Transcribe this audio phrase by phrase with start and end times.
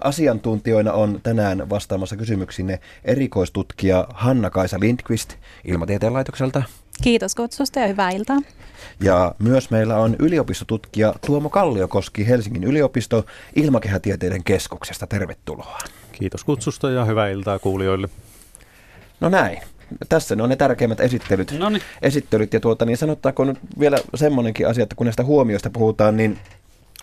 [0.00, 6.62] Asiantuntijoina on tänään vastaamassa kysymyksinne erikoistutkija Hanna-Kaisa Lindqvist Ilmatieteen laitokselta.
[7.02, 8.36] Kiitos kutsusta ja hyvää iltaa.
[9.02, 15.06] Ja myös meillä on yliopistotutkija Tuomo Kalliokoski Helsingin yliopisto Ilmakehätieteiden keskuksesta.
[15.06, 15.78] Tervetuloa.
[16.12, 18.08] Kiitos kutsusta ja hyvää iltaa kuulijoille.
[19.20, 19.58] No näin.
[20.08, 21.54] Tässä ne on ne tärkeimmät esittelyt.
[21.58, 21.82] Noniin.
[22.02, 26.38] esittelyt ja tuota, niin sanottaako nyt vielä semmoinenkin asia, että kun näistä huomioista puhutaan, niin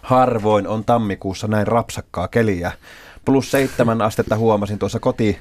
[0.05, 2.71] harvoin on tammikuussa näin rapsakkaa keliä.
[3.25, 5.39] Plus seitsemän astetta huomasin tuossa koti,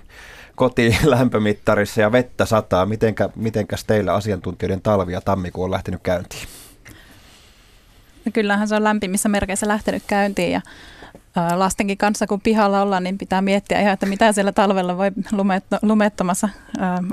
[0.55, 2.87] kotilämpömittarissa ja vettä sataa.
[2.87, 6.49] Mitenkä, mitenkäs teillä asiantuntijoiden talvi ja tammikuu on lähtenyt käyntiin?
[8.25, 10.61] No kyllähän se on lämpimissä merkeissä lähtenyt käyntiin ja
[11.55, 15.11] lastenkin kanssa, kun pihalla ollaan, niin pitää miettiä ihan, että mitä siellä talvella voi
[15.83, 16.49] lumettomassa,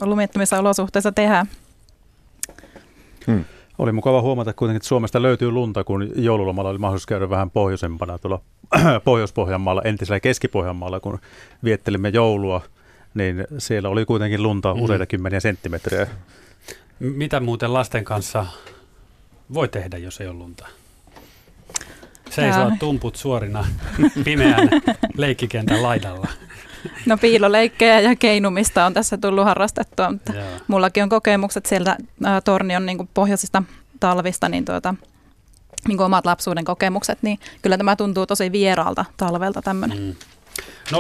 [0.01, 1.45] lumettomissa olosuhteissa tehdä.
[3.27, 3.45] Hmm.
[3.81, 8.17] Oli mukava huomata kuitenkin, että Suomesta löytyy lunta, kun joululomalla oli mahdollisuus käydä vähän pohjoisempana
[8.17, 8.41] tuolla
[9.03, 11.19] Pohjois-Pohjanmaalla, entisellä Keski-Pohjanmaalla, kun
[11.63, 12.61] viettelimme joulua,
[13.13, 14.81] niin siellä oli kuitenkin lunta mm.
[14.81, 16.07] useita kymmeniä senttimetriä.
[16.99, 18.45] Mitä muuten lasten kanssa
[19.53, 20.67] voi tehdä, jos ei ole lunta?
[22.29, 23.65] Seisoo tumput suorina
[24.23, 24.69] pimeän
[25.17, 26.27] leikkikentän laidalla.
[27.05, 30.45] No piiloleikkejä ja keinumista on tässä tullut harrastettua, mutta Joo.
[30.67, 33.63] mullakin on kokemukset sieltä ä, Tornion niin pohjoisista
[33.99, 34.95] talvista, niin, tuota,
[35.87, 39.99] niin kuin omat lapsuuden kokemukset, niin kyllä tämä tuntuu tosi vieraalta talvelta tämmöinen.
[39.99, 40.15] Mm.
[40.91, 40.95] 020317600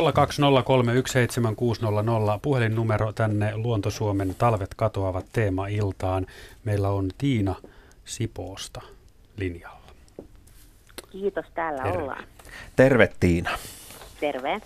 [2.41, 6.25] puhelinnumero tänne Luontosuomen talvet katoavat teema-iltaan.
[6.63, 7.55] Meillä on Tiina
[8.05, 8.81] Sipoosta
[9.37, 9.81] linjalla.
[11.11, 11.97] Kiitos, täällä Terve.
[11.97, 12.23] ollaan.
[12.75, 13.49] Terve Tiina.
[14.19, 14.61] Terve.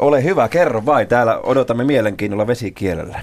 [0.00, 1.06] Ole hyvä, kerro vai.
[1.06, 3.20] Täällä odotamme mielenkiinnolla vesikielellä.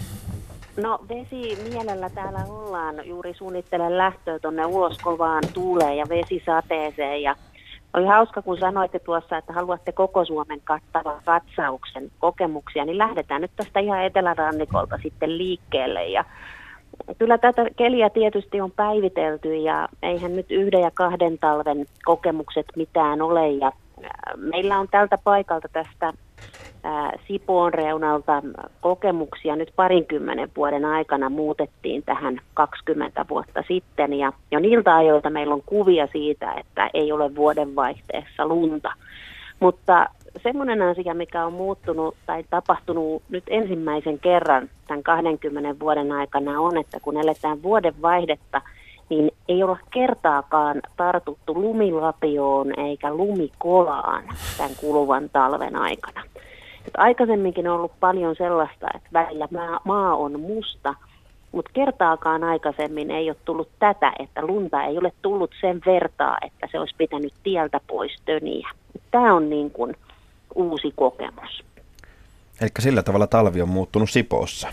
[0.81, 2.95] No vesi mielellä täällä ollaan.
[3.07, 7.21] Juuri suunnittelen lähtöä tuonne ulos kovaan tuuleen ja vesisateeseen.
[7.21, 7.35] Ja
[7.93, 13.51] oli hauska, kun sanoitte tuossa, että haluatte koko Suomen kattavan katsauksen kokemuksia, niin lähdetään nyt
[13.55, 16.07] tästä ihan etelärannikolta sitten liikkeelle.
[16.07, 16.25] Ja
[17.17, 23.21] kyllä tätä keliä tietysti on päivitelty ja eihän nyt yhden ja kahden talven kokemukset mitään
[23.21, 23.49] ole.
[23.49, 23.71] Ja
[24.35, 26.13] meillä on tältä paikalta tästä
[27.27, 28.43] Sipoon reunalta
[28.81, 35.53] kokemuksia nyt parinkymmenen vuoden aikana muutettiin tähän 20 vuotta sitten ja jo niiltä ajoilta meillä
[35.53, 38.93] on kuvia siitä, että ei ole vuodenvaihteessa lunta.
[39.59, 40.09] Mutta
[40.43, 46.77] semmoinen asia, mikä on muuttunut tai tapahtunut nyt ensimmäisen kerran tämän 20 vuoden aikana on,
[46.77, 48.61] että kun eletään vuodenvaihdetta,
[49.09, 54.23] niin ei ole kertaakaan tartuttu lumilapioon eikä lumikolaan
[54.57, 56.23] tämän kuluvan talven aikana.
[56.87, 59.47] Et aikaisemminkin on ollut paljon sellaista, että välillä
[59.83, 60.95] maa on musta,
[61.51, 66.67] mutta kertaakaan aikaisemmin ei ole tullut tätä, että lunta ei ole tullut sen vertaa, että
[66.71, 68.69] se olisi pitänyt tieltä pois töniä.
[69.11, 69.95] Tämä on niin kuin
[70.55, 71.63] uusi kokemus.
[72.61, 74.67] Eli sillä tavalla talvi on muuttunut Sipoossa.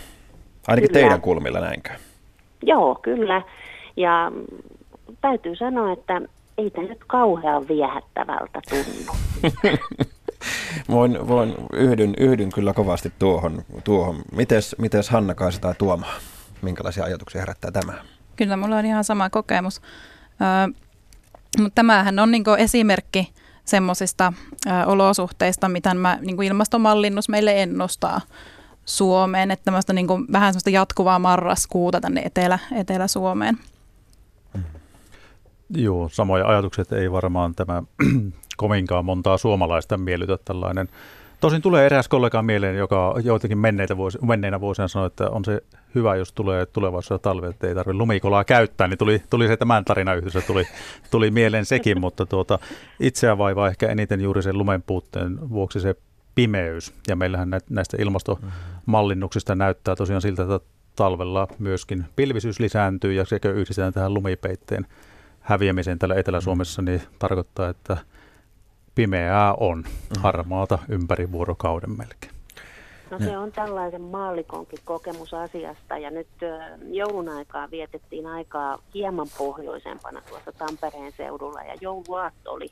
[0.67, 1.01] Ainakin kyllä.
[1.01, 1.89] teidän kulmilla näinkö?
[2.63, 3.41] Joo, kyllä.
[3.97, 4.31] Ja
[5.21, 6.21] täytyy sanoa, että
[6.57, 9.13] ei tämä nyt kauhean viehättävältä tunnu.
[10.89, 13.63] voin, voin, yhdyn, yhdyn kyllä kovasti tuohon.
[13.83, 14.21] tuohon.
[14.31, 16.07] Mites, mites Hanna Kaisa tai Tuoma,
[16.61, 17.93] minkälaisia ajatuksia herättää tämä?
[18.35, 19.81] Kyllä mulla on ihan sama kokemus.
[20.67, 20.73] Ö,
[21.59, 23.33] mutta tämähän on niinku esimerkki
[23.65, 24.33] semmoisista
[24.85, 28.21] olosuhteista, mitä mä, niinku ilmastomallinnus meille ennustaa
[28.85, 33.57] Suomeen, että tämmöistä niinku, vähän semmoista jatkuvaa marraskuuta tänne Etelä, Etelä-Suomeen.
[35.69, 37.83] Joo, samoja ajatukset ei varmaan tämä
[38.57, 40.89] kovinkaan montaa suomalaista miellytä tällainen.
[41.41, 45.61] Tosin tulee eräs kollega mieleen, joka joitakin menneitä vuosi, menneinä vuosina sanoi, että on se
[45.95, 49.85] hyvä, jos tulee tulevaisuudessa talve, että ei tarvitse lumikolaa käyttää, niin tuli, tuli se tämän
[49.85, 50.67] tarinayhdys, tuli,
[51.11, 52.59] tuli mieleen sekin, mutta tuota,
[52.99, 55.95] itseä vaivaa ehkä eniten juuri sen lumen puutteen vuoksi se
[56.35, 56.93] pimeys.
[57.07, 60.59] Ja meillähän näistä ilmastomallinnuksista näyttää tosiaan siltä, että
[60.95, 64.85] talvella myöskin pilvisyys lisääntyy ja sekä yhdistetään tähän lumipeitteen
[65.39, 67.97] häviämiseen täällä Etelä-Suomessa, niin tarkoittaa, että
[68.95, 70.21] pimeää on, mm.
[70.21, 72.35] harmaata ympäri vuorokauden melkein.
[73.11, 76.27] No se on tällaisen maallikonkin kokemus asiasta ja nyt
[76.91, 82.67] joulun aikaa vietettiin aikaa hieman pohjoisempana tuossa Tampereen seudulla ja jouluaatto oli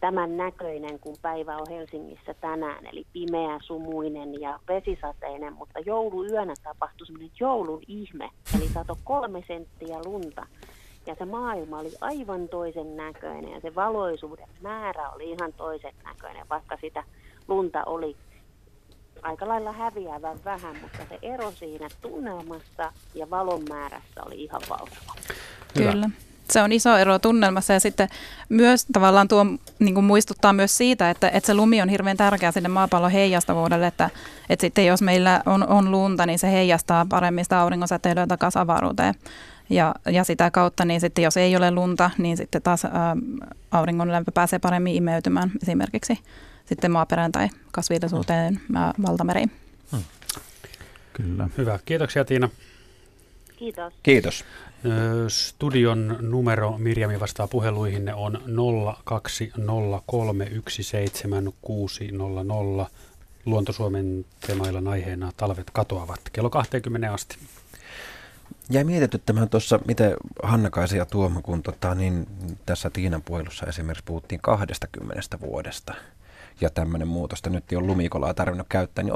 [0.00, 7.06] tämän näköinen, kun päivä on Helsingissä tänään, eli pimeä, sumuinen ja vesisateinen, mutta jouluyönä tapahtui
[7.06, 10.46] semmoinen joulun ihme, eli sato kolme senttiä lunta
[11.06, 16.48] ja se maailma oli aivan toisen näköinen ja se valoisuuden määrä oli ihan toisen näköinen,
[16.50, 17.04] vaikka sitä
[17.48, 18.16] lunta oli
[19.22, 25.14] aika lailla häviävän vähän, mutta se ero siinä tunnelmassa ja valon määrässä oli ihan valtava.
[25.74, 26.10] Kyllä.
[26.50, 28.08] Se on iso ero tunnelmassa ja sitten
[28.48, 29.46] myös tavallaan tuo
[29.78, 33.86] niin kuin muistuttaa myös siitä, että, että se lumi on hirveän tärkeä sinne maapallon heijastavuudelle,
[33.86, 34.10] että,
[34.48, 39.14] että sitten jos meillä on, on lunta, niin se heijastaa paremmin sitä auringonsäteilyä takaisin avaruuteen.
[39.70, 43.16] Ja, ja sitä kautta, niin sitten jos ei ole lunta, niin sitten taas ää,
[43.70, 46.18] auringon lämpö pääsee paremmin imeytymään esimerkiksi
[46.64, 49.50] sitten maaperään tai kasvillisuuteen ää, valtameriin.
[49.92, 50.02] Hmm.
[51.12, 51.48] Kyllä.
[51.58, 51.78] Hyvä.
[51.84, 52.48] Kiitoksia Tiina.
[53.56, 53.94] Kiitos.
[54.02, 54.44] Kiitos.
[55.28, 58.42] Studion numero Mirjami vastaa puheluihin on
[62.84, 62.90] 020317600.
[63.46, 67.38] Luontosuomen teemaillan aiheena talvet katoavat kello 20 asti.
[68.70, 72.26] Jäi mietityttämään tuossa, miten hanna ja Tuomo, kun tota, niin
[72.66, 75.94] tässä Tiinan puhelussa esimerkiksi puhuttiin 20 vuodesta
[76.60, 79.14] ja tämmöinen muutosta nyt ei ole lumikolaa tarvinnut käyttää, niin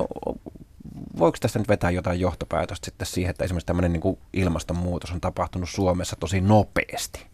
[1.18, 5.68] voiko tästä nyt vetää jotain johtopäätöstä sitten siihen, että esimerkiksi tämmöinen niin ilmastonmuutos on tapahtunut
[5.68, 7.26] Suomessa tosi nopeasti?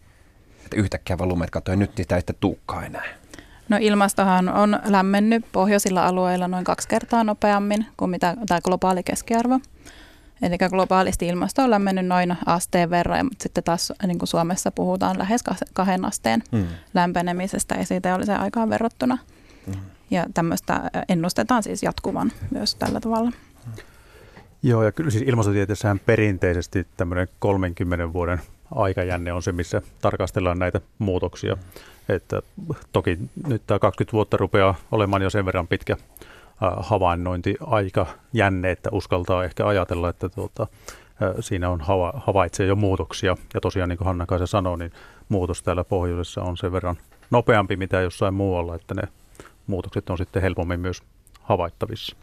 [0.63, 3.05] Että yhtäkkiä vaan lumet katsoen, nyt niitä ei sitten tuukkaa enää.
[3.69, 9.59] No ilmastohan on lämmennyt pohjoisilla alueilla noin kaksi kertaa nopeammin kuin mitä tämä globaali keskiarvo.
[10.43, 15.17] Eli globaalisti ilmasto on lämmennyt noin asteen verran, mutta sitten taas niin kuin Suomessa puhutaan
[15.19, 15.43] lähes
[15.73, 16.67] kahden asteen mm.
[16.93, 19.17] lämpenemisestä esiteolliseen aikaan verrattuna.
[19.67, 19.73] Mm.
[20.11, 23.31] Ja tämmöistä ennustetaan siis jatkuvan myös tällä tavalla.
[24.63, 28.41] Joo, ja kyllä siis ilmastotieteessähän perinteisesti tämmöinen 30 vuoden
[28.75, 31.57] aikajänne on se, missä tarkastellaan näitä muutoksia.
[32.09, 32.41] Että
[32.91, 35.97] toki nyt tämä 20 vuotta rupeaa olemaan jo sen verran pitkä
[36.77, 40.67] havainnointiaika jänne, että uskaltaa ehkä ajatella, että tuota,
[41.39, 43.37] siinä on hava, havaitsee jo muutoksia.
[43.53, 44.91] Ja tosiaan niin kuin Hanna Kaisa sanoi, niin
[45.29, 46.95] muutos täällä pohjoisessa on sen verran
[47.31, 49.03] nopeampi mitä jossain muualla, että ne
[49.67, 51.03] muutokset on sitten helpommin myös
[51.41, 52.15] havaittavissa.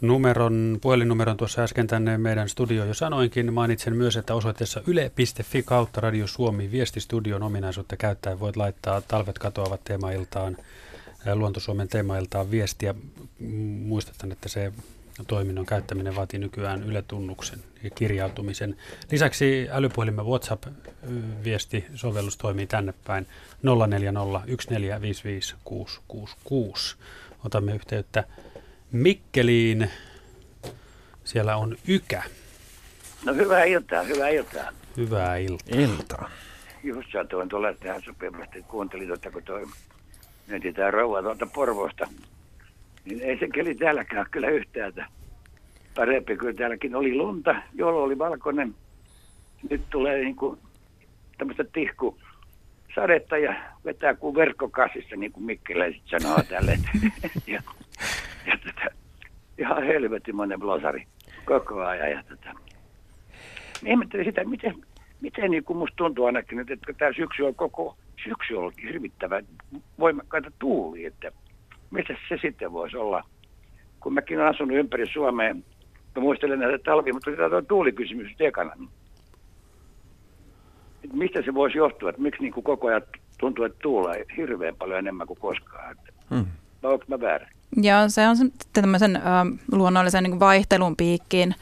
[0.00, 3.52] Numeron, puhelinnumeron tuossa äsken tänne meidän studioon jo sanoinkin.
[3.52, 9.80] Mainitsen myös, että osoitteessa yle.fi kautta Radio Suomi viestistudion ominaisuutta käyttäen voit laittaa talvet katoavat
[9.84, 10.56] teemailtaan,
[11.34, 12.94] Luontosuomen teemailtaan viestiä.
[13.84, 14.72] Muistetaan, että se
[15.26, 18.76] toiminnon käyttäminen vaatii nykyään yletunnuksen ja kirjautumisen.
[19.10, 23.26] Lisäksi älypuhelimen WhatsApp-viesti-sovellus toimii tänne päin
[23.62, 23.66] 0401455666.
[27.44, 28.24] Otamme yhteyttä
[28.92, 29.90] Mikkeliin.
[31.24, 32.22] Siellä on Ykä.
[33.24, 34.72] No hyvää iltaa, hyvää iltaa.
[34.96, 35.80] Hyvää iltaa.
[35.80, 36.30] Iltaa.
[36.82, 39.66] Just saatoin tuolla tähän sopivasti, kuuntelin tuota, kun toi
[40.48, 42.08] mietin tämä rouva tuolta Porvosta.
[43.04, 45.06] Niin ei se keli täälläkään kyllä yhtäältä
[45.94, 48.74] parempi, kuin täälläkin oli lunta, jolla oli valkoinen.
[49.70, 50.58] Nyt tulee niin kuin
[51.38, 52.18] tämmöistä tihku
[52.94, 53.54] sadetta ja
[53.84, 56.78] vetää kuin verkkokasissa, niin kuin Mikkeläiset sanoo tälle.
[57.46, 57.62] ja,
[58.46, 58.86] ja tätä,
[59.58, 61.06] ihan helvetimoinen blosari
[61.44, 62.10] koko ajan.
[62.10, 62.52] Ja tätä.
[63.86, 64.74] Ihmettelin sitä, miten,
[65.20, 69.42] miten niin kuin musta tuntuu ainakin nyt, että tämä syksy on koko syksy ollut hirvittävä
[69.98, 71.32] voimakkaita tuuli, että
[71.90, 73.24] mistä se sitten voisi olla?
[74.00, 78.74] Kun mäkin olen asunut ympäri Suomea, mä muistelen näitä talvia, mutta tämä on tuulikysymys ekana.
[81.02, 83.02] Niin mistä se voisi johtua, että miksi niin kuin koko ajan
[83.38, 85.92] tuntuu, että tuulee hirveän paljon enemmän kuin koskaan.
[85.92, 86.46] Että, hmm.
[86.82, 87.48] Onko mä väärä?
[87.76, 89.22] Joo, se on sitten tämmöisen äh,
[89.72, 91.54] luonnollisen niin vaihtelun piikkiin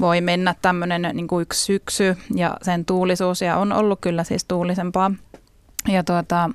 [0.00, 4.44] voi mennä tämmöinen niin kuin yksi syksy ja sen tuulisuus ja on ollut kyllä siis
[4.44, 5.10] tuulisempaa.
[5.88, 6.50] Ja tuota,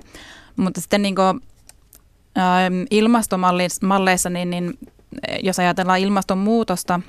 [0.55, 1.41] mutta sitten niin kuin,
[2.37, 4.77] äh, ilmastomalleissa, niin, niin
[5.43, 6.99] jos ajatellaan ilmastonmuutosta,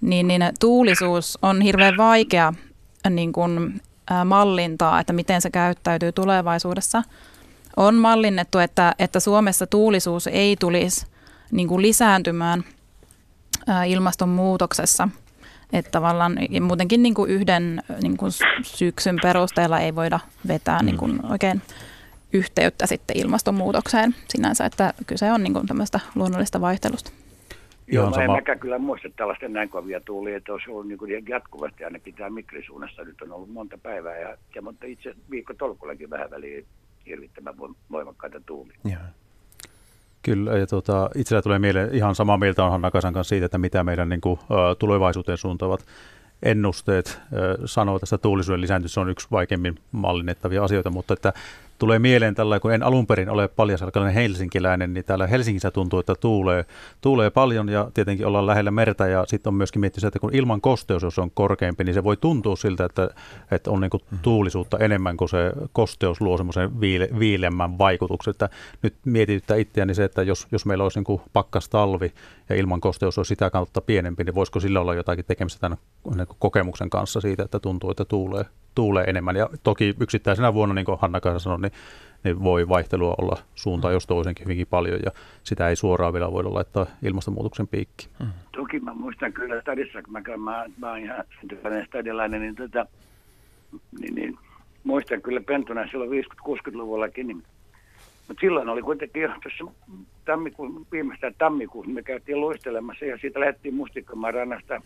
[0.00, 2.52] niin, niin tuulisuus on hirveän vaikea
[3.10, 7.02] niin kuin, äh, mallintaa, että miten se käyttäytyy tulevaisuudessa.
[7.76, 11.06] On mallinnettu, että, että Suomessa tuulisuus ei tulisi
[11.50, 12.64] niin kuin lisääntymään
[13.68, 15.08] äh, ilmastonmuutoksessa.
[15.72, 18.32] Että tavallaan muutenkin niin kuin yhden niin kuin
[18.62, 20.86] syksyn perusteella ei voida vetää mm.
[20.86, 21.62] niin kuin oikein
[22.32, 27.10] yhteyttä sitten ilmastonmuutokseen sinänsä, että kyse on niin kuin tämmöistä luonnollista vaihtelusta.
[27.86, 31.24] Joo, mä en mäkään kyllä muista tällaista näin kovia tuulia, että olisi ollut niin kuin
[31.28, 36.10] jatkuvasti ainakin tämä Mikrisuunnassa nyt on ollut monta päivää ja, ja mutta itse viikko tolkullakin
[36.10, 36.66] vähän väliin
[37.06, 37.54] hirvittävän
[37.90, 38.76] voimakkaita tuulia.
[38.84, 39.00] Joo.
[40.26, 43.58] Kyllä, ja tuota, itsellä tulee mieleen ihan samaa mieltä on Hanna Kasan kanssa siitä, että
[43.58, 44.40] mitä meidän niin kuin,
[44.78, 45.86] tulevaisuuteen suuntaavat
[46.42, 47.20] ennusteet
[47.64, 51.32] sanoo tästä tuulisuuden lisääntyessä on yksi vaikeimmin mallinnettavia asioita, mutta että
[51.78, 56.14] tulee mieleen tällä, kun en alun perin ole paljasalkainen helsinkiläinen, niin täällä Helsingissä tuntuu, että
[56.14, 56.64] tuulee,
[57.00, 60.60] tuulee paljon ja tietenkin ollaan lähellä merta ja sitten on myöskin miettinyt että kun ilman
[60.60, 63.08] kosteus, jos on korkeampi, niin se voi tuntua siltä, että,
[63.50, 64.18] että on niin kuin mm.
[64.22, 68.30] tuulisuutta enemmän kuin se kosteus luo semmoisen viile, viilemmän vaikutuksen.
[68.30, 68.48] Että
[68.82, 72.12] nyt mietityttää itseäni se, että jos, jos meillä olisi niin pakkas talvi
[72.48, 75.78] ja ilman kosteus olisi sitä kautta pienempi, niin voisiko sillä olla jotakin tekemistä tämän
[76.16, 79.36] niin kokemuksen kanssa siitä, että tuntuu, että tuulee, tuulee enemmän.
[79.36, 81.80] Ja toki yksittäisenä vuonna, niin kuin Hanna kanssa sanoi, niin,
[82.24, 85.10] niin voi vaihtelua olla suuntaan jos toisenkin hyvinkin paljon, ja
[85.42, 88.08] sitä ei suoraan vielä voida laittaa ilmastonmuutoksen piikki.
[88.18, 88.32] Hmm.
[88.56, 92.86] Toki mä muistan kyllä stadissa, kun mä, mä, mä oon ihan syntyväinen stadilainen, niin, tota,
[94.00, 94.38] niin, niin
[94.84, 97.42] muistan kyllä pentuna silloin 50-60-luvullakin, niin
[98.28, 99.74] mutta silloin oli kuitenkin jo tuossa
[100.24, 104.82] tammikuun, viimeistään tammikuussa me käytiin luistelemassa ja siitä lähdettiin Mustikkamaan rannasta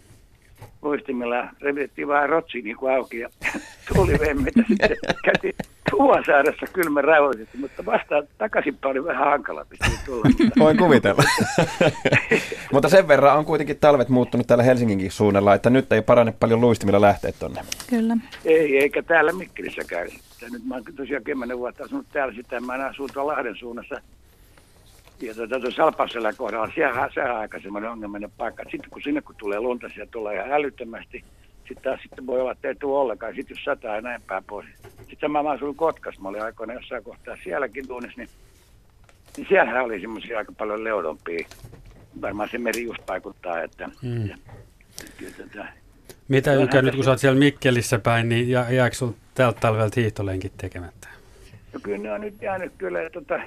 [0.82, 3.28] luistimilla revittiin vähän rotsi niin kuin auki ja
[3.94, 5.54] tuli vemmetä sitten käytiin
[5.90, 9.66] Tuuansaaressa kylmän rauhallisesti, mutta vasta takaisinpäin oli vähän hankala
[10.06, 10.24] tulla.
[10.58, 11.22] Voin kuvitella.
[12.72, 16.60] mutta sen verran on kuitenkin talvet muuttunut täällä Helsinginkin suunnalla, että nyt ei parane paljon
[16.60, 17.60] luistimilla lähteä tuonne.
[17.90, 18.16] Kyllä.
[18.44, 20.08] Ei, eikä täällä Mikkelissäkään.
[20.52, 24.00] Nyt mä oon tosiaan kymmenen vuotta asunut täällä sitä, mä asun tuolla Lahden suunnassa
[25.20, 28.62] ja tuota, tuossa Alpasselän kohdalla, siellä se on aika semmoinen ongelmallinen paikka.
[28.62, 31.24] Sitten kun sinne kun tulee lunta, siellä tulee ihan älyttömästi.
[31.58, 33.34] Sitten taas sitten voi olla, että ei tule ollenkaan.
[33.34, 34.66] Sitten jos sataa ja näin päin pois.
[35.10, 38.28] Sitten mä asun Kotkas, mä olin aikoina jossain kohtaa sielläkin tunnissa, niin,
[39.36, 41.46] niin siellähän oli semmoisia aika paljon leudompia.
[42.20, 43.88] Varmaan se meri just vaikuttaa, että...
[44.02, 44.28] Hmm.
[44.28, 44.36] Ja,
[45.18, 45.68] kyllä, tätä,
[46.28, 50.52] Mitä Ylkä, nyt kun sä oot siellä Mikkelissä päin, niin jääkö sinulla tältä talvelta hiihtolenkit
[50.56, 51.08] tekemättä?
[51.72, 53.40] No kyllä ne on nyt jäänyt kyllä, että tota,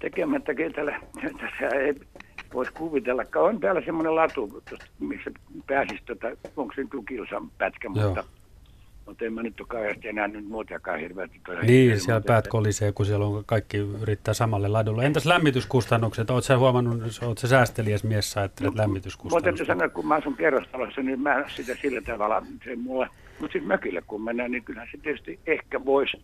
[0.00, 1.00] tekemättä kentällä.
[1.40, 1.94] Tässä ei
[2.54, 3.24] voisi kuvitella.
[3.34, 4.62] On täällä semmoinen latu,
[4.98, 5.30] missä
[5.66, 6.26] pääsisi, tota,
[6.56, 8.06] onko se kilsan pätkä, Joo.
[8.06, 8.24] mutta,
[9.06, 11.40] mutta en mä nyt ole kauheasti enää nyt muutakaan hirveästi.
[11.62, 15.06] Niin, siellä päät kolisee, kun siellä on kaikki yrittää samalle ladulle.
[15.06, 16.30] Entäs lämmityskustannukset?
[16.30, 19.52] Oletko huomannut, oletko säästeliäs mies, sä ajattelet no, lämmityskustannukset?
[19.52, 23.08] Mutta sanoa, kun mä asun kerrostalossa, niin mä sitä sillä tavalla, se mulle,
[23.40, 26.22] mutta sitten mökille kun mennään, niin kyllähän se tietysti ehkä voisi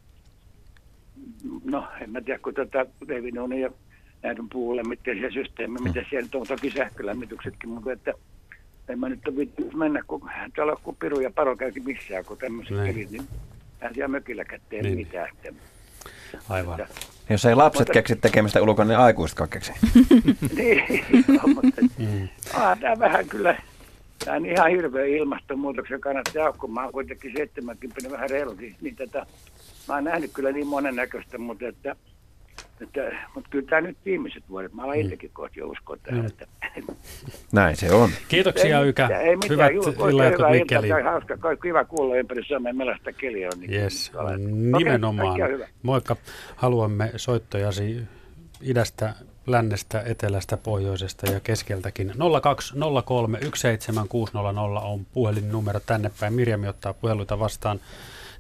[1.65, 3.71] no en mä tiedä, kun tuota Levinuuni ja
[4.23, 8.13] näiden puulämmitteisiä systeemejä, mitä siellä nyt on, toki sähkölämmityksetkin, mutta että
[8.89, 12.77] en mä nyt ole mennä, kun täällä kun Piru ja Paro käykin missään, kun tämmöiset
[12.77, 13.09] niin.
[13.11, 13.29] niin
[13.81, 14.99] hän siellä mökillä kätteen niin.
[14.99, 15.29] mitään.
[15.29, 15.53] Että,
[16.49, 16.81] Aivan.
[16.81, 16.95] Että,
[17.31, 19.73] Jos ei lapset mutta, keksi tekemistä ulkona, niin aikuisetkaan keksi.
[20.57, 22.29] niin, no, mutta mm.
[22.81, 23.63] tämä vähän kyllä,
[24.25, 29.27] tämä on ihan hirveä ilmastonmuutoksen kannattaa, kun mä oon kuitenkin 70 vähän reilukin, niin tätä
[29.89, 31.97] mä oon nähnyt kyllä niin monennäköistä, mutta että,
[32.81, 33.01] että
[33.35, 35.05] mutta kyllä tämä nyt viimeiset vuodet, mä olen mm.
[35.05, 36.21] itsekin kohti jo uskoa tähän.
[36.21, 36.27] Mm.
[36.27, 36.47] Että,
[37.53, 38.11] Näin se on.
[38.29, 39.07] Kiitoksia ei, Ykä.
[39.07, 39.73] Ei mitään, Hyvät
[40.11, 40.97] illanjatkot Mikkeliin.
[40.97, 43.61] Hyvä hauska, kiva kuulla ympäri Suomea, millaista keliä on.
[43.61, 44.13] Niin yes,
[44.79, 45.43] nimenomaan.
[45.43, 46.17] Okay, Moikka.
[46.57, 48.03] Haluamme soittojasi
[48.61, 49.15] idästä,
[49.47, 52.13] lännestä, etelästä, pohjoisesta ja keskeltäkin.
[52.43, 56.33] 0203 17600 on puhelinnumero tänne päin.
[56.33, 57.81] Mirjami ottaa puheluita vastaan.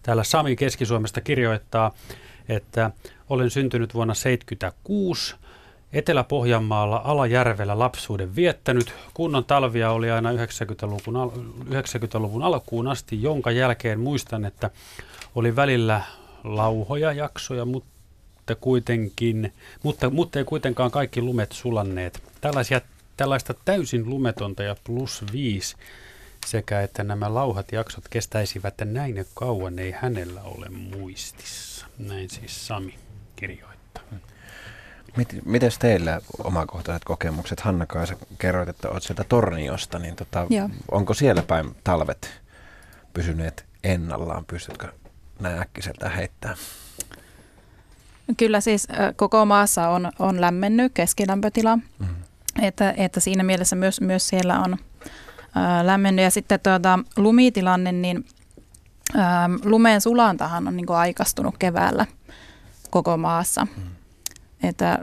[0.07, 1.93] Täällä Sami Keski-Suomesta kirjoittaa,
[2.49, 2.91] että
[3.29, 5.37] olen syntynyt vuonna 1976.
[5.93, 8.93] Etelä-Pohjanmaalla Alajärvellä lapsuuden viettänyt.
[9.15, 11.31] Kunnon talvia oli aina 90-luvun, al-
[11.71, 14.71] 90-luvun alkuun asti, jonka jälkeen muistan, että
[15.35, 16.01] oli välillä
[16.45, 22.23] lauhoja jaksoja, mutta, kuitenkin, mutta, mutta ei kuitenkaan kaikki lumet sulanneet.
[22.41, 22.81] Tällaisia,
[23.17, 25.77] tällaista täysin lumetonta ja plus viisi
[26.47, 31.87] sekä että nämä lauhat jaksot kestäisivät näin kauan ei hänellä ole muistissa.
[31.99, 32.95] Näin siis Sami
[33.37, 34.03] kirjoittaa.
[35.45, 37.61] Miten teillä omakohtaiset kokemukset?
[37.61, 40.47] Hanna Kaisa, kerroit, että olet sieltä Torniosta, niin tota,
[40.91, 42.41] onko siellä päin talvet
[43.13, 44.45] pysyneet ennallaan?
[44.45, 44.93] Pystytkö
[45.41, 46.59] näin äkkiseltä heittämään?
[48.37, 52.07] Kyllä siis koko maassa on, on lämmennyt keskilämpötila, mm.
[52.63, 54.77] että, että siinä mielessä myös, myös siellä on
[55.83, 56.23] lämmennyt.
[56.23, 58.25] Ja sitten tuota, lumitilanne, niin
[59.65, 62.07] lumeen sulantahan on niin kuin aikaistunut keväällä
[62.91, 63.65] koko maassa.
[63.65, 63.83] Mm.
[64.63, 64.99] Että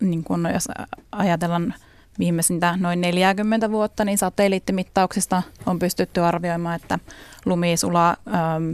[0.00, 0.68] niin kuin jos
[1.12, 1.74] ajatellaan
[2.18, 6.98] viimeisintä noin 40 vuotta, niin satelliittimittauksista on pystytty arvioimaan, että
[7.46, 8.16] lumi sulaa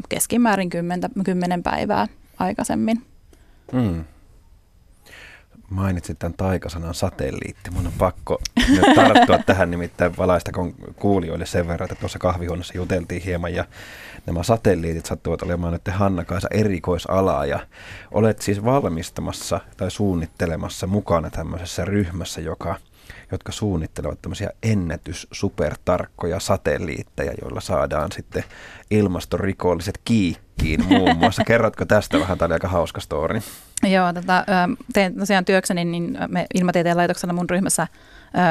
[0.08, 2.06] keskimäärin 10, 10 päivää
[2.38, 3.06] aikaisemmin.
[3.72, 4.04] Mm
[5.70, 7.70] mainitsit tämän taikasanan satelliitti.
[7.70, 10.52] Mun on pakko nyt tarttua tähän nimittäin valaista
[10.96, 13.64] kuulijoille sen verran, että tuossa kahvihuoneessa juteltiin hieman ja
[14.26, 17.60] nämä satelliitit sattuvat olemaan nyt Hanna-Kaisa erikoisalaa ja
[18.10, 22.76] olet siis valmistamassa tai suunnittelemassa mukana tämmöisessä ryhmässä, joka
[23.32, 28.44] jotka suunnittelevat tämmöisiä ennätys-supertarkkoja satelliitteja, joilla saadaan sitten
[28.90, 31.44] ilmastorikolliset kiikkiin muun muassa.
[31.50, 32.38] Kerrotko tästä vähän?
[32.38, 33.40] Tämä oli aika hauska story.
[33.82, 34.44] Joo, tota,
[34.92, 37.86] teen tosiaan työkseni, niin me Ilmatieteen laitoksella mun ryhmässä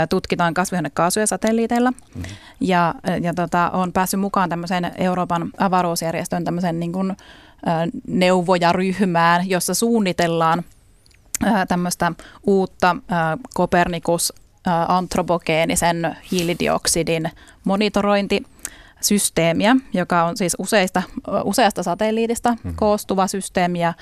[0.10, 1.92] tutkitaan kasvihuonekaasuja satelliiteilla.
[1.92, 2.24] Mm-hmm.
[2.60, 7.18] Ja, ja tota, on päässyt mukaan tämmöiseen Euroopan avaruusjärjestön tämmöisen niin kuin,
[8.08, 10.64] neuvojaryhmään, jossa suunnitellaan
[11.68, 12.12] tämmöistä
[12.48, 12.96] uutta
[13.54, 14.34] Kopernikus
[14.88, 17.32] antropogeenisen hiilidioksidin
[17.64, 21.04] monitorointisysteemiä, joka on siis useista,
[21.44, 22.74] useasta satelliitista mm-hmm.
[22.76, 23.94] koostuva systeemi ja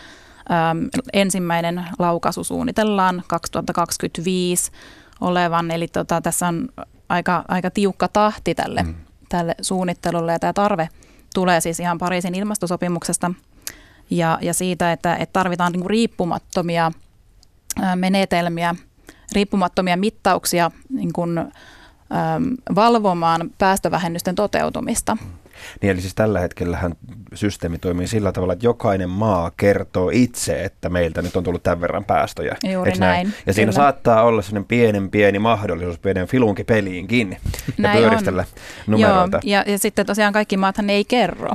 [1.13, 4.71] ensimmäinen laukaisu suunnitellaan 2025
[5.21, 6.69] olevan, eli tota, tässä on
[7.09, 8.95] aika, aika tiukka tahti tälle, mm.
[9.29, 10.89] tälle suunnittelulle ja tämä tarve
[11.33, 13.31] tulee siis ihan Pariisin ilmastosopimuksesta
[14.09, 16.91] ja, ja siitä, että, että tarvitaan niin riippumattomia
[17.95, 18.75] menetelmiä,
[19.31, 21.45] riippumattomia mittauksia niin kuin, äm,
[22.75, 25.17] valvomaan päästövähennysten toteutumista.
[25.81, 26.93] Niin eli siis tällä hetkellähän
[27.38, 31.82] systeemi toimii sillä tavalla, että jokainen maa kertoo itse, että meiltä nyt on tullut tämän
[31.82, 32.58] verran päästöjä.
[32.74, 33.00] Juuri näin?
[33.00, 33.34] näin.
[33.46, 33.84] Ja siinä Kyllä.
[33.84, 37.38] saattaa olla sellainen pienen pieni mahdollisuus pienen filunki peliin kiinni
[37.77, 38.48] ja pyöristellä on.
[38.88, 39.39] numeroita.
[39.44, 41.51] Joo, ja, ja sitten tosiaan kaikki maathan ei kerro.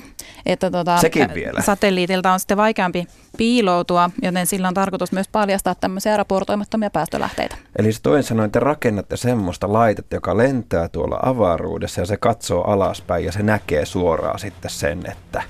[0.47, 1.63] Että tota, Sekin vielä.
[1.63, 7.57] Satelliitilta on sitten vaikeampi piiloutua, joten sillä on tarkoitus myös paljastaa tämmöisiä raportoimattomia päästölähteitä.
[7.79, 12.63] Eli se toinen sanoen, te rakennatte semmoista laitetta, joka lentää tuolla avaruudessa ja se katsoo
[12.63, 15.43] alaspäin ja se näkee suoraan sitten sen, että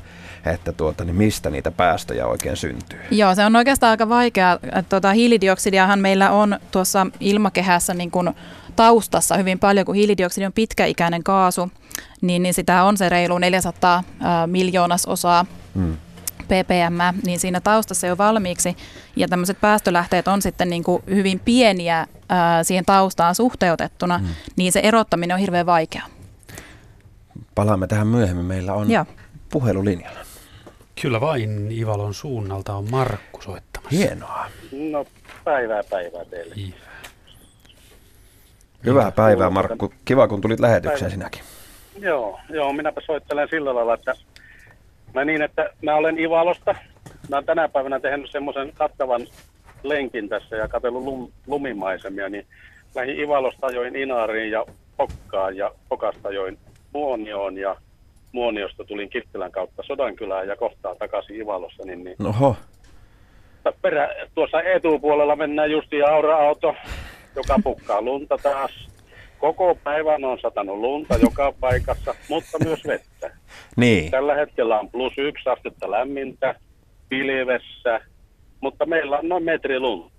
[0.47, 3.01] että tuota, niin mistä niitä päästöjä oikein syntyy.
[3.11, 4.59] Joo, se on oikeastaan aika vaikea.
[4.89, 8.31] Tuota, hiilidioksidiahan meillä on tuossa ilmakehässä niin kuin
[8.77, 11.71] taustassa hyvin paljon, kun hiilidioksidi on pitkäikäinen kaasu,
[12.21, 14.05] niin, niin sitä on se reilu 400 äh,
[14.47, 15.97] miljoonasosaa hmm
[16.53, 18.77] ppm, niin siinä taustassa jo valmiiksi.
[19.17, 24.27] Ja tämmöiset päästölähteet on sitten niin kuin hyvin pieniä ää, siihen taustaan suhteutettuna, mm.
[24.57, 26.03] niin se erottaminen on hirveän vaikea.
[27.55, 28.45] Palaamme tähän myöhemmin.
[28.45, 29.05] Meillä on Joo.
[29.51, 30.21] puhelulinjalla.
[31.03, 33.97] Kyllä vain Ivalon suunnalta on Markku soittamassa.
[33.97, 34.47] Hienoa.
[34.73, 35.07] No
[35.45, 36.55] päivää päivää teille.
[36.57, 36.79] Hyvää,
[38.85, 39.93] Hyvää päivää Markku.
[40.05, 41.11] Kiva kun tulit lähetykseen Päivä.
[41.11, 41.43] sinäkin.
[41.99, 44.15] Joo, joo, minäpä soittelen sillä lailla, että
[45.15, 46.75] Mä niin, että mä olen Ivalosta.
[47.29, 49.27] Mä oon tänä päivänä tehnyt semmoisen kattavan
[49.83, 52.47] lenkin tässä ja katsellut lum, lumimaisemia, niin
[52.95, 56.59] lähin Ivalosta ajoin Inaariin ja Pokkaan ja Pokasta ajoin
[56.93, 57.77] Muonioon ja
[58.33, 61.85] Muoniosta tulin Kittilän kautta Sodankylään ja kohtaa takaisin Ivalossa.
[61.85, 62.57] Niin, niin Oho.
[63.83, 66.75] Perä, tuossa etupuolella mennään justi aura-auto,
[67.37, 68.89] joka pukkaa lunta taas.
[69.39, 73.37] Koko päivän on satanut lunta joka paikassa, mutta myös vettä.
[73.77, 74.11] Niin.
[74.11, 76.55] Tällä hetkellä on plus yksi astetta lämmintä,
[77.09, 78.01] pilvessä,
[78.61, 80.12] mutta meillä on noin metri lunta.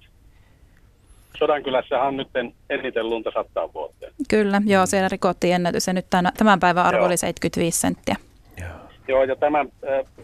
[1.38, 2.28] Sodankylässä on nyt
[2.70, 4.14] eniten lunta sattaa vuoteen.
[4.30, 7.08] Kyllä, joo, siellä rikottiin ennätys ja nyt tämän, tämän päivän arvo joo.
[7.08, 8.16] oli 75 senttiä.
[8.60, 8.70] Joo,
[9.08, 9.66] joo ja tämä,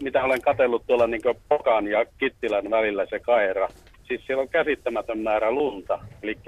[0.02, 3.68] mitä olen katsellut tuolla niin Pokan ja Kittilän välillä, se kaira,
[4.08, 5.98] siis siellä on käsittämätön määrä lunta.
[6.22, 6.38] Eli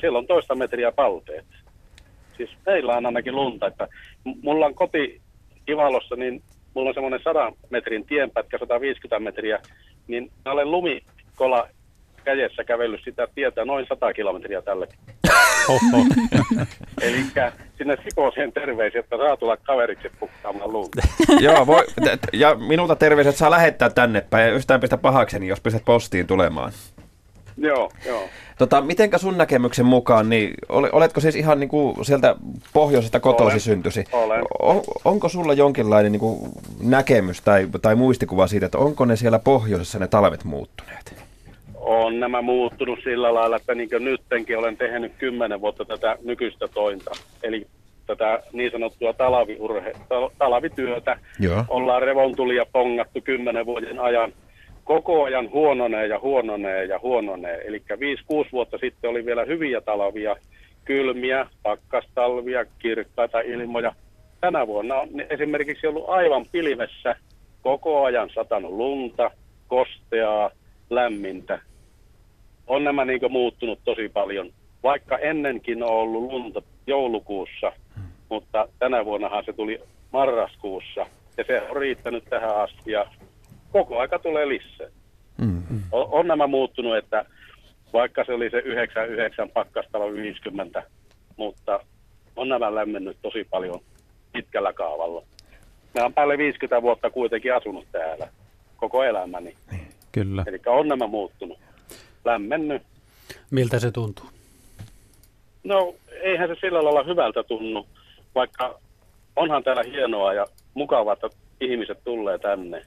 [0.00, 1.46] siellä on toista metriä palteet.
[2.36, 3.88] Siis meillä on ainakin lunta, että
[4.42, 5.20] mulla on koti
[5.68, 6.42] Ivalossa, niin
[6.74, 9.58] mulla on semmoinen 100 metrin tienpätkä, 150 metriä,
[10.06, 11.68] niin mä olen lumikola
[12.24, 14.88] kädessä kävellyt sitä tietä noin 100 kilometriä tälle.
[17.02, 17.24] Eli
[17.78, 21.02] sinne Sikoseen terveisiä, että saa tulla kaveriksi pukkaamaan lunta.
[21.40, 21.84] Joo, voi,
[22.32, 26.72] ja minulta terveiset saa lähettää tänne päin, ja yhtään pistä pahakseni, jos pistät postiin tulemaan.
[27.56, 28.28] Joo, joo.
[28.58, 32.36] Tota, mitenkä sun näkemyksen mukaan, niin oletko siis ihan niin kuin sieltä
[32.72, 33.60] pohjoisesta kotoisin Olen.
[33.60, 34.04] syntysi?
[34.12, 34.42] Olen.
[34.58, 36.50] On, onko sulla jonkinlainen niin kuin
[36.82, 41.21] näkemys tai, tai muistikuva siitä, että onko ne siellä pohjoisessa ne talvet muuttuneet?
[41.84, 47.10] On nämä muuttunut sillä lailla, että niin nyttenkin olen tehnyt kymmenen vuotta tätä nykyistä tointa.
[47.42, 47.66] Eli
[48.06, 49.92] tätä niin sanottua talaviurhe,
[50.38, 51.16] talavityötä.
[51.40, 51.64] Joo.
[51.68, 54.32] Ollaan revontulia pongattu kymmenen vuoden ajan
[54.84, 57.60] koko ajan huononee ja huononee ja huononee.
[57.64, 60.36] Eli 5-6 vuotta sitten oli vielä hyviä talvia,
[60.84, 63.92] kylmiä, pakkastalvia, kirkkaita ilmoja.
[64.40, 67.16] Tänä vuonna on esimerkiksi ollut aivan pilvessä
[67.62, 69.30] koko ajan satanut lunta,
[69.68, 70.50] kosteaa,
[70.90, 71.60] lämmintä.
[72.66, 74.50] On nämä niin muuttunut tosi paljon,
[74.82, 77.72] vaikka ennenkin on ollut lunta joulukuussa,
[78.28, 79.80] mutta tänä vuonnahan se tuli
[80.12, 83.06] marraskuussa ja se on riittänyt tähän asti ja
[83.72, 84.88] koko aika tulee lisää.
[85.38, 85.82] Mm-hmm.
[85.92, 87.24] On, on nämä muuttunut, että
[87.92, 90.82] vaikka se oli se 99 pakkastalo 50,
[91.36, 91.80] mutta
[92.36, 93.80] on nämä lämmennyt tosi paljon
[94.32, 95.22] pitkällä kaavalla.
[95.94, 98.28] Mä oon päälle 50 vuotta kuitenkin asunut täällä
[98.76, 99.56] koko elämäni.
[99.70, 100.44] Niin, kyllä.
[100.46, 101.58] Eli on nämä muuttunut,
[102.24, 102.82] lämmennyt.
[103.50, 104.26] Miltä se tuntuu?
[105.64, 107.86] No, eihän se sillä lailla hyvältä tunnu,
[108.34, 108.80] vaikka
[109.36, 111.28] onhan täällä hienoa ja mukavaa, että
[111.60, 112.82] ihmiset tulee tänne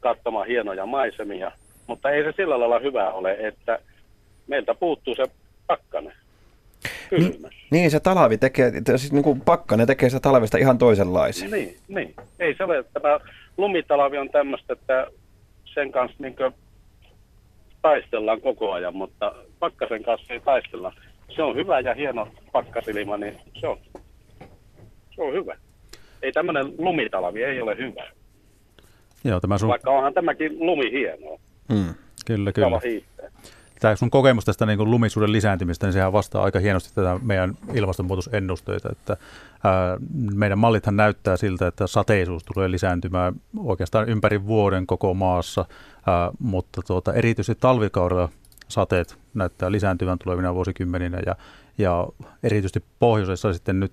[0.00, 1.52] katsomaan hienoja maisemia,
[1.86, 3.78] mutta ei se sillä lailla hyvä ole, että
[4.46, 5.24] meiltä puuttuu se
[5.66, 6.12] pakkanen.
[7.10, 11.50] Niin, niin, se talvi tekee, siis niin kuin pakkanen tekee se talvesta ihan toisenlaisen.
[11.50, 12.14] Niin, niin.
[12.38, 13.20] Ei se ole, tämä
[13.56, 15.06] lumitalavi on tämmöistä, että
[15.64, 16.36] sen kanssa niin
[17.82, 20.92] taistellaan koko ajan, mutta pakkasen kanssa ei taistella.
[21.36, 23.78] Se on hyvä ja hieno pakkasilima, niin se on,
[25.14, 25.56] se on hyvä.
[26.22, 28.10] Ei tämmöinen lumitalavi ei ole hyvä.
[29.24, 29.68] Joo, tämä sun...
[29.68, 31.38] Vaikka onhan tämäkin lumi hienoa.
[31.68, 31.94] Mm,
[32.26, 32.80] kyllä, kyllä
[33.80, 37.54] tämä sun kokemus tästä niin kuin lumisuuden lisääntymistä, niin sehän vastaa aika hienosti tätä meidän
[37.74, 39.16] ilmastonmuutosennusteita, että
[39.64, 39.96] ää,
[40.34, 45.64] meidän mallithan näyttää siltä, että sateisuus tulee lisääntymään oikeastaan ympäri vuoden koko maassa,
[46.06, 48.28] ää, mutta tuota, erityisesti talvikaudella
[48.68, 51.36] sateet näyttää lisääntyvän tulevina vuosikymmeninä ja,
[51.78, 52.08] ja
[52.42, 53.92] erityisesti pohjoisessa sitten nyt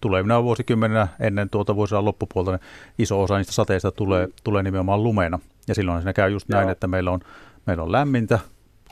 [0.00, 2.60] tulevina vuosikymmeninä ennen tuota vuosisadan loppupuolta niin
[2.98, 5.38] iso osa niistä sateista tulee, tulee nimenomaan lumena.
[5.68, 6.72] Ja silloin siinä käy just näin, Joo.
[6.72, 7.20] että meillä on,
[7.66, 8.38] meillä on lämmintä,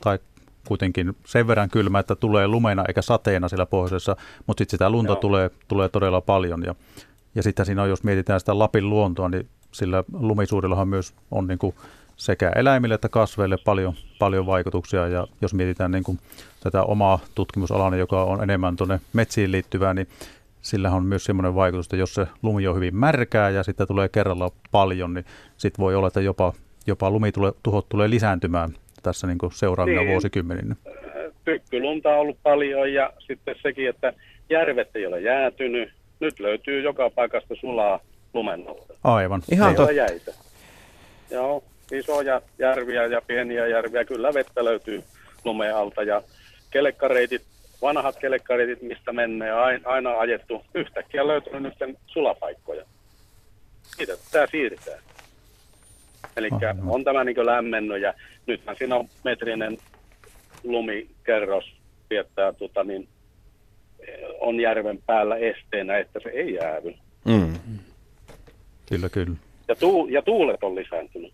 [0.01, 0.19] tai
[0.69, 5.17] kuitenkin sen verran kylmä, että tulee lumena eikä sateena siellä pohjoisessa, mutta sitten sitä lunta
[5.17, 6.63] tulee, tulee todella paljon.
[6.63, 6.75] Ja,
[7.35, 11.59] ja sitten siinä on, jos mietitään sitä Lapin luontoa, niin sillä lumisuudellahan myös on niin
[11.59, 11.75] kuin
[12.17, 15.09] sekä eläimille että kasveille paljon, paljon vaikutuksia.
[15.09, 16.19] Ja jos mietitään niin kuin
[16.61, 20.09] tätä omaa tutkimusalani, joka on enemmän tuonne metsiin liittyvää, niin
[20.63, 24.09] sillä on myös semmoinen vaikutus, että jos se lumi on hyvin märkää ja sitten tulee
[24.09, 25.25] kerralla paljon, niin
[25.57, 26.53] sitten voi olla, että jopa,
[26.87, 30.11] jopa lumituhot tulee lisääntymään tässä niin seuraavina niin.
[30.11, 30.77] vuosikymmeninä?
[31.45, 34.13] Tykkylunta on ollut paljon ja sitten sekin, että
[34.51, 35.93] järvet ei ole jäätynyt.
[36.21, 38.01] Nyt löytyy joka paikasta sulaa
[38.35, 38.95] lumennolta.
[39.05, 39.43] Aivan.
[39.53, 39.93] Ihan totta.
[39.93, 40.33] Jäitä.
[41.31, 44.05] Joo, isoja järviä ja pieniä järviä.
[44.05, 45.03] Kyllä vettä löytyy
[45.45, 46.23] lumeen alta ja
[46.71, 47.43] kelekkareitit,
[47.83, 50.65] vanhat kelekkareitit, mistä menee, aina, aina ajettu.
[50.75, 51.75] Yhtäkkiä löytyy nyt
[52.07, 52.85] sulapaikkoja.
[53.83, 54.99] Siitä tämä siirtää.
[56.37, 56.49] Eli
[56.87, 58.15] on tämä niin lämmennyt ja
[58.47, 59.79] nythän siinä on metrinen
[60.65, 61.65] lumikerros
[62.11, 63.09] viettää, tota, niin,
[64.41, 66.95] on järven päällä esteenä, että se ei jäävy.
[67.25, 67.59] Mm.
[68.89, 69.37] Kyllä, kyllä.
[69.69, 71.33] Ja, tuu, ja tuulet on lisääntynyt.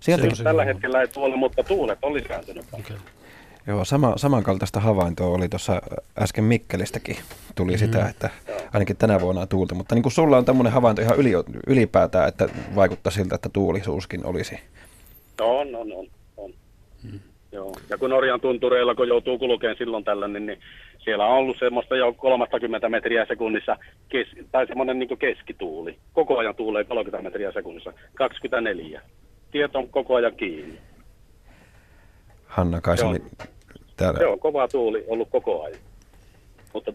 [0.00, 2.64] Sieltä tällä hetkellä ei tuolla, mutta tuulet on lisääntynyt.
[2.72, 2.96] Okay.
[3.66, 5.82] Joo, sama, samankaltaista havaintoa oli tuossa
[6.18, 7.16] äsken Mikkelistäkin.
[7.54, 7.78] Tuli mm.
[7.78, 8.30] sitä, että
[8.74, 9.74] ainakin tänä vuonna on tuulta.
[9.74, 11.32] Mutta niin kuin sulla on tämmöinen havainto ihan yli,
[11.66, 14.60] ylipäätään, että vaikuttaa siltä, että tuulisuuskin olisi.
[15.40, 16.06] On, on, on.
[16.36, 16.50] on.
[17.02, 17.20] Mm.
[17.52, 17.74] Joo.
[17.88, 20.58] Ja kun Norjan tuntureilla, kun joutuu kulkeen silloin tällainen, niin
[20.98, 23.76] siellä on ollut semmoista jo 30 metriä sekunnissa,
[24.08, 25.98] kes, tai semmoinen niin keskituuli.
[26.12, 29.02] Koko ajan tuulee 30 metriä sekunnissa, 24.
[29.50, 30.78] Tieto on koko ajan kiinni.
[32.50, 33.22] Hanna Kaisali
[33.96, 34.18] täällä.
[34.18, 35.80] Se on kova tuuli ollut koko ajan.
[36.74, 36.92] Mutta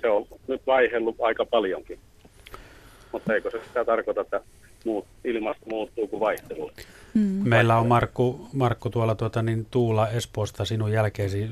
[0.00, 1.98] se on nyt vaihellut aika paljonkin.
[3.12, 4.40] Mutta eikö se sitä tarkoita, että
[4.84, 6.70] muut, ilmasto muuttuu kuin vaihtelu?
[7.14, 7.48] Mm.
[7.48, 11.50] Meillä on Markku, Markku tuolla tuota, niin Tuula Espoosta sinun jälkeesi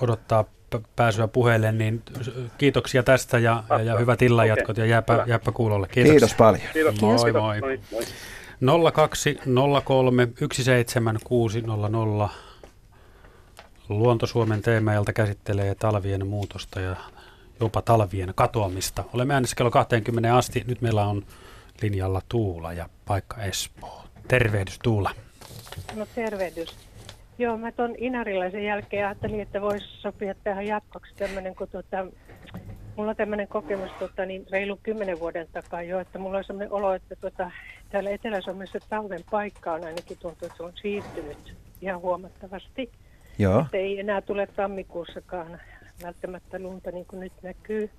[0.00, 0.44] odottaa
[0.96, 2.02] pääsyä puheelle, niin
[2.58, 5.86] kiitoksia tästä ja, ja, ja hyvät illanjatkot ja jääpä, jääpä kuulolle.
[5.86, 6.12] Kiitoksia.
[6.12, 6.62] Kiitos paljon.
[6.72, 7.00] Kiitos.
[7.00, 7.42] Moi Kiitos.
[7.42, 7.60] moi.
[7.60, 7.80] moi.
[7.92, 8.02] moi.
[8.60, 12.30] 0203 17600
[13.88, 16.96] Luonto Suomen teemailta käsittelee talvien muutosta ja
[17.60, 19.04] jopa talvien katoamista.
[19.12, 20.64] Olemme äänessä kello 20 asti.
[20.66, 21.22] Nyt meillä on
[21.82, 24.04] linjalla Tuula ja paikka Espoo.
[24.28, 25.10] Tervehdys Tuula.
[25.94, 26.76] No tervehdys.
[27.38, 32.06] Joo, mä tuon Inarilaisen jälkeen ajattelin, että voisi sopia tähän jatkoksi tämmöinen, kun tuota,
[32.96, 36.72] mulla on tämmöinen kokemus tuota, niin reilu kymmenen vuoden takaa jo, että mulla on sellainen
[36.72, 37.50] olo, että tuota,
[37.90, 42.90] täällä Etelä-Suomessa talven paikka on ainakin tuntuu, että se on siirtynyt ihan huomattavasti.
[43.38, 43.60] Joo.
[43.60, 45.60] Että ei enää tule tammikuussakaan
[46.02, 47.90] välttämättä lunta niin kuin nyt näkyy.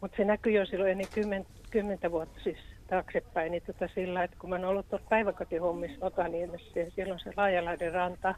[0.00, 4.36] Mutta se näkyy jo silloin ennen kymmen, kymmentä vuotta siis taaksepäin, niin tota sillä, että
[4.40, 8.34] kun mä oon ollut tuossa päiväkotihommissa Otaniemessä ja siellä on se Laajalaiden ranta.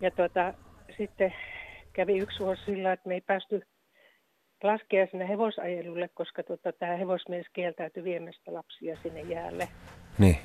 [0.00, 0.54] Ja tota,
[0.96, 1.34] sitten
[1.92, 3.66] kävi yksi vuosi sillä, että me ei päästy
[4.62, 9.68] laskea sinne hevosajelulle, koska tota, tämä hevosmies kieltäytyi viemästä lapsia sinne jäälle.
[10.18, 10.36] Niin.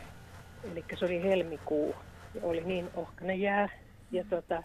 [0.71, 1.95] Eli se oli helmikuu
[2.35, 3.69] ja oli niin ohkainen jää.
[4.11, 4.63] Ja tota,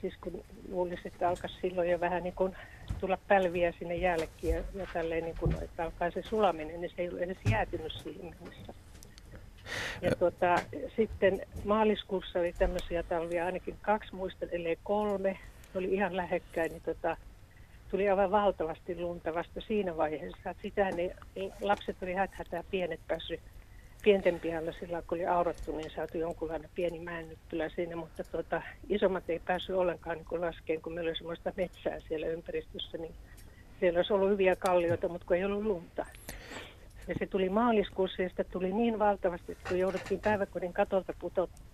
[0.00, 2.56] siis kun luulisi, että alkaisi silloin jo vähän niin kuin
[3.00, 7.02] tulla pälviä sinne jäällekin ja, ja tälleen niin kuin, että alkaa se sulaminen, niin se
[7.02, 8.74] ei ole edes jäätynyt siihen mennessä.
[10.02, 10.56] Ja tuota,
[10.96, 15.30] sitten maaliskuussa oli tämmöisiä talvia, ainakin kaksi muistan, ellei kolme.
[15.74, 17.16] Ne oli ihan lähekkäin, niin tota,
[17.90, 20.50] tuli aivan valtavasti lunta vasta siinä vaiheessa.
[20.50, 21.16] Että sitä ne
[21.60, 23.40] lapset oli häthätää pienet päässyt
[24.06, 29.30] pienten pihalla sillä kun oli aurattu, niin saatu jonkunlainen pieni mäennyppylä siinä, mutta tuota, isommat
[29.30, 33.14] ei päässyt ollenkaan niin laskeen, kun meillä oli semmoista metsää siellä ympäristössä, niin
[33.80, 36.06] siellä olisi ollut hyviä kallioita, mutta kun ei ollut lunta.
[37.08, 41.12] Ja se tuli maaliskuussa ja sitä tuli niin valtavasti, että kun jouduttiin päiväkodin katolta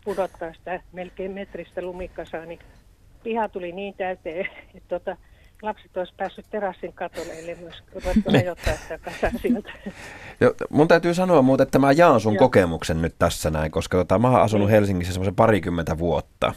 [0.05, 2.59] pudottaa sitä melkein metristä lumikasaa, niin
[3.23, 5.17] piha tuli niin täyteen, että tota,
[5.63, 9.73] lapset olisi päässyt terassin katolle, eli myös ruvettu hajottaa sitä sieltä.
[10.41, 12.39] Jo, mun täytyy sanoa muuten, että mä jaan sun Joo.
[12.39, 14.75] kokemuksen nyt tässä näin, koska tota, mä oon asunut niin.
[14.75, 16.55] Helsingissä semmoisen parikymmentä vuotta.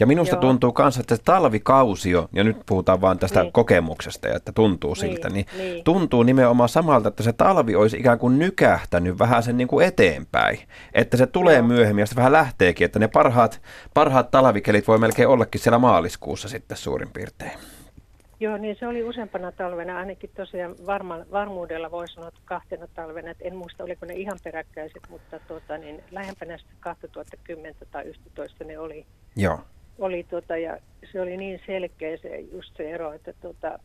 [0.00, 0.40] Ja minusta Joo.
[0.40, 3.52] tuntuu myös, että se talvikausio, ja nyt puhutaan vaan tästä niin.
[3.52, 5.00] kokemuksesta, ja että tuntuu niin.
[5.00, 9.56] siltä, niin, niin tuntuu nimenomaan samalta, että se talvi olisi ikään kuin nykähtänyt vähän sen
[9.56, 10.58] niin kuin eteenpäin.
[10.94, 11.66] Että se tulee Joo.
[11.66, 13.62] myöhemmin ja se vähän lähteekin, että ne parhaat,
[13.94, 17.52] parhaat talvikelit voi melkein ollakin siellä maaliskuussa sitten suurin piirtein.
[18.40, 23.30] Joo, niin se oli useampana talvena, ainakin tosiaan varma, varmuudella voi sanoa, että kahtena talvena,
[23.30, 28.64] että en muista oliko ne ihan peräkkäiset, mutta tuota, niin lähempänä sitä 2010 tai 11
[28.64, 29.06] ne oli.
[29.36, 29.60] Joo.
[29.98, 30.78] Oli tuota, ja
[31.12, 33.78] se oli niin selkeä se, just se ero, että tuota,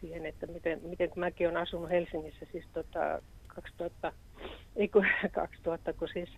[0.00, 4.12] siihen, että miten, miten kun mäkin olen asunut Helsingissä siis tuota, 2000,
[4.76, 6.30] ei kun 2000, kun siis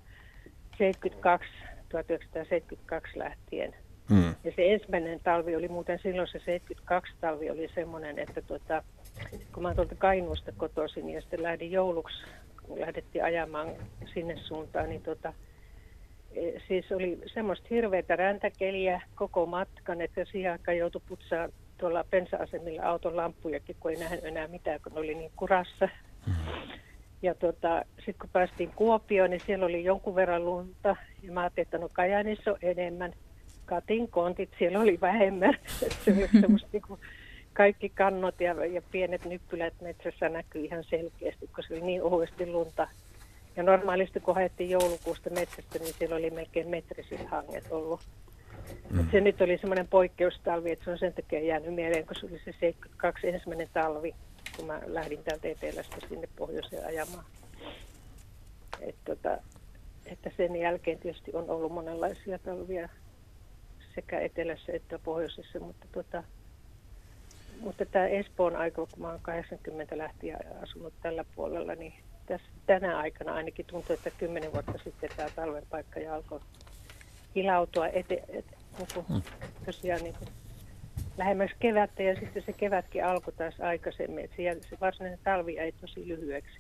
[0.79, 1.49] 72,
[1.89, 3.75] 1972 lähtien–
[4.11, 4.35] Mm.
[4.45, 8.83] Ja se ensimmäinen talvi oli muuten silloin se 72 talvi oli semmoinen, että tuota,
[9.53, 12.17] kun mä tuolta Kainuusta kotoisin ja sitten lähdin jouluksi,
[12.67, 13.69] kun lähdettiin ajamaan
[14.15, 15.33] sinne suuntaan, niin tuota,
[16.35, 22.83] e, siis oli semmoista hirveätä räntäkeliä koko matkan, että siihen aikaan joutui putsaa tuolla pensa-asemilla
[22.83, 25.89] auton lampujakin, kun ei nähnyt enää mitään, kun oli niin kurassa.
[26.27, 26.35] Mm.
[27.23, 30.97] Ja tota, sitten kun päästiin Kuopioon, niin siellä oli jonkun verran lunta.
[31.23, 33.13] Ja mä ajattelin, että no Kajaanissa on enemmän
[33.67, 35.55] katin kontit, siellä oli vähemmän.
[36.05, 37.01] se oli semmoista niin kuin
[37.53, 42.47] kaikki kannot ja, ja pienet nyppylät metsässä näkyy ihan selkeästi, koska se oli niin ohuesti
[42.47, 42.89] lunta.
[43.57, 48.01] Ja normaalisti kun haettiin joulukuusta metsästä, niin siellä oli melkein metriset hanget ollut.
[48.91, 49.11] Mm.
[49.11, 52.39] se nyt oli semmoinen poikkeustalvi, että se on sen takia jäänyt mieleen, kun se oli
[52.39, 54.15] se 72 ensimmäinen talvi,
[54.57, 57.25] kun mä lähdin täältä etelästä sinne pohjoiseen ajamaan.
[58.81, 59.39] Et tota,
[60.07, 62.89] että sen jälkeen tietysti on ollut monenlaisia talvia
[63.97, 66.23] sekä etelässä että pohjoisessa, mutta, tuota,
[67.61, 71.95] mutta tämä Espoon aika, kun mä olen 80 lähtien asunut tällä puolella, niin
[72.27, 76.41] tässä, tänä aikana ainakin tuntuu, että kymmenen vuotta sitten tämä talven paikka ja alkoi
[77.35, 78.45] hilautua ete, et,
[78.79, 79.23] niin kuin, mm.
[79.67, 80.29] tosiaan niin kuin,
[81.19, 84.25] lähemmäs kevättä ja sitten se kevätkin alkoi taas aikaisemmin.
[84.25, 86.59] että se, se varsinainen talvi ei tosi lyhyeksi.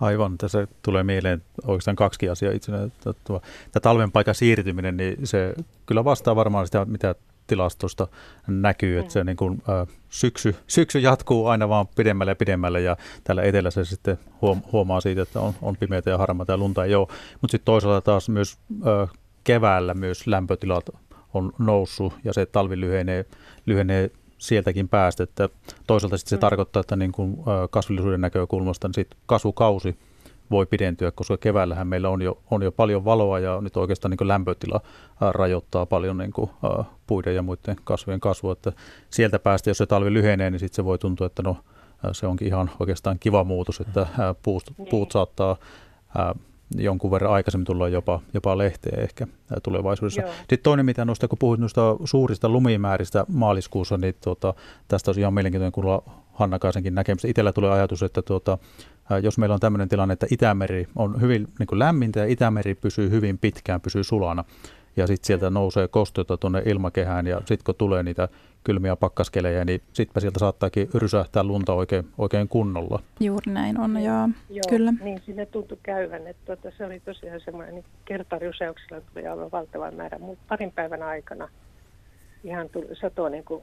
[0.00, 2.78] Aivan, tässä tulee mieleen oikeastaan kaksi asiaa itsenä.
[3.24, 3.40] Tämä
[3.82, 5.54] talven paikan siirtyminen, niin se
[5.86, 7.14] kyllä vastaa varmaan sitä, mitä
[7.46, 8.08] tilastosta
[8.46, 12.96] näkyy, että se niin kuin, ä, syksy, syksy jatkuu aina vaan pidemmälle ja pidemmälle ja
[13.24, 16.94] täällä etelässä sitten huom, huomaa siitä, että on, on pimeitä ja harmaita ja lunta ei
[16.94, 17.08] ole.
[17.40, 19.08] Mutta sitten toisaalta taas myös ä,
[19.44, 20.90] keväällä myös lämpötilat
[21.34, 23.24] on noussut ja se talvi lyhenee,
[23.66, 25.22] lyhenee sieltäkin päästä.
[25.22, 25.48] Että
[25.86, 26.40] toisaalta sitten se mm.
[26.40, 27.36] tarkoittaa, että niin kuin
[27.70, 29.98] kasvillisuuden näkökulmasta niin sit kasvukausi
[30.50, 34.28] voi pidentyä, koska keväällähän meillä on jo, on jo paljon valoa ja nyt oikeastaan niin
[34.28, 34.80] lämpötila
[35.20, 36.50] rajoittaa paljon niin kuin,
[37.06, 38.52] puiden ja muiden kasvien kasvua.
[38.52, 38.72] Että
[39.10, 41.56] sieltä päästä, jos se talvi lyhenee, niin sitten se voi tuntua, että no,
[42.12, 44.06] se onkin ihan oikeastaan kiva muutos, että
[44.42, 45.12] puut, puut niin.
[45.12, 45.56] saattaa
[46.76, 49.26] jonkun verran aikaisemmin tulla jopa, jopa lehteen ehkä
[49.62, 50.20] tulevaisuudessa.
[50.20, 50.30] Joo.
[50.38, 54.54] Sitten toinen, mitä noista, kun puhuit noista suurista lumimääristä maaliskuussa, niin tuota,
[54.88, 56.02] tästä olisi ihan mielenkiintoinen kuulla
[56.32, 57.28] Hanna Kaisenkin näkemystä.
[57.28, 58.58] Itsellä tulee ajatus, että tuota,
[59.22, 63.38] jos meillä on tämmöinen tilanne, että Itämeri on hyvin niin lämmintä ja Itämeri pysyy hyvin
[63.38, 64.44] pitkään, pysyy sulana,
[64.96, 68.28] ja sitten sieltä nousee kosteutta tuonne ilmakehään, ja sitten kun tulee niitä
[68.64, 73.02] kylmiä pakkaskelejä, niin sittenpä sieltä saattaakin rysähtää lunta oikein, oikein kunnolla.
[73.20, 74.28] Juuri näin on, joo.
[74.50, 74.92] joo kyllä.
[75.02, 79.90] Niin sinne tuntui käyvän, että tuota, se oli tosiaan semmoinen niin kertarysäyksellä tuli aivan valtava
[79.90, 81.48] määrä, mutta parin päivän aikana
[82.44, 83.62] ihan tuli satoa niin kuin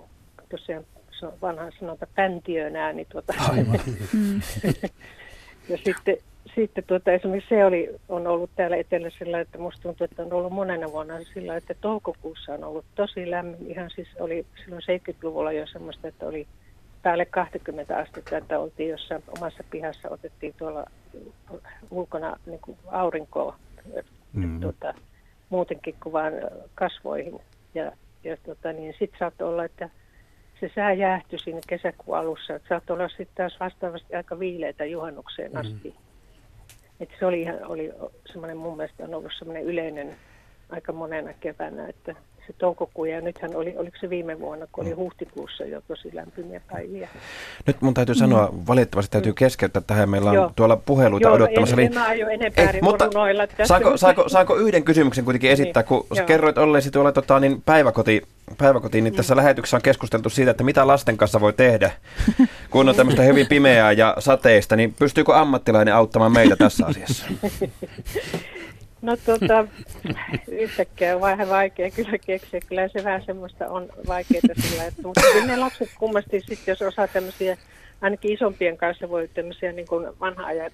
[0.50, 0.86] tosiaan
[1.20, 3.80] se on vanha sanonta päntiönää, niin tuota, Aivan.
[5.70, 6.18] ja sitten
[6.56, 10.34] sitten tuota, esimerkiksi se oli, on ollut täällä etelässä sillä, että musta tuntuu, että on
[10.34, 13.72] ollut monena vuonna sillä, että toukokuussa on ollut tosi lämmin.
[13.72, 16.48] Ihan siis oli silloin 70-luvulla jo semmoista, että oli
[17.02, 20.86] päälle 20 astetta, että oltiin jossain omassa pihassa, otettiin tuolla
[21.92, 23.60] ulkona niin kuin aurinkoa
[24.34, 24.60] mm.
[24.60, 24.94] tuota,
[25.50, 26.34] muutenkin kuin vain
[26.76, 27.40] kasvoihin.
[27.76, 27.92] Ja,
[28.24, 29.90] ja tuota, niin sitten saattoi olla, että
[30.60, 32.56] se sää jäähtyi siinä kesäkuun alussa.
[32.56, 35.90] Että saattoi olla sitten taas vastaavasti aika viileitä juhannukseen asti.
[35.90, 36.07] Mm.
[37.00, 37.94] Et se oli, ihan, oli
[38.26, 40.16] semmoinen mun mielestä on ollut semmoinen yleinen
[40.70, 42.16] aika monena keväänä, että
[42.48, 44.98] se toukokuu ja nythän oli, oliko se viime vuonna, kun oli mm.
[44.98, 47.10] huhtikuussa jo tosi lämpimiä päiviä.
[47.68, 48.60] Nyt mun täytyy sanoa, mm.
[48.68, 50.52] valitettavasti täytyy keskeyttää tähän, meillä on Joo.
[50.56, 51.76] tuolla puheluita Joo, odottamassa.
[51.76, 53.10] En, en aio enempää mutta
[53.64, 55.88] saako, saako, saako, yhden kysymyksen kuitenkin esittää, niin.
[55.88, 56.26] kun Joo.
[56.26, 58.22] kerroit olleesi tuolla tota, niin päiväkoti,
[58.58, 59.18] päiväkotiin, niin mm.
[59.18, 61.92] tässä lähetyksessä on keskusteltu siitä, että mitä lasten kanssa voi tehdä,
[62.70, 67.26] kun on tämmöistä hyvin pimeää ja sateista, niin pystyykö ammattilainen auttamaan meitä tässä asiassa?
[69.02, 69.68] No tota,
[70.48, 72.60] yhtäkkiä on vähän vaikea kyllä keksiä.
[72.68, 77.08] Kyllä se vähän semmoista on vaikeaa sillä, että, mutta ne lapset kummasti sitten, jos osaa
[77.08, 77.58] tämmöisiä,
[78.02, 80.72] ainakin isompien kanssa voi tämmöisiä niin kuin vanha ajan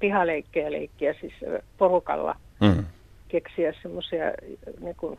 [0.00, 1.32] pihaleikkejä leikkiä, siis
[1.78, 2.84] porukalla mm.
[3.28, 4.24] keksiä semmoisia,
[4.80, 5.18] niin kuin,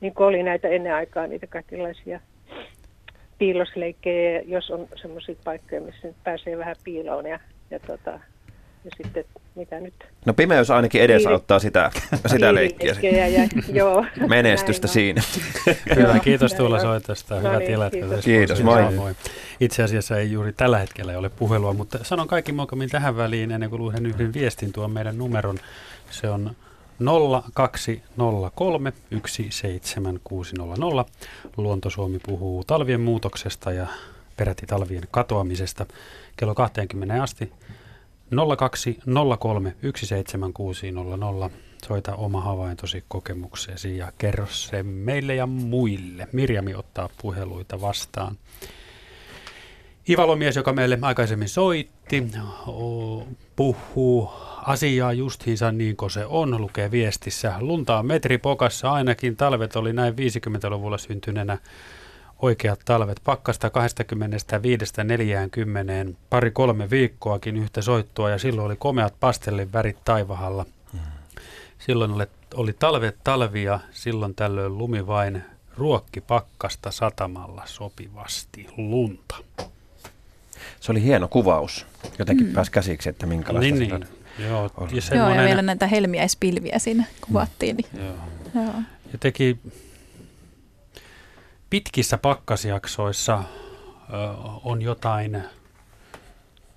[0.00, 2.20] niin kuin oli näitä ennen aikaa, niitä kaikenlaisia
[3.38, 8.20] piilosleikkejä, jos on semmoisia paikkoja, missä nyt pääsee vähän piiloon ja, ja tota,
[8.84, 9.24] ja sitten
[9.58, 9.94] mitä nyt...
[10.26, 11.90] No pimeys ainakin edesauttaa sitä,
[12.32, 12.96] sitä leikkiä.
[13.02, 15.22] Ja, joo, Menestystä siinä.
[15.96, 17.34] Hyvä, kiitos Tuula soitosta.
[17.34, 17.92] No Hyvä niin, tilat.
[17.92, 18.94] Kiitos, kiitos moi.
[18.94, 19.14] moi.
[19.60, 23.70] Itse asiassa ei juuri tällä hetkellä ole puhelua, mutta sanon kaikki mokomin tähän väliin ennen
[23.70, 25.58] kuin luen yhden viestin tuon meidän numeron.
[26.10, 26.56] Se on
[27.54, 28.92] 0203
[29.26, 31.04] 17600.
[31.56, 33.86] Luontosuomi puhuu talvien muutoksesta ja
[34.36, 35.86] peräti talvien katoamisesta
[36.36, 37.52] kello 20 asti
[38.30, 41.50] 0203 17600.
[41.86, 46.28] Soita oma havaintosi kokemuksesi ja kerro se meille ja muille.
[46.32, 48.36] Mirjami ottaa puheluita vastaan.
[50.08, 52.24] Ivalomies, joka meille aikaisemmin soitti,
[53.56, 54.30] puhuu
[54.66, 57.54] asiaa justiinsa niin kuin se on, lukee viestissä.
[57.60, 61.58] Lunta on metripokassa, ainakin talvet oli näin 50-luvulla syntyneenä
[62.42, 63.20] oikeat talvet.
[63.24, 63.70] Pakkasta 25-40,
[66.30, 70.66] pari kolme viikkoakin yhtä soittoa ja silloin oli komeat pastellin värit taivahalla.
[71.78, 75.42] Silloin oli, oli talvet talvia, silloin tällöin lumi vain
[75.76, 79.36] ruokki pakkasta satamalla sopivasti lunta.
[80.80, 81.86] Se oli hieno kuvaus.
[82.18, 82.52] Jotenkin mm.
[82.52, 84.06] pääsi käsiksi, että minkälaista niin, niin.
[84.38, 84.70] Joo,
[85.10, 87.76] ja, Joo, ja vielä näitä helmiäispilviä siinä kuvattiin.
[87.76, 88.04] Niin.
[88.04, 88.14] Joo.
[88.54, 88.74] Joo.
[89.12, 89.58] Ja teki
[91.70, 93.44] pitkissä pakkasjaksoissa
[94.64, 95.44] on jotain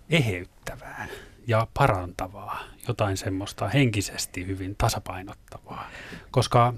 [0.09, 1.07] eheyttävää
[1.47, 5.89] ja parantavaa, jotain semmoista henkisesti hyvin tasapainottavaa.
[6.31, 6.73] Koska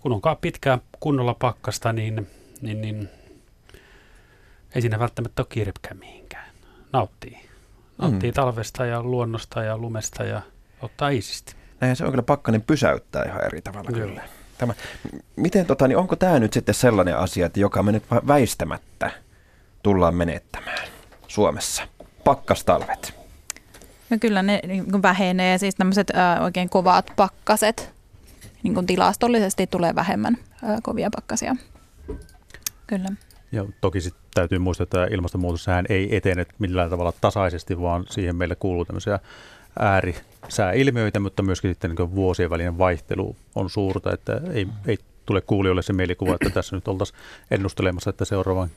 [0.00, 2.26] kun onkaan pitkää kunnolla pakkasta, niin,
[2.60, 3.08] niin, niin
[4.74, 6.50] ei siinä välttämättä ole kiirepkään mihinkään.
[6.92, 7.48] Nauttii.
[7.98, 8.34] Nauttii mm.
[8.34, 10.42] talvesta ja luonnosta ja lumesta ja
[10.82, 11.54] ottaa iisisti.
[11.80, 14.06] Näin se on kyllä pakkanen pysäyttää ihan eri tavalla kyllä.
[14.06, 14.39] kyllä.
[14.60, 14.74] Tämä,
[15.36, 19.10] miten tota, niin onko tämä nyt sitten sellainen asia, että joka me nyt väistämättä
[19.82, 20.88] tullaan menettämään
[21.28, 21.82] Suomessa?
[22.24, 23.14] Pakkastalvet.
[24.10, 27.92] No kyllä ne niin vähenee, siis tämmöiset äh, oikein kovat pakkaset,
[28.62, 31.56] niin kuin tilastollisesti tulee vähemmän äh, kovia pakkasia.
[32.86, 33.08] Kyllä.
[33.52, 38.54] Ja toki sitten täytyy muistaa, että ilmastonmuutos ei etene millään tavalla tasaisesti, vaan siihen meille
[38.54, 39.18] kuuluu tämmöisiä
[40.42, 45.82] äärisääilmiöitä, mutta myöskin sitten niin vuosien välinen vaihtelu on suurta, että ei, ei tule kuulijoille
[45.82, 47.18] se mielikuva, että tässä nyt oltaisiin
[47.50, 48.68] ennustelemassa, että seuraavan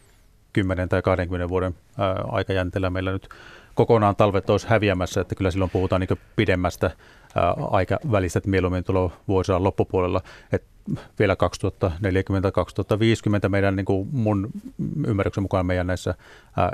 [0.54, 1.76] 10 tai 20 vuoden
[2.32, 3.30] aikajänteellä meillä nyt
[3.74, 6.92] kokonaan talvet olisi häviämässä, että kyllä silloin puhutaan niin pidemmästä
[7.72, 10.22] aikavälistä, että mieluummin tulo vuosina loppupuolella,
[10.52, 10.68] että
[11.20, 11.36] vielä
[13.46, 14.50] 2040-2050 meidän niin kuin mun
[15.08, 16.16] ymmärryksen mukaan meidän näissä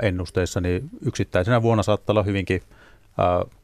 [0.02, 2.62] ennusteissa, niin yksittäisenä vuonna saattaa olla hyvinkin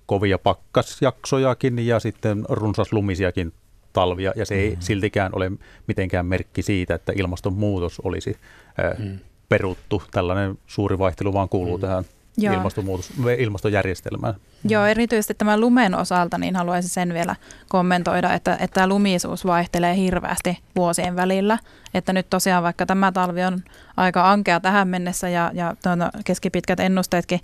[0.07, 3.53] kovia pakkasjaksojakin ja sitten runsaslumisiakin
[3.93, 4.77] talvia, ja se ei mm.
[4.81, 5.51] siltikään ole
[5.87, 8.37] mitenkään merkki siitä, että ilmastonmuutos olisi
[8.79, 9.19] ää, mm.
[9.49, 10.03] peruttu.
[10.11, 11.81] Tällainen suuri vaihtelu vaan kuuluu mm.
[11.81, 12.05] tähän
[12.39, 12.55] Joo.
[12.55, 14.35] ilmastonmuutos, ilmastojärjestelmään.
[14.69, 17.37] Joo, erityisesti tämän lumen osalta niin haluaisin sen vielä
[17.69, 21.59] kommentoida, että, että tämä lumisuus vaihtelee hirveästi vuosien välillä.
[21.95, 23.63] Että nyt tosiaan vaikka tämä talvi on
[23.97, 27.41] aika ankea tähän mennessä ja, ja tuota, keskipitkät ennusteetkin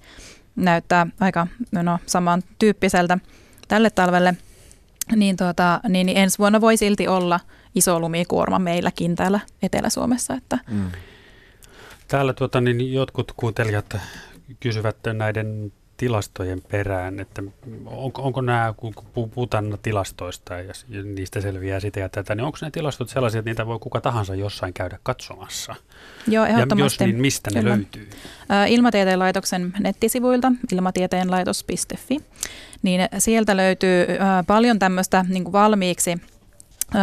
[0.57, 3.19] näyttää aika no, samantyyppiseltä
[3.69, 4.35] tälle talvelle,
[5.17, 7.41] niin, tuota, niin, niin ensi vuonna voi silti olla
[7.75, 10.35] iso lumikuorma meilläkin täällä Etelä-Suomessa.
[10.35, 10.59] Että.
[10.71, 10.91] Mm.
[12.09, 13.97] Täällä tuota, niin jotkut kuuntelijat
[14.61, 17.43] kysyvät näiden tilastojen perään, että
[17.87, 18.95] onko, onko nämä, kun
[19.35, 20.73] puhutaan tilastoista ja
[21.15, 24.35] niistä selviää sitä ja tätä, niin onko ne tilastot sellaisia, että niitä voi kuka tahansa
[24.35, 25.75] jossain käydä katsomassa?
[26.29, 27.05] Joo, ehdottomasti.
[27.05, 27.77] Ja jos niin, mistä ne Kyllä.
[27.77, 28.11] löytyy?
[28.69, 32.19] Ilmatieteen laitoksen nettisivuilta, ilmatieteenlaitos.fi,
[32.83, 34.07] niin sieltä löytyy
[34.47, 36.19] paljon tämmöistä niin valmiiksi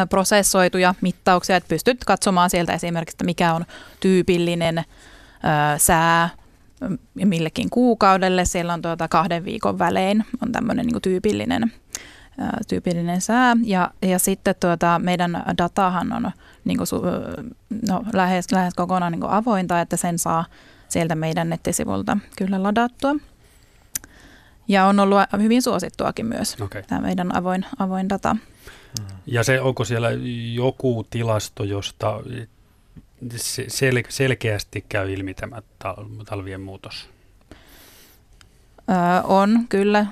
[0.10, 3.66] prosessoituja mittauksia, että pystyt katsomaan sieltä esimerkiksi, että mikä on
[4.00, 4.84] tyypillinen
[5.78, 6.30] sää
[7.26, 8.46] millekin kuukaudelle.
[8.46, 11.72] Siellä on tuota kahden viikon välein on tämmöinen niin tyypillinen
[12.68, 13.56] tyypillinen sää.
[13.64, 16.32] Ja, ja sitten tuota, meidän datahan on
[16.66, 16.88] niin kuin,
[17.88, 20.46] no, lähes, lähes kokonaan niin avointa, että sen saa
[20.90, 23.16] sieltä meidän nettisivulta kyllä ladattua.
[24.68, 26.84] Ja on ollut hyvin suosittuakin myös okay.
[26.84, 28.36] tämä meidän avoin, avoin data.
[29.26, 30.10] Ja se, onko siellä
[30.54, 32.20] joku tilasto, josta
[33.68, 35.62] sel- selkeästi käy ilmi tämä
[36.26, 37.10] talvien muutos?
[39.24, 40.06] on kyllä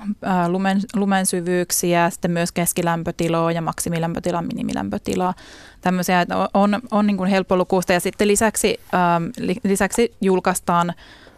[0.48, 5.34] lumen, lumen syvyyksiä, sitten myös keskilämpötiloa ja maksimilämpötila, minimilämpötila.
[5.80, 8.80] Tämmöisiä on, on niin kuin helppolukuista ja sitten lisäksi,
[9.64, 10.94] lisäksi julkaistaan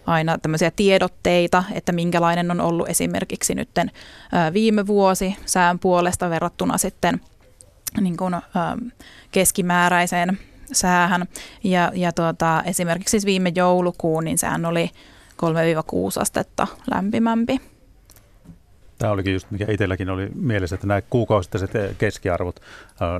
[0.06, 3.90] aina tämmöisiä tiedotteita, että minkälainen on ollut esimerkiksi nytten
[4.52, 7.20] viime vuosi sään puolesta verrattuna sitten
[8.00, 8.34] niin kuin,
[9.32, 10.38] keskimääräiseen
[10.72, 11.26] säähän.
[11.64, 14.90] Ja, ja tuota, esimerkiksi siis viime joulukuun, niin sään oli
[15.42, 17.60] 3-6 astetta lämpimämpi.
[18.98, 22.60] Tämä olikin just, mikä itselläkin oli mielessä, että nämä kuukausittaiset keskiarvot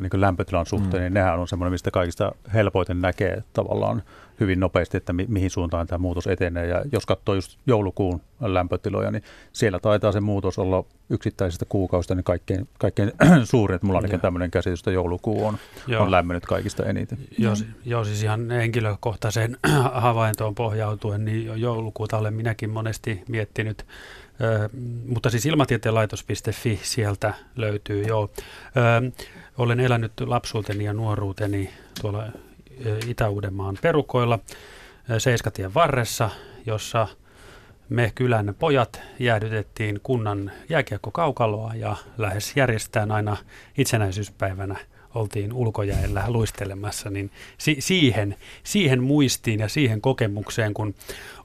[0.00, 1.04] niin lämpötilan suhteen, mm.
[1.04, 4.02] niin nehän on semmoinen, mistä kaikista helpoiten näkee tavallaan
[4.40, 6.66] hyvin nopeasti, että mi- mihin suuntaan tämä muutos etenee.
[6.66, 9.22] Ja jos katsoo just joulukuun lämpötiloja, niin
[9.52, 13.12] siellä taitaa se muutos olla yksittäisistä kuukausista niin kaikkein, kaikkein
[13.44, 13.74] suurin.
[13.74, 15.58] Että mulla on ainakin tämmöinen käsitys, että joulukuu on,
[15.98, 17.18] on lämmennyt kaikista eniten.
[17.38, 19.56] Joo, joo, siis ihan henkilökohtaiseen
[19.92, 23.86] havaintoon pohjautuen, niin joulukuuta olen minäkin monesti miettinyt.
[24.40, 24.68] Ö,
[25.06, 25.94] mutta siis ilmatieteen
[26.82, 28.30] sieltä löytyy, joo.
[28.76, 29.10] Ö,
[29.58, 31.70] olen elänyt lapsuuteni ja nuoruuteni
[32.00, 32.24] tuolla
[33.06, 34.38] Itä-Uudenmaan perukoilla
[35.18, 36.30] Seiskatien varressa,
[36.66, 37.08] jossa
[37.88, 43.36] me kylän pojat jäädytettiin kunnan jääkiekkokaukaloa ja lähes järjestetään aina
[43.78, 44.76] itsenäisyyspäivänä
[45.14, 50.94] oltiin ulkojäällä luistelemassa, niin si- siihen, siihen muistiin ja siihen kokemukseen, kun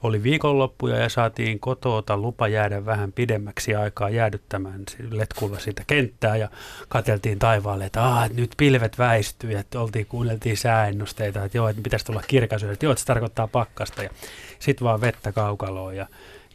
[0.02, 6.48] oli viikonloppuja ja saatiin kotoota lupa jäädä vähän pidemmäksi aikaa jäädyttämään letkulla sitä kenttää ja
[6.88, 12.04] kateltiin taivaalle, että Aa, nyt pilvet väistyy ja oltiin, kuunneltiin sääennusteita, että joo, että pitäisi
[12.04, 14.10] tulla kirkaisyys, että joo, että se tarkoittaa pakkasta ja
[14.58, 16.06] sitten vaan vettä kaukaloon ja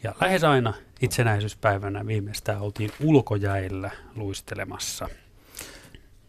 [0.04, 5.08] ja lähes aina itsenäisyyspäivänä viimeistään oltiin ulkojäillä luistelemassa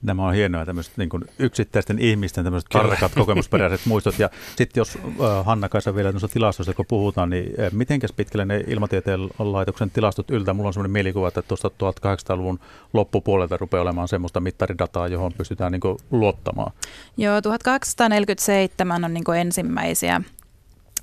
[0.03, 4.19] nämä on hienoja tämmöiset niin kuin yksittäisten ihmisten tämmöiset tarkat kokemusperäiset muistot.
[4.19, 8.63] Ja sitten jos äh, Hanna-Kaisa vielä noista tilastoista, kun puhutaan, niin äh, mitenkäs pitkälle ne
[8.67, 10.53] ilmatieteen laitoksen tilastot yltää?
[10.53, 12.59] Mulla on semmoinen mielikuva, että tuosta 1800-luvun
[12.93, 16.71] loppupuolelta rupeaa olemaan semmoista mittaridataa, johon pystytään niin kuin luottamaan.
[17.17, 20.21] Joo, 1847 on niin kuin ensimmäisiä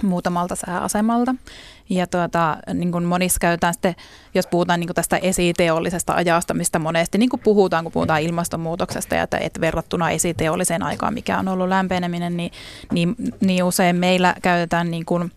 [0.03, 1.35] muutamalta sääasemalta.
[1.91, 3.95] Ja tuota, niin kuin monissa käytetään sitten,
[4.35, 9.15] jos puhutaan niin kuin tästä esiteollisesta ajasta, mistä monesti niin kuin puhutaan, kun puhutaan ilmastonmuutoksesta
[9.15, 12.53] ja että, että verrattuna esiteolliseen aikaan, mikä on ollut lämpeneminen, niin,
[12.93, 15.33] niin, niin usein meillä käytetään niin kuin,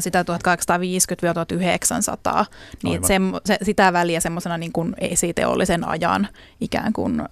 [0.00, 0.26] sitä 1850-1900,
[2.82, 6.28] niin se, se, sitä väliä semmoisena niin kuin esiteollisen ajan
[6.60, 7.22] ikään kuin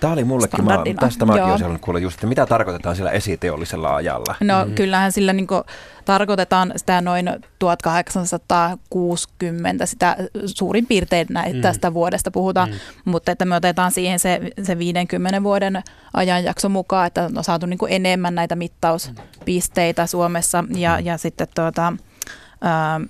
[0.00, 3.94] Tämä oli mullekin, mä, tästä mäkin olisin halunnut kuulla just, että mitä tarkoitetaan sillä esiteollisella
[3.94, 4.34] ajalla?
[4.40, 4.74] No mm.
[4.74, 5.62] kyllähän sillä niin kuin,
[6.04, 11.62] tarkoitetaan sitä noin 1860, sitä suurin piirtein näin, mm.
[11.62, 12.76] tästä vuodesta puhutaan, mm.
[13.04, 15.82] mutta että me otetaan siihen se, se 50 vuoden
[16.14, 21.06] ajanjakso mukaan, että on saatu niin kuin enemmän näitä mittauspisteitä Suomessa ja, mm.
[21.06, 21.92] ja sitten tuota,
[22.60, 23.00] ää,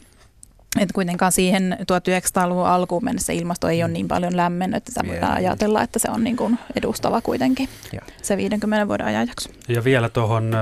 [0.76, 5.32] että kuitenkaan siihen 1900-luvun alkuun mennessä ilmasto ei ole niin paljon lämmennyt, että sitä voidaan
[5.32, 8.00] ajatella, että se on niin kuin edustava kuitenkin ja.
[8.22, 9.50] se 50 vuoden ajanjakso.
[9.68, 10.52] Ja vielä tuohon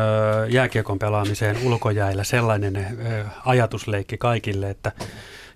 [0.48, 2.86] jääkiekon pelaamiseen ulkojäillä sellainen
[3.44, 4.92] ajatusleikki kaikille, että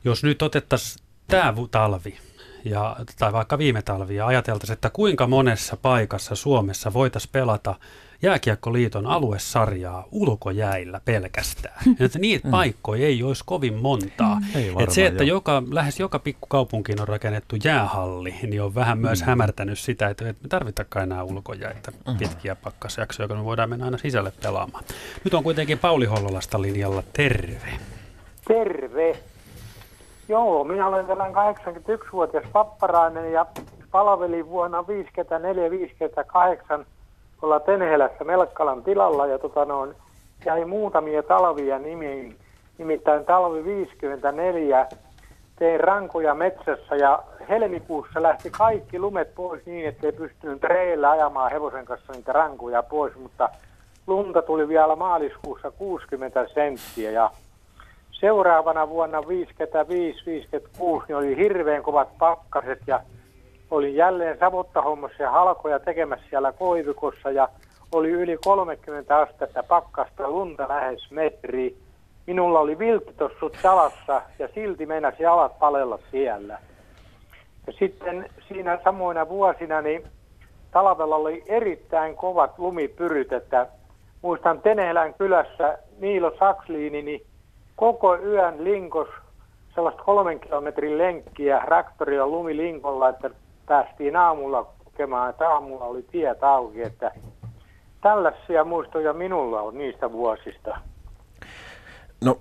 [0.04, 2.18] jos nyt otettaisiin tämä talvi,
[2.64, 7.74] ja, tai vaikka viime talvi, ja ajateltaisiin, että kuinka monessa paikassa Suomessa voitaisiin pelata–
[8.22, 11.78] Jääkiekkoliiton aluesarjaa ulkojäillä pelkästään.
[12.00, 12.50] Että niitä mm.
[12.50, 14.34] paikkoja ei olisi kovin montaa.
[14.34, 14.80] Mm.
[14.80, 19.26] Et se, että joka, lähes joka pikkukaupunkiin on rakennettu jäähalli, niin on vähän myös mm.
[19.26, 22.18] hämärtänyt sitä, että me tarvitaankaan enää ulkojäitä mm.
[22.18, 24.84] pitkiä pakkasjaksoja, kun me voidaan mennä aina sisälle pelaamaan.
[25.24, 27.02] Nyt on kuitenkin Pauli Hollolasta linjalla.
[27.12, 27.68] Terve.
[28.48, 29.16] Terve.
[30.28, 33.46] Joo, minä olen tällainen 81-vuotias papparainen ja
[33.90, 34.84] palvelin vuonna
[36.80, 36.84] 54-58
[37.42, 39.94] olla Tenhelässä Melkkalan tilalla ja tota noin,
[40.44, 42.36] jäi muutamia talvia nimiin.
[42.78, 44.86] Nimittäin talvi 54
[45.56, 51.50] tein rankoja metsässä ja helmikuussa lähti kaikki lumet pois niin, että ei pystynyt reillä ajamaan
[51.50, 53.48] hevosen kanssa niitä rankuja pois, mutta
[54.06, 57.30] lunta tuli vielä maaliskuussa 60 senttiä ja
[58.12, 59.24] seuraavana vuonna 55-56
[61.08, 63.00] niin oli hirveän kovat pakkaset ja
[63.70, 67.48] olin jälleen savottahommassa ja halkoja tekemässä siellä koivikossa ja
[67.92, 71.76] oli yli 30 astetta pakkasta lunta lähes metri.
[72.26, 76.58] Minulla oli vilttitossut jalassa ja silti meinasi jalat palella siellä.
[77.66, 80.04] Ja sitten siinä samoina vuosina niin
[80.70, 83.66] talvella oli erittäin kovat lumipyryt, että
[84.22, 87.26] muistan Tenelän kylässä Niilo Saksliini, niin
[87.76, 89.08] koko yön linkos
[89.74, 93.30] sellaista kolmen kilometrin lenkkiä traktorilla lumilinkolla, että
[93.70, 97.10] päästiin aamulla kokemaan, että aamulla oli tiet auki, että
[98.02, 100.78] tällaisia muistoja minulla on niistä vuosista.
[102.24, 102.38] No,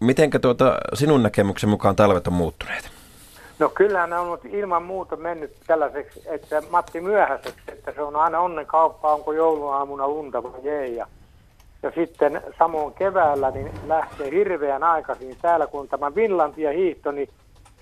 [0.00, 2.90] mitenkä tuota sinun näkemyksen mukaan talvet on muuttuneet?
[3.58, 8.40] No kyllä ne on ilman muuta mennyt tällaiseksi, että Matti myöhäiseksi, että se on aina
[8.40, 10.96] onnen kauppa, onko jouluaamuna lunta vai ei.
[10.96, 11.06] Ja,
[11.82, 17.28] ja sitten samoin keväällä niin lähtee hirveän aikaisin täällä, kun tämä Finlandia hiihto, niin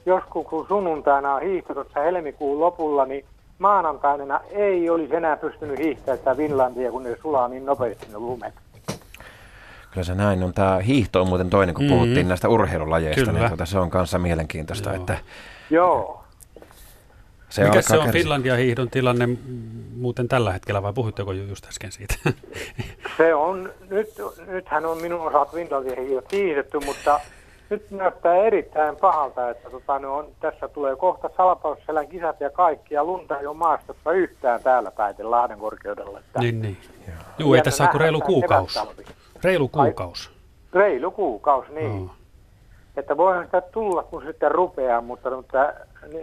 [0.06, 3.24] joskus kun sunnuntaina on hiihto tuossa helmikuun lopulla, niin
[3.58, 8.54] maanantaina ei olisi enää pystynyt hiihtämään sitä Finlandia, kun ne sulaa niin nopeasti ne lumet.
[9.90, 10.52] Kyllä se näin on.
[10.52, 11.96] Tämä hiihto on muuten toinen, kun mm-hmm.
[11.96, 13.40] puhuttiin näistä urheilulajeista, niin Kyllä.
[13.40, 14.90] niin tuota, se on kanssa mielenkiintoista.
[14.90, 15.00] Joo.
[15.00, 15.18] Että
[15.70, 16.24] Joo.
[17.48, 18.18] Se Mikä se on kärsi.
[18.18, 19.28] Finlandia hiihdon tilanne
[19.96, 22.14] muuten tällä hetkellä vai puhutteko just äsken siitä?
[23.16, 24.08] Se on, nyt,
[24.46, 27.20] nythän on minun osat Finlandia hiihdot hiihdetty, mutta
[27.70, 32.94] nyt näyttää erittäin pahalta, että tota, ne on, tässä tulee kohta Salapausselän kisat ja kaikki,
[32.94, 36.18] ja lunta ei ole maastossa yhtään täällä päin Lahden korkeudella.
[36.18, 36.76] Että niin, niin.
[37.38, 38.78] Joo, ei tässä ole reilu kuukausi.
[39.44, 40.30] Reilu kuukausi.
[40.72, 41.90] Reilu kuukausi, niin.
[41.90, 42.10] Oh.
[42.96, 45.72] Että voihan sitä tulla, kun sitten rupeaa, mutta, mutta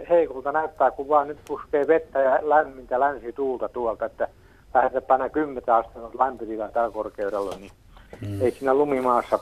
[0.08, 4.28] heikolta näyttää, kun vaan nyt puskee vettä ja lämmintä länsituulta tuolta, että
[4.74, 7.72] lähdetään panna 10 astetta lämpötilaa tällä korkeudella, niin
[8.20, 8.42] mm.
[8.42, 9.38] ei siinä lumimaassa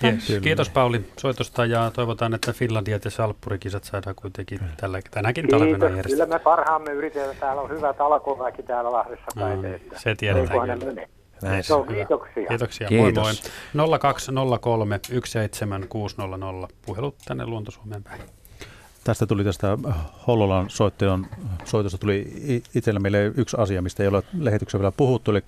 [0.00, 0.32] pysy.
[0.32, 0.42] Yes.
[0.42, 6.26] Kiitos Pauli soitosta ja toivotaan, että Finlandia ja Salppurikisat saadaan kuitenkin tällä, tänäkin talvena järjestettyä.
[6.26, 7.36] Kyllä me parhaamme yritetään.
[7.40, 9.62] Täällä on hyvä talkoväki täällä Lahdessa päin.
[9.62, 10.68] No, se tiedetään.
[11.42, 12.46] Näin se on, kiitoksia.
[12.48, 12.88] Kiitoksia.
[12.88, 13.42] Kiitos.
[13.74, 13.98] Moi moi.
[13.98, 18.20] 0203 17600 puhelut tänne Luontosuomeen päin.
[19.04, 19.78] Tästä tuli tästä
[20.26, 21.26] Hollolan soittajan
[21.64, 22.32] soitosta tuli
[22.74, 25.30] itsellä meille yksi asia, mistä ei ole lähetyksen vielä puhuttu.
[25.30, 25.40] Eli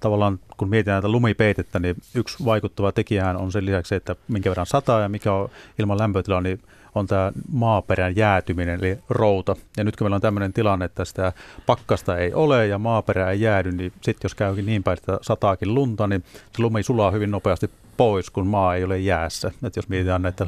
[0.00, 4.66] tavallaan kun mietitään näitä lumipeitettä, niin yksi vaikuttava tekijähän on sen lisäksi, että minkä verran
[4.66, 5.48] sataa ja mikä on
[5.78, 6.60] ilman lämpötilaa, niin
[6.94, 9.56] on tämä maaperän jäätyminen, eli routa.
[9.76, 11.32] Ja nyt kun meillä on tämmöinen tilanne, että sitä
[11.66, 15.74] pakkasta ei ole ja maaperä ei jäädy, niin sitten jos käykin niin päin, että sataakin
[15.74, 16.24] lunta, niin
[16.56, 19.50] se lumi sulaa hyvin nopeasti pois, kun maa ei ole jäässä.
[19.66, 20.46] Et jos mietitään näitä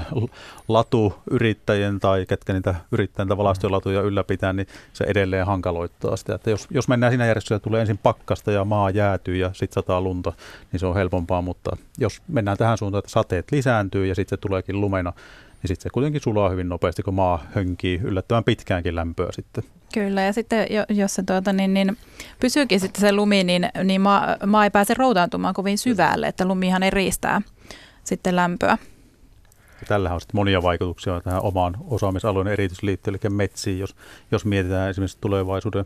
[0.69, 6.35] latuyrittäjien tai ketkä niitä yrittäjien valastolatuja ylläpitää, niin se edelleen hankaloittaa sitä.
[6.35, 10.01] Että jos, jos mennään siinä järjestyksessä, tulee ensin pakkasta ja maa jäätyy ja sitten sataa
[10.01, 10.33] lunta,
[10.73, 11.43] niin se on helpompaa.
[11.43, 15.13] Mutta jos mennään tähän suuntaan, että sateet lisääntyy ja sitten se tuleekin lumena,
[15.63, 19.65] niin sitten se kuitenkin sulaa hyvin nopeasti, kun maa hönkii yllättävän pitkäänkin lämpöä sitten.
[19.95, 21.97] Kyllä, ja sitten jos se tuota, niin, niin,
[22.41, 26.83] pysyykin sitten se lumi, niin, niin maa, maa ei pääse routaantumaan kovin syvälle, että lumihan
[26.83, 27.43] eristää
[28.05, 28.79] sitten lämpöä.
[29.89, 33.97] Tällähän on sitten monia vaikutuksia tähän omaan osaamisalueen erityisliittyyn, eli metsiin, jos,
[34.31, 35.85] jos mietitään esimerkiksi tulevaisuuden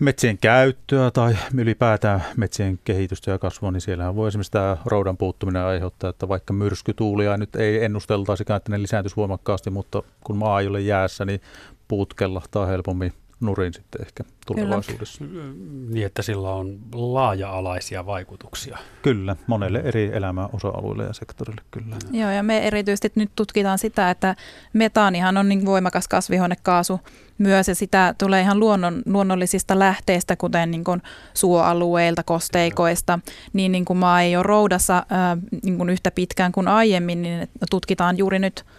[0.00, 5.62] metsien käyttöä tai ylipäätään metsien kehitystä ja kasvua, niin siellähän voi esimerkiksi tämä roudan puuttuminen
[5.62, 10.66] aiheuttaa, että vaikka myrskytuulia nyt ei ennusteltaisikaan, että ne lisääntyisi voimakkaasti, mutta kun maa ei
[10.66, 11.40] ole jäässä, niin
[11.88, 15.24] puut kellahtaa helpommin nurin sitten ehkä tulevaisuudessa.
[15.24, 15.44] Kyllä.
[15.88, 18.78] Niin, että sillä on laaja-alaisia vaikutuksia.
[19.02, 21.96] Kyllä, monelle eri elämän osa-alueille ja sektorille kyllä.
[22.12, 24.36] Joo, ja me erityisesti nyt tutkitaan sitä, että
[24.72, 27.00] metaanihan on niin voimakas kasvihuonekaasu
[27.38, 31.02] myös, ja sitä tulee ihan luonnon, luonnollisista lähteistä, kuten niin kuin
[31.34, 33.18] suoalueilta, kosteikoista,
[33.52, 37.48] niin, niin kuin maa ei ole roudassa ää, niin kuin yhtä pitkään kuin aiemmin, niin
[37.70, 38.64] tutkitaan juuri nyt–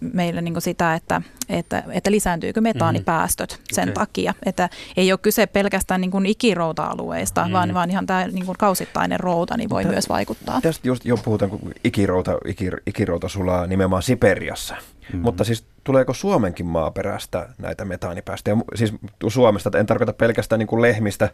[0.00, 3.74] meille niin sitä, että, että, että lisääntyykö metaanipäästöt mm-hmm.
[3.74, 3.94] sen okay.
[3.94, 4.34] takia.
[4.46, 7.52] Että ei ole kyse pelkästään niin kuin ikirouta-alueista, mm-hmm.
[7.52, 10.60] vaan, vaan ihan tämä niin kuin kausittainen routa niin voi Tä, myös vaikuttaa.
[10.60, 14.74] Tästä just jo puhutaan, kun ikirouta, ikir, ikirouta sulaa nimenomaan Siperiassa.
[14.74, 15.20] Mm-hmm.
[15.20, 18.56] Mutta siis tuleeko Suomenkin maaperästä näitä metaanipäästöjä?
[18.74, 18.92] Siis
[19.28, 21.28] Suomesta, en tarkoita pelkästään niin kuin lehmistä,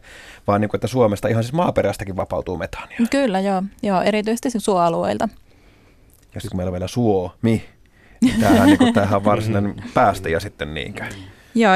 [0.47, 2.99] vaan niin kuin, että Suomesta ihan siis maaperästäkin vapautuu metaania.
[3.11, 3.63] Kyllä, joo.
[3.83, 5.29] joo erityisesti suoalueilta.
[6.35, 7.65] Ja sitten kun meillä on vielä Suomi,
[8.41, 11.13] Tämähän, niin kuin, tämähän on varsinainen päästäjä sitten niinkään.
[11.55, 11.73] Joo,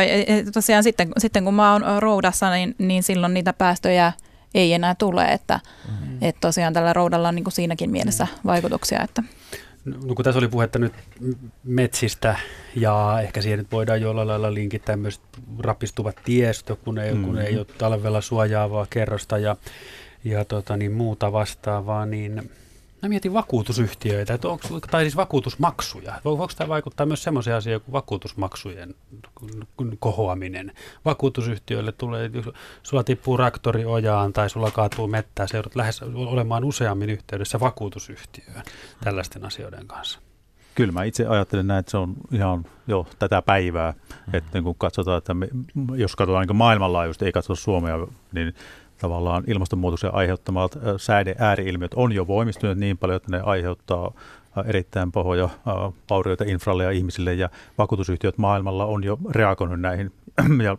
[0.52, 4.12] tosiaan sitten, sitten kun mä oon roudassa, niin, niin silloin niitä päästöjä
[4.54, 6.18] ei enää tule, että mm-hmm.
[6.20, 9.02] et tosiaan tällä roudalla on niin kuin siinäkin mielessä vaikutuksia.
[9.02, 9.22] Että.
[9.84, 10.92] No, kun tässä oli puhetta nyt
[11.64, 12.36] metsistä
[12.76, 15.20] ja ehkä siihen nyt voidaan jollain lailla linkittää myös
[15.58, 17.26] rapistuvat tiestö, kun ei, mm-hmm.
[17.26, 19.56] kun ei ole talvella suojaavaa kerrosta ja,
[20.24, 22.50] ja tota, niin muuta vastaavaa, niin
[23.04, 26.20] Mä mietin vakuutusyhtiöitä, että onko, tai siis vakuutusmaksuja.
[26.24, 28.94] Voiko tämä vaikuttaa myös semmoisia asioita kuin vakuutusmaksujen
[29.98, 30.72] kohoaminen?
[31.04, 32.30] Vakuutusyhtiöille tulee,
[32.82, 38.62] sulla tippuu raktori ojaan tai sulla kaatuu mettää, se joudut lähes olemaan useammin yhteydessä vakuutusyhtiöön
[39.04, 40.20] tällaisten asioiden kanssa.
[40.74, 44.34] Kyllä mä itse ajattelen näin, että se on ihan jo tätä päivää, mm-hmm.
[44.34, 45.48] että kun katsotaan, että me,
[45.96, 48.54] jos katsotaan niin maailmanlaajuisesti, ei katsota Suomea, niin
[48.98, 54.12] tavallaan ilmastonmuutoksen aiheuttamat säiden ääriilmiöt on jo voimistuneet niin paljon, että ne aiheuttaa
[54.66, 55.48] erittäin pahoja
[56.10, 57.34] vaurioita infralle ja ihmisille.
[57.34, 60.12] Ja vakuutusyhtiöt maailmalla on jo reagoinut näihin
[60.64, 60.76] ja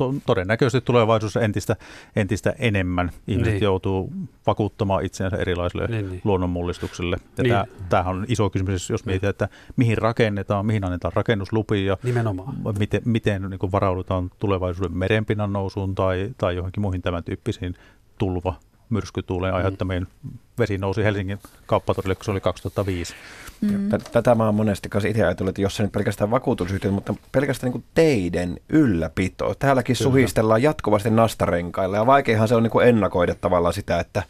[0.00, 1.76] to, todennäköisesti tulevaisuudessa entistä,
[2.16, 3.62] entistä enemmän ihmiset niin.
[3.62, 4.12] joutuu
[4.46, 6.20] vakuuttamaan itseänsä erilaisille niin, niin.
[6.24, 7.16] luonnonmullistuksille.
[7.38, 7.86] Ja niin.
[7.88, 12.54] tämähän on iso kysymys, jos mietitään, että mihin rakennetaan, mihin annetaan rakennuslupia ja Nimenomaan.
[12.78, 17.74] miten, miten niin varaudutaan tulevaisuuden merenpinnan nousuun tai, tai johonkin muihin tämän tyyppisiin
[18.18, 18.54] tulva
[18.90, 20.30] myrskytuuleen aiheuttamien mm.
[20.58, 23.14] vesi nousi Helsingin kauppatorille, kun se oli 2005.
[23.60, 23.88] Mm.
[24.12, 27.72] Tätä mä oon monesti kanssa itse ajatellut, että jos se nyt pelkästään vakuutusyhtiöt, mutta pelkästään
[27.72, 29.54] niin kuin teiden ylläpito.
[29.54, 30.10] Täälläkin Kyllä.
[30.10, 34.22] suhistellaan jatkuvasti nastarenkailla ja vaikeahan se on niin kuin ennakoida tavallaan sitä, että,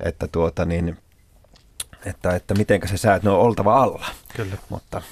[0.00, 0.98] että tuota niin,
[2.06, 4.06] että, että miten se säät, on oltava alla.
[4.36, 4.56] Kyllä.
[4.68, 5.02] Mutta.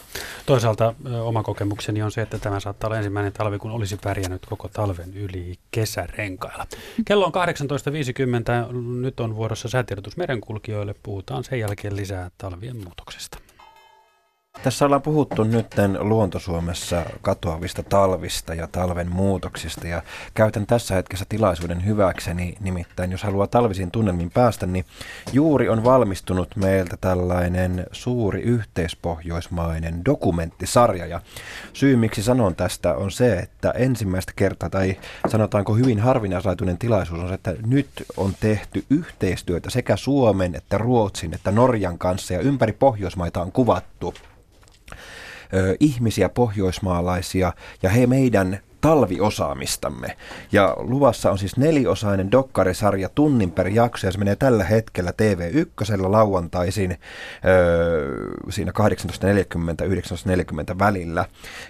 [0.46, 4.68] Toisaalta oma kokemukseni on se, että tämä saattaa olla ensimmäinen talvi, kun olisi pärjännyt koko
[4.68, 6.66] talven yli kesärenkailla.
[7.04, 7.32] Kello on
[8.70, 13.38] 18.50, nyt on vuorossa säätiedotus merenkulkijoille, puhutaan sen jälkeen lisää talvien muutoksesta.
[14.62, 15.66] Tässä ollaan puhuttu nyt
[15.98, 20.02] Luontosuomessa katoavista talvista ja talven muutoksista ja
[20.34, 24.84] käytän tässä hetkessä tilaisuuden hyväkseni, nimittäin jos haluaa talvisiin tunnelmiin päästä, niin
[25.32, 31.20] juuri on valmistunut meiltä tällainen suuri yhteispohjoismainen dokumenttisarja ja
[31.72, 34.96] syy miksi sanon tästä on se, että ensimmäistä kertaa tai
[35.28, 41.34] sanotaanko hyvin harvinaislaatuinen tilaisuus on se, että nyt on tehty yhteistyötä sekä Suomen että Ruotsin
[41.34, 44.14] että Norjan kanssa ja ympäri Pohjoismaita on kuvattu
[45.80, 50.16] ihmisiä, pohjoismaalaisia, ja he meidän talviosaamistamme.
[50.52, 56.12] Ja luvassa on siis neliosainen dokkarisarja tunnin per jakso ja se menee tällä hetkellä TV1
[56.12, 56.98] lauantaisin
[57.44, 61.24] öö, siinä 18.40-19.40 välillä.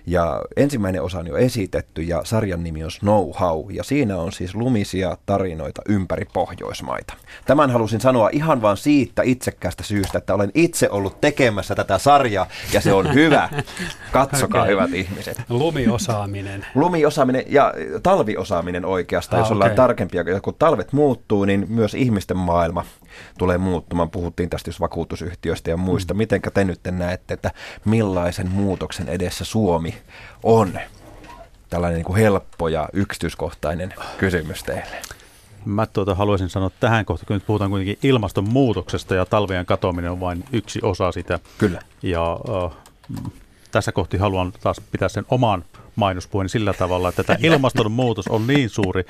[0.07, 4.33] Ja ensimmäinen osa on jo esitetty ja sarjan nimi on Snow How ja siinä on
[4.33, 7.15] siis lumisia tarinoita ympäri Pohjoismaita.
[7.47, 12.47] Tämän halusin sanoa ihan vain siitä itsekkäästä syystä, että olen itse ollut tekemässä tätä sarjaa
[12.73, 13.49] ja se on hyvä.
[14.13, 14.73] Katsokaa okay.
[14.73, 15.43] hyvät ihmiset.
[15.49, 16.67] Lumiosaaminen.
[16.75, 19.77] Lumi osaaminen ja talviosaaminen oikeastaan, ah, jos ollaan okay.
[19.77, 20.25] tarkempia.
[20.43, 22.85] Kun talvet muuttuu, niin myös ihmisten maailma
[23.39, 24.11] tulee muuttumaan.
[24.11, 26.15] Puhuttiin tästä jos vakuutusyhtiöistä ja muista.
[26.15, 26.19] Mm.
[26.19, 27.51] Mitenkä te nyt näette, että
[27.85, 29.95] millaisen muutoksen edessä Suomi
[30.43, 30.79] on?
[31.71, 34.97] Tällainen niin kuin helppo ja yksityiskohtainen kysymys teille.
[35.65, 40.21] Mä tuota haluaisin sanoa tähän kohtaan, kun nyt puhutaan kuitenkin ilmastonmuutoksesta ja talvien katoaminen on
[40.21, 41.39] vain yksi osa sitä.
[41.59, 41.81] Kyllä.
[42.03, 42.73] Ja äh,
[43.77, 45.65] tässä kohti haluan taas pitää sen oman
[45.97, 49.05] mainospuheen sillä tavalla, että tämä ilmastonmuutos on niin suuri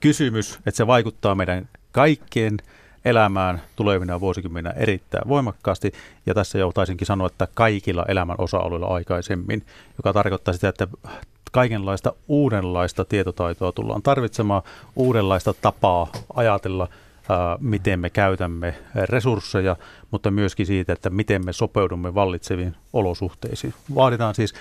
[0.00, 2.56] kysymys, että se vaikuttaa meidän kaikkien
[3.04, 5.92] elämään tulevina vuosikymmeninä erittäin voimakkaasti.
[6.26, 9.66] Ja tässä joutaisinkin sanoa, että kaikilla elämän osa-alueilla aikaisemmin,
[9.98, 10.88] joka tarkoittaa sitä, että
[11.52, 14.62] kaikenlaista uudenlaista tietotaitoa tullaan tarvitsemaan,
[14.96, 16.88] uudenlaista tapaa ajatella–
[17.60, 19.76] miten me käytämme resursseja,
[20.10, 23.74] mutta myöskin siitä, että miten me sopeudumme vallitseviin olosuhteisiin.
[23.94, 24.54] Vaaditaan siis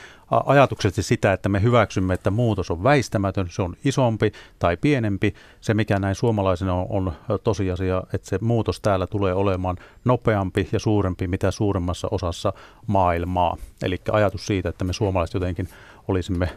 [0.46, 5.34] ajatuksesti sitä, että me hyväksymme, että muutos on väistämätön, se on isompi tai pienempi.
[5.62, 10.80] Se, mikä näin suomalaisena on, on tosiasia, että se muutos täällä tulee olemaan nopeampi ja
[10.80, 12.54] suurempi mitä suuremmassa osassa
[12.88, 13.58] maailmaa.
[13.84, 15.70] Eli ajatus siitä, että me suomalaiset jotenkin
[16.12, 16.50] olisimme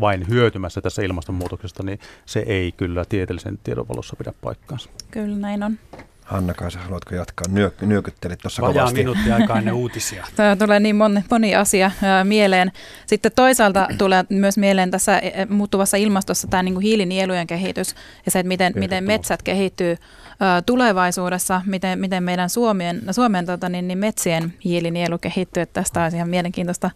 [0.00, 4.90] vain hyötymässä tässä ilmastonmuutoksesta, niin se ei kyllä tieteellisen tiedon valossa pidä paikkaansa.
[5.10, 5.78] Kyllä näin on.
[6.30, 7.46] Hanna-Kaisa, haluatko jatkaa?
[7.48, 8.78] Nyö, nyökyttelit tuossa kovasti.
[8.78, 10.26] Vajaa minuutti aikaa ennen uutisia.
[10.36, 12.72] Tämä tulee niin moni, moni asia ää, mieleen.
[13.06, 17.94] Sitten toisaalta tulee myös mieleen tässä e, e, muuttuvassa ilmastossa tämä niin kuin hiilinielujen kehitys
[18.24, 19.96] ja se, että miten, miten metsät kehittyy
[20.40, 25.62] ää, tulevaisuudessa, miten, miten meidän Suomen, Suomen tota, niin, niin metsien hiilinielu kehittyy.
[25.62, 26.90] Että tästä on ihan mielenkiintoista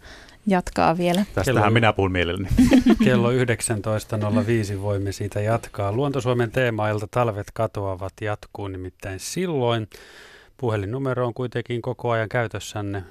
[0.47, 1.25] jatkaa vielä.
[1.33, 2.49] Tästähän Kello, minä puhun mielelläni.
[3.05, 3.37] Kello 19.05
[4.81, 5.91] voimme siitä jatkaa.
[5.91, 9.87] Luontosuomen teemailta talvet katoavat jatkuu nimittäin silloin.
[10.57, 13.03] Puhelinnumero on kuitenkin koko ajan käytössänne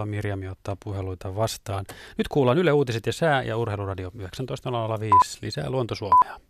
[0.00, 0.06] 020317600.
[0.06, 1.84] Mirjami ottaa puheluita vastaan.
[2.18, 4.24] Nyt kuullaan Yle Uutiset ja sää ja Urheiluradio 19.05.
[5.42, 6.49] Lisää Luontosuomea.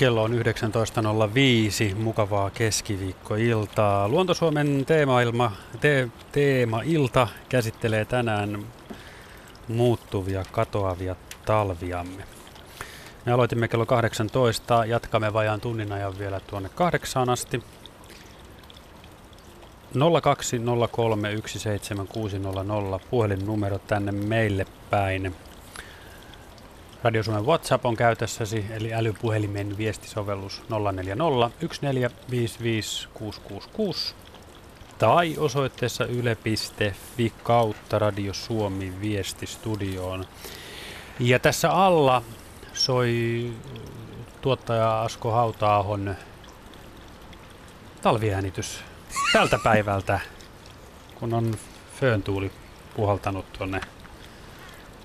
[0.00, 4.08] Kello on 19.05, mukavaa keskiviikkoiltaa.
[4.08, 8.66] Luontosuomen teemailma, te, teemailta käsittelee tänään
[9.68, 12.22] muuttuvia, katoavia talviamme.
[13.26, 17.62] Me aloitimme kello 18, jatkamme vajaan tunnin ajan vielä tuonne kahdeksaan asti.
[19.94, 20.00] 020317600
[23.10, 25.34] puhelinnumero tänne meille päin.
[27.02, 31.50] Radio Suomen WhatsApp on käytössäsi, eli älypuhelimen viestisovellus 040
[34.98, 40.24] tai osoitteessa yle.fi kautta Radio Suomi viestistudioon.
[41.18, 42.22] Ja tässä alla
[42.72, 43.52] soi
[44.40, 46.16] tuottaja Asko Hautaahon
[48.02, 48.84] talviäänitys
[49.32, 50.20] tältä päivältä,
[51.14, 51.54] kun on
[52.00, 52.52] fööntuuli
[52.96, 53.80] puhaltanut tuonne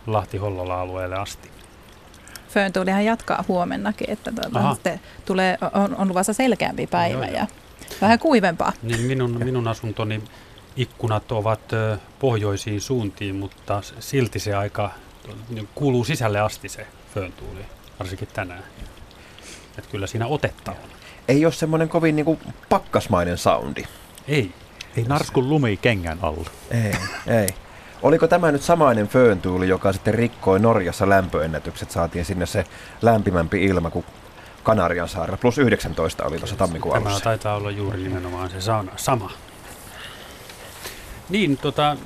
[0.08, 1.55] Lahti-Hollola-alueelle asti.
[2.56, 7.48] Fööntuulihan jatkaa huomennakin, että tuota, sitten tulee, on, on luvassa selkeämpi päivä Joo, ja
[8.02, 8.74] vähän kuivempaa.
[8.84, 10.24] Niin minun, minun asuntoni
[10.76, 11.60] ikkunat ovat
[12.20, 14.92] pohjoisiin suuntiin, mutta silti se aika
[15.50, 17.66] niin kuuluu sisälle asti se fööntuuli,
[18.00, 18.64] varsinkin tänään.
[19.78, 20.90] Että kyllä siinä otetta on.
[21.28, 22.40] Ei ole semmoinen kovin niin kuin
[22.70, 23.84] pakkasmainen soundi.
[24.28, 24.52] Ei.
[24.98, 26.50] Ei narskun lumi kengän alla.
[26.72, 26.94] Ei,
[27.28, 27.48] ei.
[28.02, 31.92] Oliko tämä nyt samainen fööntuuli, joka sitten rikkoi Norjassa lämpöennätykset?
[31.92, 32.66] Saatiin sinne se
[33.02, 34.06] lämpimämpi ilma kuin
[34.64, 35.38] Kanarian saarella.
[35.38, 38.58] Plus 19 oli tuossa tammikuun Tämä taitaa olla juuri nimenomaan se
[38.96, 39.32] sama.
[41.30, 41.98] Niin, tota,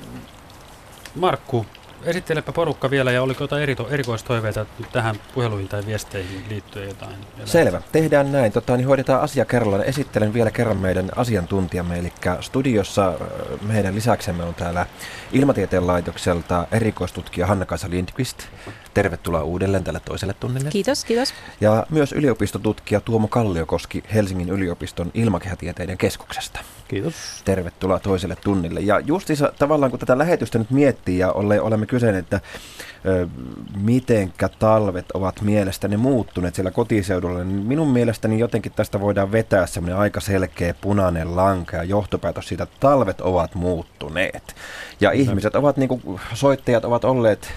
[1.14, 1.66] Markku,
[2.04, 7.16] Esittelepä porukka vielä ja oliko jotain erito, erikoistoiveita tähän puheluihin tai viesteihin liittyen jotain?
[7.44, 8.52] Selvä, tehdään näin.
[8.52, 9.84] Tota, niin hoidetaan asia kerrallaan.
[9.84, 13.12] Esittelen vielä kerran meidän asiantuntijamme, eli studiossa
[13.62, 14.86] meidän lisäksemme on täällä
[15.32, 18.42] Ilmatieteen laitokselta erikoistutkija Hanna-Kaisa Lindqvist.
[18.94, 20.70] Tervetuloa uudelleen tälle toiselle tunnille.
[20.70, 21.34] Kiitos, kiitos.
[21.60, 26.60] Ja myös yliopistotutkija Tuomo Kalliokoski Helsingin yliopiston ilmakehätieteiden keskuksesta.
[26.88, 27.14] Kiitos.
[27.44, 28.80] Tervetuloa toiselle tunnille.
[28.80, 32.40] Ja justiinsa tavallaan kun tätä lähetystä nyt miettii ja olemme kysyneet, että
[33.06, 33.28] ö,
[33.76, 39.98] mitenkä talvet ovat mielestäni muuttuneet siellä kotiseudulla, niin minun mielestäni jotenkin tästä voidaan vetää semmoinen
[39.98, 44.54] aika selkeä punainen lanka ja johtopäätös siitä, että talvet ovat muuttuneet.
[45.00, 47.48] Ja ihmiset ovat, niin kuin soittajat ovat olleet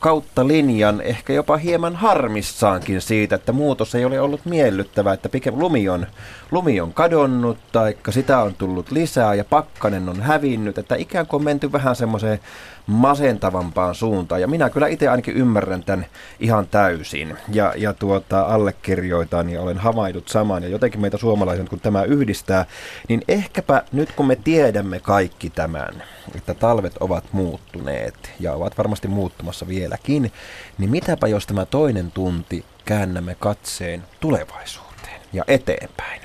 [0.00, 5.54] kautta linjan ehkä jopa hieman harmissaankin siitä, että muutos ei ole ollut miellyttävä, että pikem
[5.58, 6.06] lumi on,
[6.50, 11.40] lumi on kadonnut tai sitä on tullut lisää ja pakkanen on hävinnyt, että ikään kuin
[11.40, 12.40] on menty vähän semmoiseen
[12.86, 14.40] masentavampaan suuntaan.
[14.40, 16.06] Ja minä kyllä itse ainakin ymmärrän tämän
[16.40, 20.62] ihan täysin ja, ja tuota, allekirjoitan ja olen havaidut saman.
[20.62, 22.66] Ja jotenkin meitä suomalaiset, kun tämä yhdistää,
[23.08, 26.02] niin ehkäpä nyt kun me tiedämme kaikki tämän,
[26.34, 30.32] että talvet ovat muuttuneet ja ovat varmasti muuttumassa vieläkin,
[30.78, 36.20] niin mitäpä jos tämä toinen tunti käännämme katseen tulevaisuuteen ja eteenpäin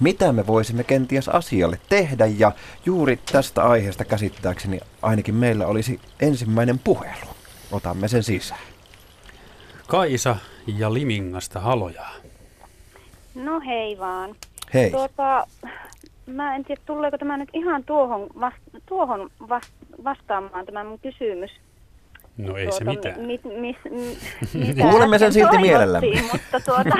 [0.00, 2.52] mitä me voisimme kenties asialle tehdä ja
[2.86, 7.30] juuri tästä aiheesta käsittääkseni ainakin meillä olisi ensimmäinen puhelu.
[7.72, 8.60] Otamme sen sisään.
[9.86, 10.36] Kaisa
[10.78, 12.06] ja Limingasta haloja.
[13.34, 14.34] No hei vaan.
[14.74, 14.90] Hei.
[14.90, 15.46] Tuota,
[16.26, 18.56] mä en tiedä, tuleeko tämä nyt ihan tuohon, vast,
[18.86, 19.70] tuohon vast,
[20.04, 21.50] vastaamaan tämä mun kysymys.
[22.46, 23.20] No ei tuota, se mitään.
[23.20, 23.76] Mi, mi,
[24.54, 26.22] mi, Kuulemme sen silti mielellämme.
[26.32, 26.96] Mutta tuota,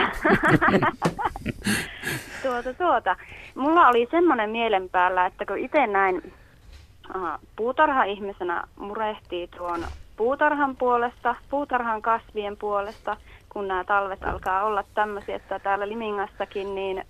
[2.42, 3.16] tuota, tuota.
[3.54, 6.32] Mulla oli semmoinen mielen päällä, että kun itse näin
[7.14, 9.84] aha, puutarha-ihmisenä murehtii tuon
[10.20, 13.16] puutarhan puolesta, puutarhan kasvien puolesta,
[13.48, 17.04] kun nämä talvet alkaa olla tämmöisiä, että täällä Limingassakin, niin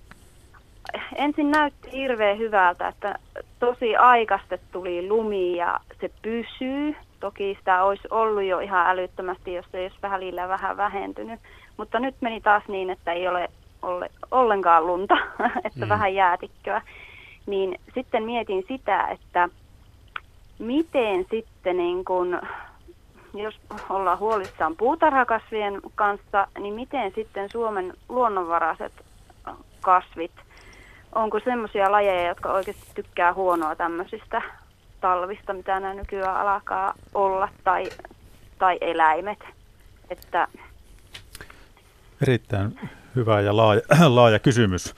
[1.17, 3.19] ensin näytti hirveän hyvältä, että
[3.59, 6.97] tosi aikaisesti tuli lumi ja se pysyy.
[7.21, 11.41] Toki sitä olisi ollut jo ihan älyttömästi, jos se olisi välillä vähän vähentynyt.
[11.77, 13.49] Mutta nyt meni taas niin, että ei ole
[13.83, 15.17] olle, ollenkaan lunta,
[15.65, 15.89] että mm.
[15.89, 16.83] vähän jäätikköä.
[17.47, 19.49] Niin sitten mietin sitä, että
[20.59, 22.41] miten sitten niin kun,
[23.35, 28.93] jos ollaan huolissaan puutarhakasvien kanssa, niin miten sitten Suomen luonnonvaraiset
[29.81, 30.33] kasvit,
[31.15, 34.43] onko semmoisia lajeja, jotka oikeasti tykkää huonoa tämmöisistä
[35.01, 37.89] talvista, mitä nämä nykyään alkaa olla, tai,
[38.59, 39.39] tai eläimet.
[40.11, 40.49] Että
[42.23, 42.79] Erittäin
[43.17, 43.81] hyvä ja laaja,
[44.15, 44.95] laaja kysymys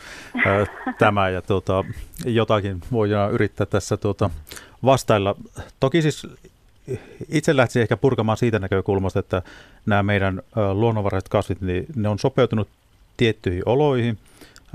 [0.47, 0.67] ää,
[0.99, 1.85] tämä ja tuota,
[2.25, 4.31] jotakin voidaan yrittää tässä tuota,
[4.85, 5.37] vastailla.
[5.81, 6.27] Toki siis
[7.29, 9.43] itse lähtisin ehkä purkamaan siitä näkökulmasta, että
[9.87, 10.43] nämä meidän
[10.75, 12.69] luonnonvaraiset kasvit, niin ne on sopeutunut
[13.17, 14.19] tiettyihin oloihin,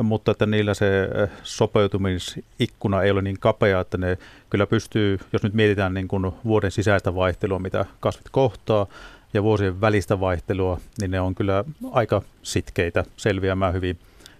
[0.03, 1.09] mutta että niillä se
[1.43, 4.17] sopeutumisikkuna ei ole niin kapea, että ne
[4.49, 8.87] kyllä pystyy, jos nyt mietitään niin kuin vuoden sisäistä vaihtelua, mitä kasvit kohtaa,
[9.33, 13.99] ja vuosien välistä vaihtelua, niin ne on kyllä aika sitkeitä selviämään hyvin,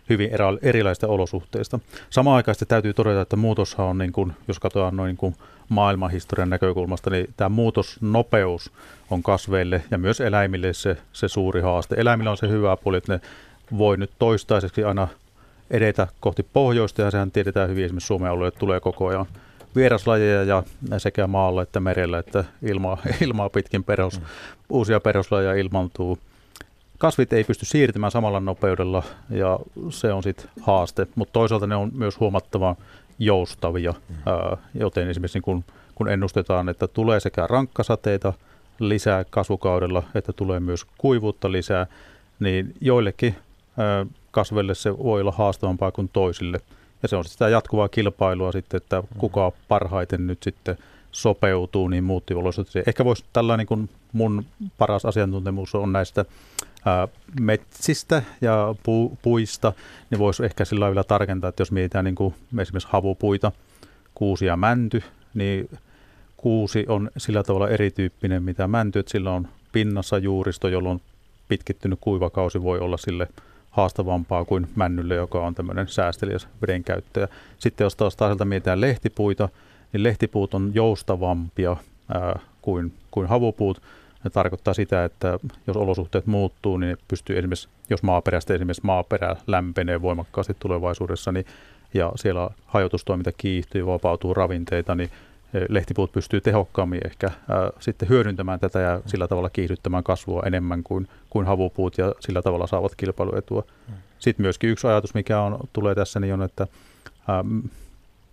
[0.10, 0.30] hyvin
[0.62, 1.80] erilaisista olosuhteista.
[2.10, 5.36] Samaan aikaan täytyy todeta, että muutoshan on, niin kuin, jos katsotaan noin niin kuin
[5.70, 8.72] maailmanhistorian näkökulmasta, niin tämä muutosnopeus
[9.10, 11.96] on kasveille ja myös eläimille se, se suuri haaste.
[11.98, 13.22] Eläimillä on se hyvä puoli, että ne
[13.78, 15.08] voi nyt toistaiseksi aina
[15.72, 19.26] edetä kohti pohjoista ja sehän tiedetään hyvin esimerkiksi Suomen alueelle tulee koko ajan
[19.76, 20.64] vieraslajeja ja
[20.98, 24.26] sekä maalla että merellä että ilmaa, ilmaa pitkin perus, mm.
[24.70, 26.20] uusia peruslajeja ilmantuu.
[26.98, 29.60] Kasvit ei pysty siirtymään samalla nopeudella ja
[29.90, 32.76] se on sitten haaste, mutta toisaalta ne on myös huomattavan
[33.20, 34.16] joustavia, mm.
[34.26, 35.64] ää, joten esimerkiksi kun,
[35.96, 38.34] kun ennustetaan, että tulee sekä rankkasateita
[38.80, 41.88] lisää kasvukaudella, että tulee myös kuivuutta lisää,
[42.40, 43.36] niin joillekin
[43.78, 44.06] ää,
[44.38, 46.62] kasveille se voi olla haastavampaa kuin toisille.
[47.04, 50.78] Ja se on sitä jatkuvaa kilpailua sitten, että kuka parhaiten nyt sitten
[51.12, 52.84] sopeutuu niin muuttiolosuhteisiin.
[52.88, 54.46] Ehkä voisi tällainen kuin mun
[54.78, 56.26] paras asiantuntemus on näistä
[56.86, 57.08] ää,
[57.42, 59.74] metsistä ja pu, puista,
[60.10, 63.52] niin voisi ehkä sillä vielä tarkentaa, että jos mietitään niin kuin esimerkiksi havupuita,
[64.16, 65.70] kuusi ja mänty, niin
[66.38, 71.02] kuusi on sillä tavalla erityyppinen mitä mänty, että sillä on pinnassa juuristo, jolloin
[71.48, 73.28] pitkittynyt kuivakausi voi olla sille
[73.78, 77.28] haastavampaa kuin männylle, joka on tämmöinen säästeliäs vedenkäyttäjä.
[77.58, 79.50] Sitten jos taas taas mietitään lehtipuita,
[79.94, 81.78] niin lehtipuut on joustavampia
[82.14, 83.82] ää, kuin, kuin havupuut.
[84.24, 90.02] Se tarkoittaa sitä, että jos olosuhteet muuttuu, niin pystyy esimerkiksi, jos maaperästä esimerkiksi maaperä lämpenee
[90.02, 91.46] voimakkaasti tulevaisuudessa, niin,
[91.94, 95.10] ja siellä hajotustoiminta kiihtyy, vapautuu ravinteita, niin
[95.70, 101.08] lehtipuut pystyy tehokkaammin ehkä ää, sitten hyödyntämään tätä ja sillä tavalla kiihdyttämään kasvua enemmän kuin,
[101.30, 103.64] kuin havupuut ja sillä tavalla saavat kilpailuetua.
[103.88, 103.94] Mm.
[104.20, 106.68] Sitten myöskin yksi ajatus, mikä on, tulee tässä, niin on, että
[107.28, 107.46] ää,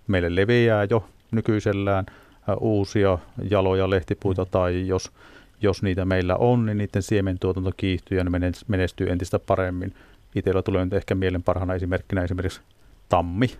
[0.07, 2.07] meille leviää jo nykyisellään
[2.49, 3.19] ää, uusia
[3.51, 4.51] jaloja lehtipuita mm.
[4.51, 5.13] tai jos,
[5.61, 9.95] jos niitä meillä on, niin niiden siementuotanto kiihtyy ja ne menestyy entistä paremmin.
[10.35, 12.61] Itsellä tulee nyt ehkä mielen parhaana esimerkkinä esimerkiksi
[13.09, 13.51] tammi,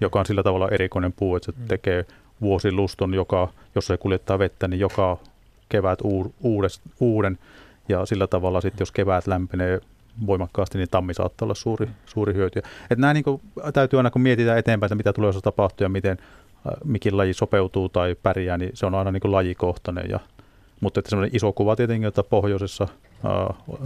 [0.00, 1.68] joka on sillä tavalla erikoinen puu, että se mm.
[1.68, 2.06] tekee
[2.40, 5.18] vuosiluston, joka, jos se kuljettaa vettä, niin joka
[5.68, 5.98] kevät
[6.42, 7.38] uudes, uuden.
[7.88, 9.80] Ja sillä tavalla sitten, jos kevät lämpenee
[10.26, 12.58] voimakkaasti, niin tammi saattaa olla suuri, suuri hyöty.
[12.58, 13.40] Että nämä niin kuin,
[13.72, 17.88] täytyy aina, kun mietitään eteenpäin, että mitä tulee tapahtua ja miten äh, mikin laji sopeutuu
[17.88, 20.10] tai pärjää, niin se on aina niin kuin lajikohtainen.
[20.10, 20.20] Ja,
[20.80, 22.88] mutta että semmoinen iso kuva tietenkin, että pohjoisessa,
[23.24, 23.78] äh,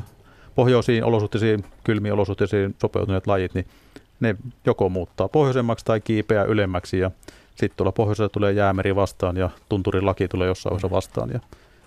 [0.55, 3.67] pohjoisiin olosuhteisiin, kylmiin olosuhteisiin sopeutuneet lajit, niin
[4.21, 4.37] ne
[4.67, 7.11] joko muuttaa pohjoisemmaksi tai kiipeää ylemmäksi ja
[7.55, 11.41] sitten tuolla pohjoisella tulee jäämeri vastaan ja tunturin laki tulee jossain vaiheessa vastaan ja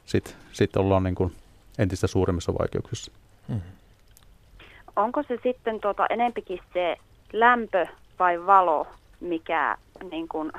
[0.06, 1.34] sitten sit ollaan niin kuin
[1.78, 3.12] entistä suuremmissa vaikeuksissa.
[3.48, 3.62] Mm.
[4.96, 6.98] Onko se sitten tuota, enempikin se
[7.34, 7.88] lämpö
[8.20, 8.88] vai valo,
[9.20, 9.78] mikä
[10.12, 10.52] niin kuin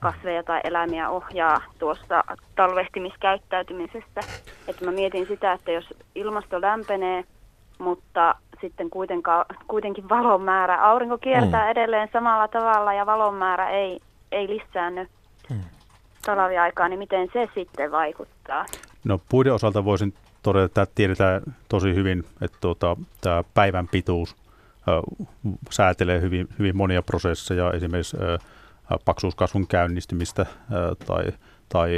[0.00, 2.24] kasveja tai eläimiä ohjaa tuosta
[2.56, 4.20] talvehtimiskäyttäytymisestä?
[4.68, 7.24] Että mä mietin sitä, että jos ilmasto lämpenee,
[7.78, 11.70] mutta sitten kuitenkaan, kuitenkin valon määrä, aurinko kiertää mm.
[11.70, 14.00] edelleen samalla tavalla ja valon määrä ei,
[14.32, 15.08] ei lisäänny
[15.50, 15.60] mm.
[16.26, 18.66] talviaikaan, niin miten se sitten vaikuttaa?
[19.04, 24.36] No puiden osalta voisin todeta, että tiedetään tosi hyvin, että tuota, tämä päivän pituus
[24.88, 25.02] ö,
[25.70, 28.38] säätelee hyvin, hyvin monia prosesseja, esimerkiksi ö,
[29.04, 31.24] paksuuskasvun käynnistymistä ö, tai,
[31.68, 31.90] tai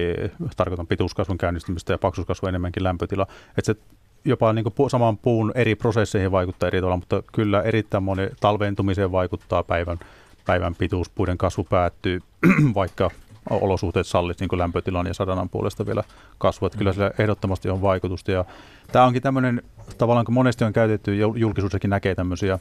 [0.56, 3.26] tarkoitan pituuskasvun käynnistymistä ja paksuuskasvun enemmänkin lämpötila.
[3.58, 3.76] Että se
[4.24, 9.12] jopa niin kuin saman puun eri prosesseihin vaikuttaa eri tavalla, mutta kyllä erittäin moni talventumiseen
[9.12, 9.98] vaikuttaa päivän,
[10.46, 11.10] päivän pituus.
[11.10, 12.20] Puiden kasvu päättyy,
[12.74, 13.10] vaikka
[13.50, 16.02] olosuhteet sallit niin lämpötilan ja sadanan puolesta vielä
[16.38, 16.66] kasvua.
[16.66, 18.32] Että kyllä sillä ehdottomasti on vaikutusta.
[18.32, 18.44] Ja
[18.92, 19.62] tämä onkin tämmöinen,
[19.98, 22.58] tavallaan kun monesti on käytetty, julkisuudessakin näkee tämmöisiä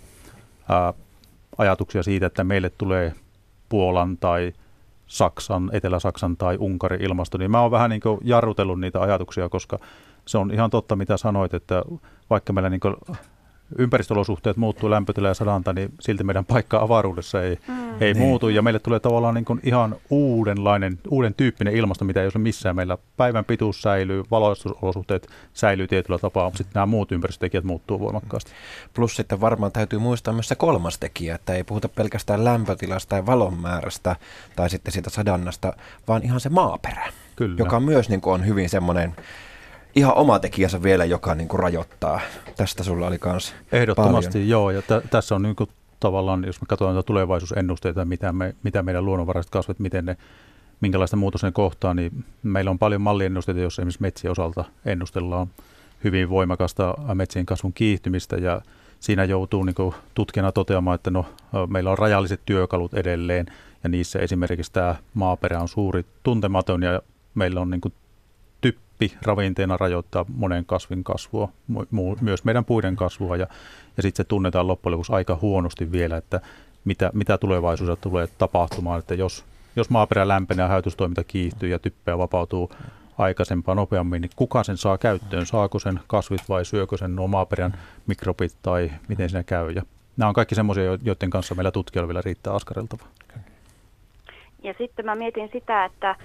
[0.70, 0.93] ää,
[1.57, 3.14] ajatuksia siitä, että meille tulee
[3.70, 4.53] Puolan tai
[5.07, 9.80] Saksan, Etelä-Saksan tai Unkarin ilmasto, niin mä oon vähän niin jarrutellut niitä ajatuksia, koska
[10.26, 11.84] se on ihan totta, mitä sanoit, että
[12.30, 12.82] vaikka meillä niin
[13.78, 18.02] ympäristöolosuhteet muuttuu lämpötila ja sadanta, niin silti meidän paikka avaruudessa ei, mm.
[18.02, 18.18] ei niin.
[18.18, 18.50] muutu.
[18.50, 22.76] Ja meille tulee tavallaan niin ihan uudenlainen, uuden tyyppinen ilmasto, mitä ei ole missään.
[22.76, 28.52] Meillä päivän pituus säilyy, valoistusolosuhteet säilyy tietyllä tapaa, mutta sitten nämä muut ympäristötekijät muuttuu voimakkaasti.
[28.94, 33.26] Plus sitten varmaan täytyy muistaa myös se kolmas tekijä, että ei puhuta pelkästään lämpötilasta tai
[33.26, 34.16] valonmäärästä
[34.56, 35.74] tai sitten siitä sadannasta,
[36.08, 37.56] vaan ihan se maaperä, Kyllä.
[37.58, 39.16] joka myös niin on hyvin semmoinen
[39.96, 42.20] ihan oma tekijänsä vielä, joka niin kuin rajoittaa.
[42.56, 44.50] Tästä sulla oli kans Ehdottomasti paljon.
[44.50, 45.70] joo, ja t- tässä on niin kuin
[46.00, 50.18] tavallaan, jos me katsotaan tulevaisuusennusteita, mitä, me, mitä meidän luonnonvaraiset kasvat, miten ne,
[50.82, 55.48] minkälaista muutosta ne kohtaa, niin meillä on paljon malliennusteita, joissa esimerkiksi metsien osalta ennustellaan
[56.04, 58.62] hyvin voimakasta metsien kasvun kiihtymistä, ja
[59.00, 61.26] siinä joutuu niin kuin tutkijana toteamaan, että no,
[61.68, 63.46] meillä on rajalliset työkalut edelleen,
[63.84, 67.02] ja niissä esimerkiksi tämä maaperä on suuri tuntematon, ja
[67.36, 67.94] meillä on niin kuin
[69.10, 73.47] kasvi ravinteena rajoittaa monen kasvin kasvua, mu- myös meidän puiden kasvua ja,
[73.97, 76.41] ja sitten se tunnetaan loppujen lopuksi aika huonosti vielä, että
[76.86, 79.45] mitä, mitä tulevaisuudessa tulee tapahtumaan, että jos,
[79.76, 82.72] jos maaperä lämpenee ja häytystoiminta kiihtyy ja typpeä vapautuu
[83.18, 85.45] aikaisempaa nopeammin, niin kuka sen saa käyttöön?
[85.45, 89.72] Saako sen kasvit vai syökö sen nuo maaperän mikrobit tai miten siinä käy?
[89.72, 89.82] Ja
[90.18, 93.06] nämä on kaikki semmoisia, joiden kanssa meillä tutkijoilla vielä riittää askareltava.
[94.64, 96.16] Ja sitten mä mietin sitä, että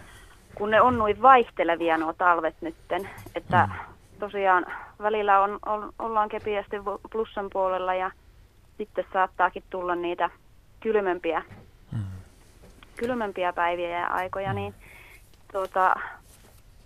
[0.59, 3.95] kun ne on noin vaihtelevia nuo talvet nytten, että mm.
[4.19, 4.67] tosiaan
[5.03, 6.77] välillä on, on, ollaan kepiästi
[7.13, 8.11] plussan puolella ja
[8.79, 10.31] sitten saattaakin tulla niitä
[10.81, 11.43] kylmempiä,
[11.93, 12.05] mm.
[12.97, 14.55] kylmempiä päiviä ja aikoja, mm.
[14.55, 14.75] niin
[15.53, 15.95] tuota,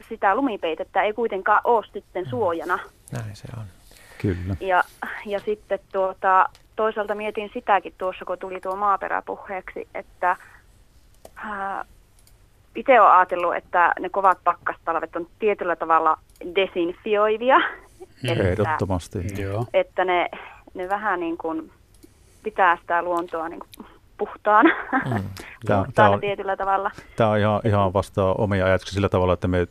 [0.09, 2.79] sitä lumipeitettä ei kuitenkaan ole sitten suojana.
[3.13, 3.65] Näin se on.
[4.19, 4.57] Kyllä.
[4.61, 4.85] Ja,
[5.27, 10.37] ja sitten tuota, toisaalta mietin sitäkin tuossa, kun tuli tuo maaperäpuheeksi, että
[12.77, 16.19] itse olen ajatellut, että ne kovat pakkastalvet on tietyllä tavalla
[16.55, 17.57] desinfioivia.
[18.31, 19.19] Että, Ehdottomasti.
[19.75, 20.29] Että ne,
[20.75, 21.71] ne vähän niin kuin
[22.43, 23.87] pitää sitä luontoa niin kuin
[24.19, 25.25] puhtaana, mm.
[25.67, 26.91] tämä, tämä on, tietyllä tavalla.
[27.17, 29.67] Tämä on ihan, ihan vasta omia ajatuksia sillä tavalla, että me,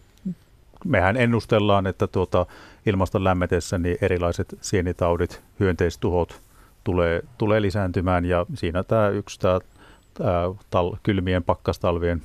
[0.86, 2.45] mehän ennustellaan, että tuota,
[2.86, 6.41] ilmaston lämmetessä niin erilaiset sienitaudit, hyönteistuhot
[6.84, 9.60] tulee, tulee lisääntymään ja siinä tämä yksi tämä,
[10.14, 12.22] tämä tal, kylmien pakkastalvien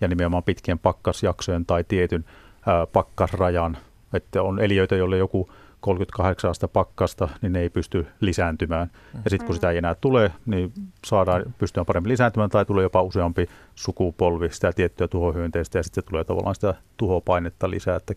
[0.00, 2.24] ja nimenomaan pitkien pakkasjaksojen tai tietyn
[2.66, 3.76] ää, pakkasrajan,
[4.12, 8.90] että on eliöitä, joille joku 38 astetta pakkasta, niin ne ei pysty lisääntymään.
[9.24, 10.72] Ja sitten kun sitä ei enää tule, niin
[11.06, 16.08] saadaan pystyä paremmin lisääntymään tai tulee jopa useampi sukupolvi sitä tiettyä tuhohyönteistä ja sitten se
[16.08, 17.96] tulee tavallaan sitä tuhopainetta lisää.
[17.96, 18.14] Että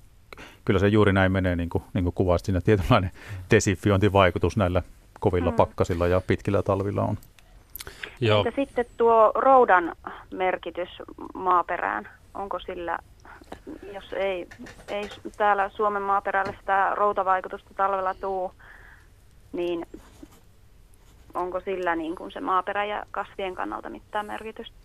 [0.66, 3.12] kyllä se juuri näin menee, niin kuin, niin kuin kuvasit, siinä tietynlainen
[3.52, 4.82] desifiointivaikutus näillä
[5.20, 5.56] kovilla mm.
[5.56, 7.18] pakkasilla ja pitkillä talvilla on.
[8.22, 8.38] Joo.
[8.38, 9.96] Entä sitten tuo roudan
[10.34, 10.90] merkitys
[11.34, 13.00] maaperään, onko sillä
[13.94, 14.48] jos ei,
[14.88, 18.52] ei täällä Suomen maaperällä sitä routavaikutusta talvella tuu,
[19.54, 19.86] niin
[21.34, 24.76] onko sillä niin kuin se maaperä ja kasvien kannalta mitään merkitystä?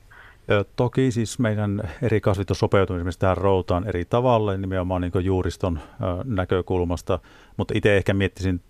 [0.77, 5.81] Toki siis meidän eri kasvit on sopeutunut esimerkiksi tähän routaan eri tavalla, nimenomaan niin juuriston
[6.25, 7.19] näkökulmasta,
[7.57, 8.61] mutta itse ehkä miettisin,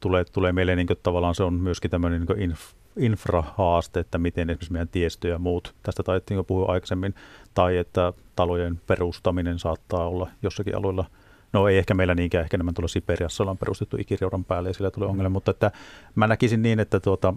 [0.00, 2.60] tulee, tulee meille niin tavallaan se on myöskin tämmöinen niin inf,
[2.96, 7.14] infrahaaste, että miten esimerkiksi meidän tiestö ja muut, tästä taidettiin jo puhua aikaisemmin,
[7.54, 11.04] tai että talojen perustaminen saattaa olla jossakin alueella.
[11.52, 14.90] No ei ehkä meillä niinkään, ehkä enemmän tuolla Siperiassa ollaan perustettu ikireudan päälle ja sillä
[14.90, 15.70] tulee ongelma, mutta että
[16.14, 17.34] mä näkisin niin, että tuota,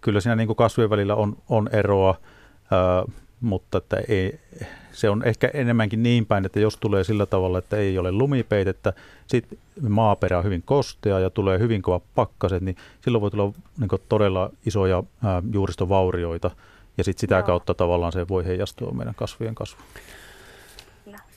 [0.00, 2.14] kyllä siinä niin kuin kasvien välillä on, on eroa,
[3.40, 4.40] mutta että ei,
[4.92, 8.92] se on ehkä enemmänkin niin päin, että jos tulee sillä tavalla, että ei ole lumipeitettä,
[9.26, 9.58] sitten
[9.88, 14.50] maaperä on hyvin kostea ja tulee hyvin kova pakkaset, niin silloin voi tulla niin todella
[14.66, 16.50] isoja ää, juuristovaurioita
[16.98, 17.46] ja sitten sitä Joo.
[17.46, 19.88] kautta tavallaan se voi heijastua meidän kasvien kasvuun.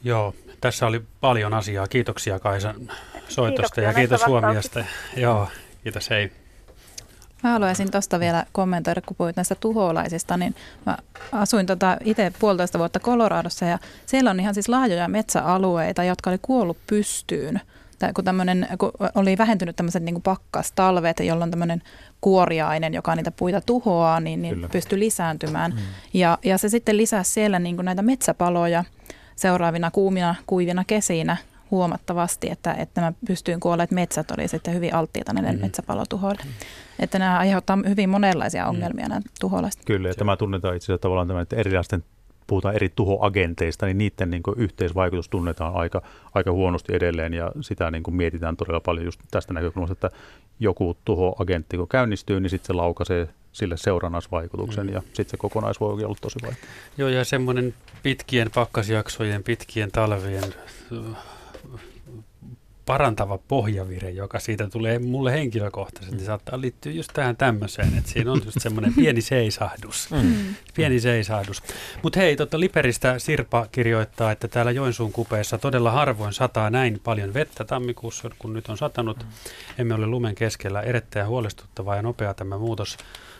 [0.03, 1.87] Joo, tässä oli paljon asiaa.
[1.87, 2.75] Kiitoksia Kaisan
[3.27, 4.85] soitosta ja kiitos huomiosta.
[5.15, 5.47] Joo,
[5.83, 6.31] kiitos hei.
[7.43, 10.97] Mä haluaisin tuosta vielä kommentoida, kun puhuit näistä tuholaisista, niin mä
[11.31, 16.39] asuin tota itse puolitoista vuotta Coloradossa ja siellä on ihan siis laajoja metsäalueita, jotka oli
[16.41, 17.61] kuollut pystyyn.
[17.99, 18.25] Tai kun,
[18.77, 21.81] kun oli vähentynyt tämmöiset niin pakkastalvet, jolloin tämmöinen
[22.21, 25.71] kuoriainen, joka niitä puita tuhoaa, niin, niin pystyy lisääntymään.
[25.71, 25.77] Mm.
[26.13, 28.83] Ja, ja se sitten lisää siellä niin näitä metsäpaloja
[29.35, 31.37] seuraavina kuumina, kuivina kesinä
[31.71, 35.61] huomattavasti, että, että nämä pystyyn kuolleet metsät oli sitten hyvin alttiita näille mm.
[35.61, 36.43] metsäpalotuhoille.
[36.45, 36.51] Mm.
[36.99, 38.69] Että nämä aiheuttaa hyvin monenlaisia mm.
[38.69, 39.09] ongelmia mm.
[39.09, 39.81] nämä tuholaiset.
[39.85, 42.03] Kyllä, ja tämä tunnetaan itse asiassa tavallaan tämä, että erilaisten
[42.47, 46.01] puhutaan eri tuhoagenteista, niin niiden niin kuin yhteisvaikutus tunnetaan aika,
[46.33, 50.09] aika huonosti edelleen ja sitä niin kuin mietitään todella paljon just tästä näkökulmasta, että
[50.59, 54.93] joku tuhoagentti kun käynnistyy, niin sitten se laukaisee sille seurannasvaikutuksen mm.
[54.93, 56.63] ja sitten se kokonais voi olla tosi vaikea.
[56.97, 60.53] Joo ja semmoinen pitkien pakkasjaksojen, pitkien talvien
[62.91, 68.31] parantava pohjavire, joka siitä tulee mulle henkilökohtaisesti, niin saattaa liittyä just tähän tämmöiseen, että siinä
[68.31, 70.09] on just semmoinen pieni seisahdus.
[70.11, 70.55] Mm.
[70.75, 71.63] Pieni seisahdus.
[72.03, 77.33] Mutta hei, tota Liperistä Sirpa kirjoittaa, että täällä Joensuun kupeessa todella harvoin sataa näin paljon
[77.33, 79.17] vettä tammikuussa, kun nyt on satanut.
[79.17, 79.29] Mm.
[79.77, 80.81] Emme ole lumen keskellä.
[80.81, 82.97] Erittäin huolestuttavaa ja nopea tämä muutos.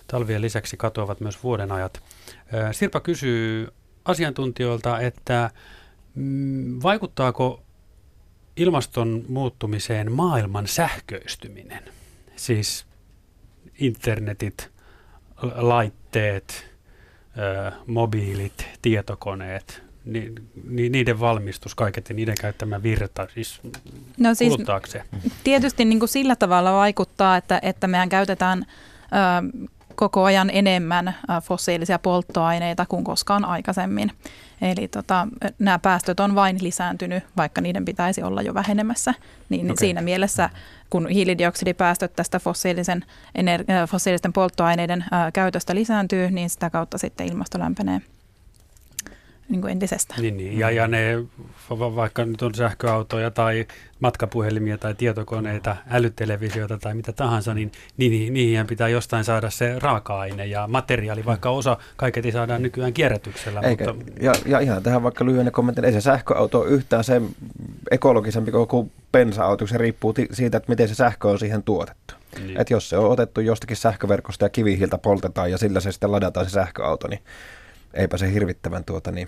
[0.08, 2.04] Talvien lisäksi katoavat myös vuodenajat.
[2.72, 3.68] Sirpa kysyy
[4.06, 5.50] asiantuntijoilta, että
[6.16, 7.64] mm, vaikuttaako
[8.62, 11.84] ilmaston muuttumiseen maailman sähköistyminen,
[12.36, 12.86] siis
[13.80, 14.72] internetit,
[15.56, 16.72] laitteet,
[17.88, 20.34] mobiilit, tietokoneet, ni,
[20.68, 23.62] ni, niiden valmistus, kaiket ja niiden käyttämä virta, siis,
[24.18, 24.54] no siis
[25.44, 32.00] Tietysti niin kuin sillä tavalla vaikuttaa, että, että mehän käytetään ö, koko ajan enemmän fossiilisia
[32.00, 34.12] polttoaineita kuin koskaan aikaisemmin.
[34.62, 35.28] Eli tota,
[35.60, 39.14] nämä päästöt on vain lisääntynyt, vaikka niiden pitäisi olla jo vähenemässä.
[39.50, 39.76] Niin okay.
[39.80, 40.50] siinä mielessä,
[40.90, 43.06] kun hiilidioksidipäästöt tästä fossiilisen,
[43.36, 48.02] ener- fossiilisten polttoaineiden ää, käytöstä lisääntyy, niin sitä kautta sitten ilmasto lämpenee
[49.50, 50.22] niin kuin entisestään.
[50.22, 50.60] Niin, niin.
[50.60, 51.24] Ja, ja ne,
[51.70, 53.68] vaikka nyt on sähköautoja tai
[54.00, 59.80] matkapuhelimia tai tietokoneita, älytelevisioita tai mitä tahansa, niin, niin, niin niihin pitää jostain saada se
[59.80, 63.60] raaka-aine ja materiaali, vaikka osa kaiketi saadaan nykyään kierrätyksellä.
[63.60, 64.12] Eikä, mutta...
[64.22, 67.30] ja, ja ihan tähän vaikka lyhyen kommentin, ei se sähköauto ole yhtään sen
[67.92, 72.14] ekologisempi kuin bensa-auto, se riippuu siitä, että miten se sähkö on siihen tuotettu.
[72.40, 72.62] Niin.
[72.62, 76.46] Että jos se on otettu jostakin sähköverkosta ja kivihiiltä poltetaan ja sillä se sitten ladataan
[76.46, 77.20] se sähköauto, niin
[77.94, 79.28] eipä se hirvittävän tuota, niin,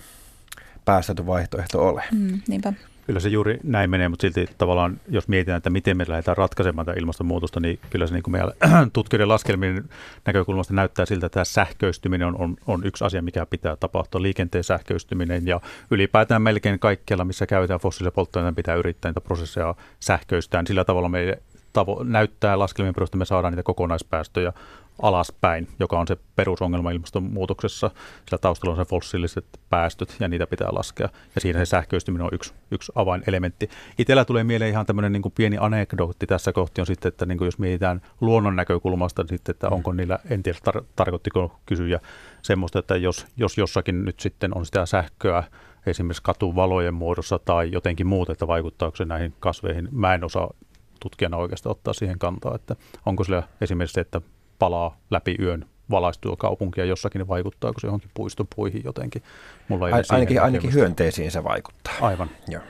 [0.85, 2.03] päästetty vaihtoehto ole.
[2.11, 2.73] Mm, niinpä.
[3.05, 6.85] Kyllä se juuri näin menee, mutta silti tavallaan, jos mietitään, että miten me lähdetään ratkaisemaan
[6.85, 8.51] tätä ilmastonmuutosta, niin kyllä se niin kuin meidän
[8.93, 9.89] tutkijoiden laskelmien
[10.25, 14.21] näkökulmasta näyttää siltä, että tämä sähköistyminen on, on, on yksi asia, mikä pitää tapahtua.
[14.21, 15.61] Liikenteen sähköistyminen ja
[15.91, 20.63] ylipäätään melkein kaikkialla, missä käytetään fossiilisia polttoaineita, pitää yrittää niitä prosesseja sähköistää.
[20.67, 21.41] Sillä tavalla meille
[21.73, 24.53] tavo- näyttää laskelmien perusteella, me saadaan niitä kokonaispäästöjä
[25.01, 27.91] alaspäin, joka on se perusongelma ilmastonmuutoksessa.
[28.25, 31.09] Sillä taustalla on se fossiiliset päästöt ja niitä pitää laskea.
[31.35, 33.69] Ja siinä se sähköistyminen on yksi, yksi avainelementti.
[33.97, 37.37] Itellä tulee mieleen ihan tämmöinen niin kuin pieni anekdootti tässä kohti on sitten, että niin
[37.37, 41.99] kuin jos mietitään luonnon näkökulmasta, niin sitten, että onko niillä, en tiedä tar- tarkoittiko kysyjä
[42.41, 45.43] semmoista, että jos, jos jossakin nyt sitten on sitä sähköä,
[45.85, 49.87] esimerkiksi katuvalojen muodossa tai jotenkin muut, että vaikuttaako se näihin kasveihin.
[49.91, 50.53] Mä en osaa
[50.99, 52.75] tutkijana oikeastaan ottaa siihen kantaa, että
[53.05, 54.21] onko sillä esimerkiksi se, että
[54.63, 59.23] palaa läpi yön valaistua kaupunkia jossakin, niin vaikuttaako se johonkin puistopuihin jotenkin?
[59.67, 61.93] Mulla ei ainakin, ainakin hyönteisiin se vaikuttaa.
[62.01, 62.29] Aivan.
[62.47, 62.61] Joo.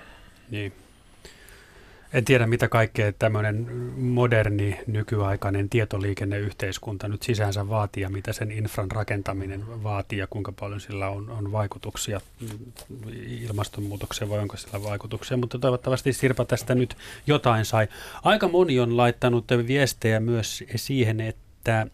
[0.52, 0.74] Niin.
[2.14, 3.68] En tiedä, mitä kaikkea tämmöinen
[3.98, 10.80] moderni, nykyaikainen tietoliikenneyhteiskunta nyt sisäänsä vaatii ja mitä sen infran rakentaminen vaatii ja kuinka paljon
[10.80, 12.22] sillä on, on vaikutuksia
[13.28, 15.38] ilmastonmuutokseen vai onko sillä vaikutuksia.
[15.38, 17.88] Mutta toivottavasti Sirpa tästä nyt jotain sai.
[18.24, 21.88] Aika moni on laittanut viestejä myös siihen, että että,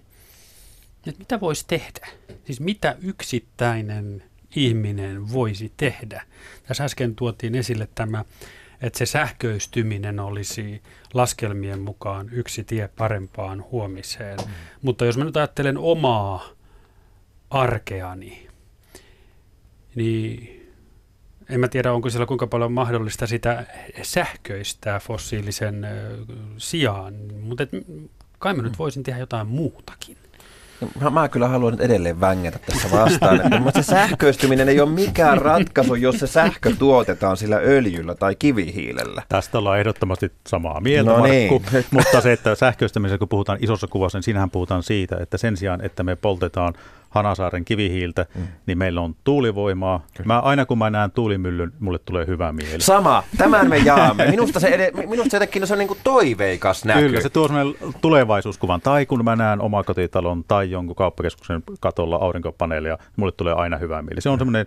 [1.07, 2.07] että mitä voisi tehdä?
[2.45, 4.23] Siis mitä yksittäinen
[4.55, 6.23] ihminen voisi tehdä?
[6.67, 8.25] Tässä äsken tuotiin esille tämä,
[8.81, 10.81] että se sähköistyminen olisi
[11.13, 14.39] laskelmien mukaan yksi tie parempaan huomiseen.
[14.39, 14.51] Mm.
[14.81, 16.49] Mutta jos mä nyt ajattelen omaa
[17.49, 18.47] arkeani,
[19.95, 20.59] niin
[21.49, 23.65] en mä tiedä, onko siellä kuinka paljon mahdollista sitä
[24.01, 25.87] sähköistää fossiilisen
[26.57, 27.69] sijaan, mutta et,
[28.39, 30.17] kai mä nyt voisin tehdä jotain muutakin.
[31.01, 34.89] Mä, mä kyllä haluan nyt edelleen vängätä tässä vastaan, että mutta se sähköistyminen ei ole
[34.89, 39.23] mikään ratkaisu, jos se sähkö tuotetaan sillä öljyllä tai kivihiilellä.
[39.29, 41.53] Tästä ollaan ehdottomasti samaa mieltä, no niin.
[41.53, 45.57] Markku, mutta se, että sähköistämisessä kun puhutaan isossa kuvassa, niin siinähän puhutaan siitä, että sen
[45.57, 46.73] sijaan, että me poltetaan
[47.09, 48.47] Hanasaaren kivihiiltä, mm.
[48.65, 50.05] niin meillä on tuulivoimaa.
[50.25, 52.81] Mä, aina kun mä näen tuulimyllyn, mulle tulee hyvä mieli.
[52.81, 54.25] Sama, tämän me jaamme.
[54.31, 56.99] Minusta se, ed- minusta se jotenkin se on niin kuin toiveikas näky.
[56.99, 57.49] Kyllä, se tuo
[58.01, 58.81] tulevaisuuskuvan.
[58.81, 64.01] Tai kun mä näen omakotitalon tai jonkun kauppakeskuksen katolla aurinkopaneelia, niin mulle tulee aina hyvä
[64.01, 64.21] mieli.
[64.21, 64.65] Se on semmoinen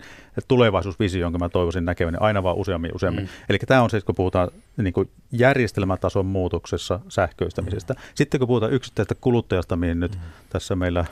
[0.48, 3.24] tulevaisuusvisio, jonka mä toivoisin näkeväni aina vaan useammin useammin.
[3.24, 3.30] Mm.
[3.48, 7.94] Eli tämä on se, kun puhutaan niin kuin järjestelmätason muutoksessa sähköistämisestä.
[8.14, 10.20] Sitten kun puhutaan yksittäisestä kuluttajasta, mihin nyt mm.
[10.50, 11.04] tässä meillä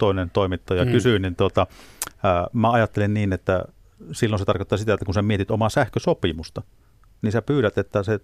[0.00, 0.90] toinen toimittaja mm.
[0.90, 1.66] kysyi, niin tota,
[2.22, 3.64] ää, mä ajattelen niin, että
[4.12, 6.62] silloin se tarkoittaa sitä, että kun sä mietit omaa sähkösopimusta,
[7.22, 8.20] niin sä pyydät, että se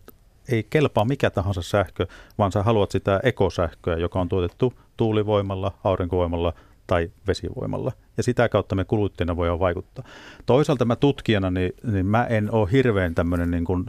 [0.48, 2.06] ei kelpaa mikä tahansa sähkö,
[2.38, 6.52] vaan sä haluat sitä ekosähköä, joka on tuotettu tuulivoimalla, aurinkovoimalla
[6.86, 7.92] tai vesivoimalla.
[8.16, 10.04] Ja sitä kautta me kuluttajina voidaan vaikuttaa.
[10.46, 13.86] Toisaalta mä tutkijana, niin, niin mä en ole hirveän tämmöinen niin kuin,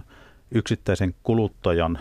[0.52, 2.00] yksittäisen kuluttajan,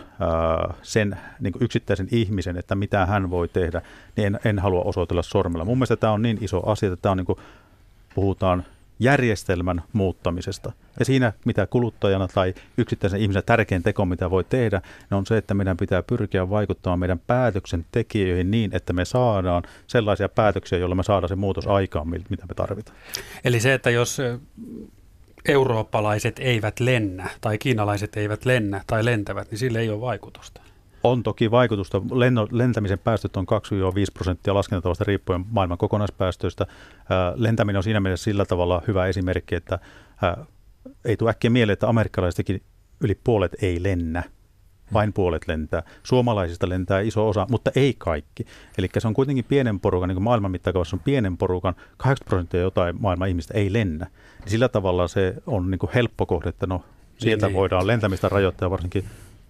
[0.81, 3.81] sen niin kuin yksittäisen ihmisen, että mitä hän voi tehdä,
[4.15, 5.65] niin en, en halua osoitella sormella.
[5.65, 7.39] Mun mielestä tämä on niin iso asia, että tämä on niin kuin,
[8.15, 8.63] puhutaan
[8.99, 10.71] järjestelmän muuttamisesta.
[10.99, 14.81] Ja siinä, mitä kuluttajana tai yksittäisen ihmisen tärkein teko, mitä voi tehdä,
[15.11, 20.77] on se, että meidän pitää pyrkiä vaikuttamaan meidän päätöksentekijöihin niin, että me saadaan sellaisia päätöksiä,
[20.77, 22.97] joilla me saadaan se muutos aikaan, mitä me tarvitaan.
[23.43, 24.17] Eli se, että jos
[25.47, 30.61] eurooppalaiset eivät lennä tai kiinalaiset eivät lennä tai lentävät, niin sille ei ole vaikutusta.
[31.03, 32.01] On toki vaikutusta.
[32.11, 33.47] Lenno, lentämisen päästöt on 2-5
[34.13, 36.67] prosenttia laskentatavasta riippuen maailman kokonaispäästöistä.
[37.35, 39.79] lentäminen on siinä mielessä sillä tavalla hyvä esimerkki, että
[41.05, 42.61] ei tule äkkiä mieleen, että amerikkalaisetkin
[43.01, 44.23] yli puolet ei lennä
[44.93, 45.83] vain puolet lentää.
[46.03, 48.45] Suomalaisista lentää iso osa, mutta ei kaikki.
[48.77, 52.61] Eli se on kuitenkin pienen porukan, niin kuin maailman mittakaavassa on pienen porukan, 80 prosenttia
[52.61, 54.07] jotain maailman ihmistä ei lennä.
[54.39, 56.83] Niin sillä tavalla se on niin kuin helppo kohde, että no
[57.17, 57.59] sieltä niin, niin.
[57.59, 59.05] voidaan lentämistä rajoittaa varsinkin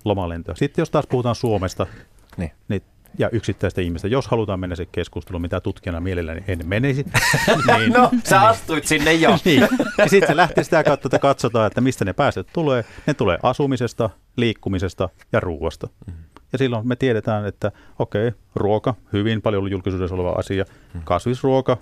[0.06, 0.56] lomalentoja.
[0.56, 1.88] Sitten jos taas puhutaan Suomesta,
[2.38, 2.82] niin, niin
[3.18, 4.08] ja yksittäistä ihmistä.
[4.08, 7.06] Jos halutaan mennä se keskustelu, mitä tutkijana mielelläni en menisi.
[7.78, 9.38] niin, no, sä astuit sinne jo.
[9.46, 9.68] niin.
[9.98, 12.86] Ja sitten se lähtee sitä kautta, että katsotaan, että mistä ne päästöt tulee.
[13.08, 15.88] Ne tulee asumisesta, liikkumisesta ja ruuasta.
[16.08, 16.24] Mm-hmm.
[16.52, 20.64] Ja silloin me tiedetään, että okei, okay, ruoka, hyvin paljon julkisuudessa oleva asia.
[20.64, 21.02] Mm-hmm.
[21.04, 21.78] Kasvisruoka,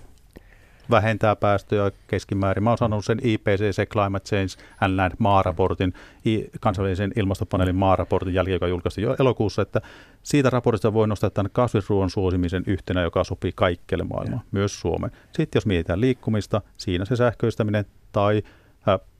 [0.89, 2.63] vähentää päästöjä keskimäärin.
[2.63, 5.93] Mä oon sanonut sen IPCC Climate Change and maaraportin,
[6.59, 9.81] kansainvälisen ilmastopaneelin maaraportin jälkeen, joka julkaistiin jo elokuussa, että
[10.23, 14.49] siitä raportista voi nostaa tämän kasvisruoan suosimisen yhtenä, joka sopii kaikkelle maailmaan, ja.
[14.51, 15.11] myös Suomeen.
[15.31, 18.43] Sitten jos mietitään liikkumista, siinä se sähköistäminen tai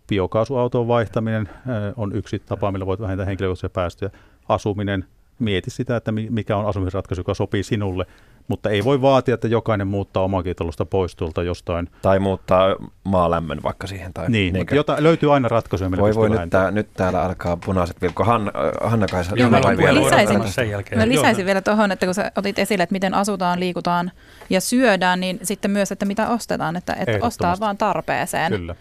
[0.07, 1.49] biokaasuauton vaihtaminen
[1.95, 4.09] on yksi tapa, millä voit vähentää henkilökohtaisia päästöjä.
[4.49, 5.05] Asuminen,
[5.39, 8.05] mieti sitä, että mikä on asumisratkaisu, joka sopii sinulle
[8.47, 11.89] mutta ei voi vaatia, että jokainen muuttaa omakotitalosta pois tuolta jostain.
[12.01, 14.13] Tai muuttaa maalämmön vaikka siihen.
[14.13, 14.59] Tai niin, niinkö?
[14.59, 18.23] mutta jota, löytyy aina ratkaisuja, millä Voi voi, nyt, tää, nyt täällä alkaa punaiset vilkko.
[18.23, 18.51] Hanna,
[18.83, 19.35] Hanna Kaisa.
[19.35, 21.01] Joo, mä, vielä lisäisin, sen jälkeen.
[21.01, 21.45] mä lisäisin Joo.
[21.45, 24.11] vielä tuohon, että kun sä otit esille, että miten asutaan, liikutaan
[24.49, 28.51] ja syödään, niin sitten myös, että mitä ostetaan, että, että ostaa vaan tarpeeseen.
[28.51, 28.75] Kyllä.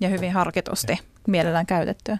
[0.00, 2.18] Ja hyvin harkitusti, mielellään käytettyä.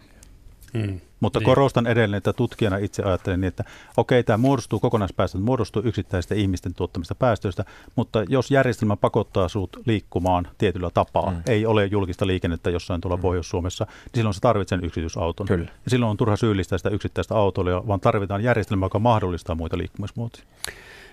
[0.78, 1.00] Hmm.
[1.20, 1.44] Mutta niin.
[1.44, 3.64] korostan edelleen, että tutkijana itse ajattelen niin, että
[3.96, 7.64] okei, tämä muodostuu, kokonaispäästöt muodostuu yksittäisten ihmisten tuottamista päästöistä,
[7.96, 11.42] mutta jos järjestelmä pakottaa sinut liikkumaan tietyllä tapaa, mm.
[11.46, 13.22] ei ole julkista liikennettä jossain tuolla mm.
[13.22, 15.46] Pohjois-Suomessa, niin silloin se tarvitsee yksityisauton.
[15.46, 15.70] Kyllä.
[15.84, 20.44] Ja silloin on turha syyllistää sitä yksittäistä autoa, vaan tarvitaan järjestelmä, joka mahdollistaa muita liikkumismuotoja.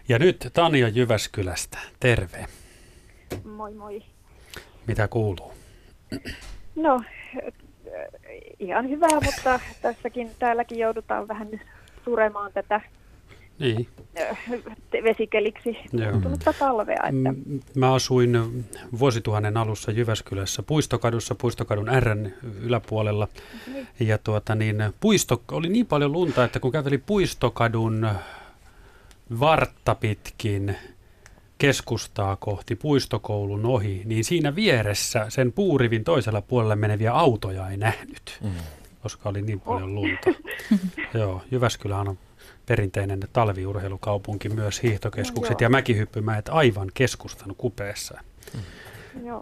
[0.09, 2.45] Ja nyt Tania Jyväskylästä, terve.
[3.43, 4.03] Moi moi.
[4.87, 5.53] Mitä kuuluu?
[6.75, 7.01] No,
[8.59, 11.61] ihan hyvää, mutta tässäkin täälläkin joudutaan vähän nyt
[12.05, 12.81] suremaan tätä
[13.59, 13.87] niin.
[15.03, 15.77] vesikeliksi
[16.11, 17.03] muuttunutta talvea.
[17.03, 17.33] Että.
[17.79, 18.65] Mä asuin
[18.99, 22.31] vuosituhannen alussa Jyväskylässä Puistokadussa, Puistokadun Rn
[22.61, 23.27] yläpuolella.
[23.73, 23.87] Niin.
[23.99, 28.09] Ja tuota niin, puisto oli niin paljon lunta, että kun käveli Puistokadun
[29.39, 30.75] vartta pitkin
[31.57, 38.39] keskustaa kohti puistokoulun ohi, niin siinä vieressä sen puurivin toisella puolella meneviä autoja ei nähnyt,
[38.43, 38.51] mm.
[39.01, 40.29] koska oli niin paljon lunta.
[41.19, 42.17] Joo, Jyväskylä on
[42.65, 48.19] perinteinen talviurheilukaupunki, myös hiihtokeskukset no, ja mäkihyppymäet aivan keskustan kupeessa.
[48.53, 48.59] Mm.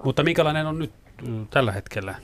[0.03, 0.91] Mutta minkälainen on nyt
[1.27, 2.15] mm, tällä hetkellä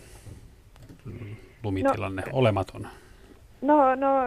[1.06, 2.88] mm, lumitilanne, no, olematon?
[3.62, 4.22] No, no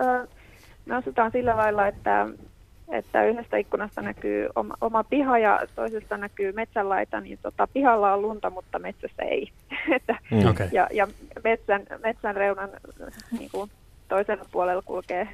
[0.00, 0.28] äh,
[0.86, 2.26] me asutaan sillä lailla, että
[2.90, 8.22] että yhdestä ikkunasta näkyy oma, oma piha ja toisesta näkyy metsänlaita, niin tota, pihalla on
[8.22, 9.50] lunta, mutta metsässä ei.
[9.96, 10.46] että, mm.
[10.46, 10.68] okay.
[10.72, 11.08] Ja, ja
[11.44, 12.70] metsän, metsän reunan
[13.38, 13.70] niin kuin
[14.08, 15.28] toisella puolella kulkee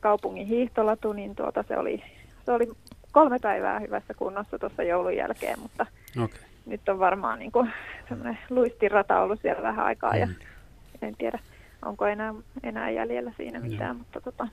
[0.00, 2.02] kaupungin hiihtolatu, niin tuota, se, oli,
[2.44, 2.68] se oli
[3.12, 5.86] kolme päivää hyvässä kunnossa tuossa joulun jälkeen, mutta
[6.22, 6.38] okay.
[6.66, 7.72] nyt on varmaan niin kuin,
[8.08, 10.18] semmoinen luistirata ollut siellä vähän aikaa mm.
[10.18, 10.28] ja
[11.02, 11.38] en tiedä,
[11.84, 13.98] onko enää, enää jäljellä siinä mitään, mm.
[13.98, 14.48] mutta tota,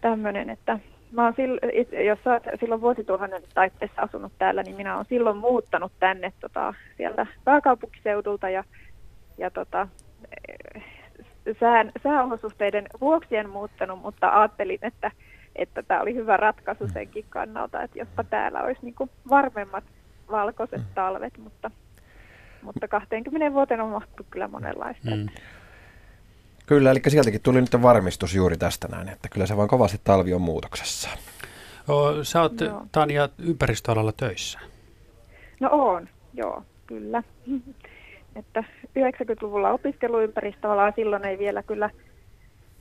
[0.00, 0.78] tämmöinen, että
[1.12, 1.60] mä oon silloin,
[2.06, 6.74] jos sä oot silloin vuosituhannen taitteessa asunut täällä, niin minä olen silloin muuttanut tänne tota,
[6.96, 8.64] sieltä pääkaupunkiseudulta ja,
[9.38, 9.88] ja tota,
[11.60, 15.10] sään, sääolosuhteiden vuoksi en muuttanut, mutta ajattelin, että
[15.56, 19.84] että tämä oli hyvä ratkaisu senkin kannalta, että jospa täällä olisi niin kuin varmemmat
[20.30, 21.70] valkoiset talvet, mutta,
[22.62, 25.10] mutta 20 vuoteen on mahtu kyllä monenlaista.
[25.10, 25.26] Mm.
[26.70, 30.34] Kyllä, eli sieltäkin tuli nyt varmistus juuri tästä näin, että kyllä se vaan kovasti talvi
[30.34, 31.10] on muutoksessa.
[31.88, 32.86] O, sä oot, joo.
[32.92, 34.58] Tania, ympäristöalalla töissä.
[35.60, 37.22] No on, joo, kyllä.
[38.36, 41.90] että 90-luvulla opiskeluympäristöalaa silloin ei vielä kyllä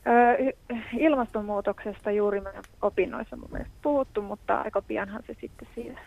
[0.08, 0.54] ö,
[0.98, 6.02] ilmastonmuutoksesta juuri meidän opinnoissa mun mielestä puhuttu, mutta aika pianhan se sitten siinä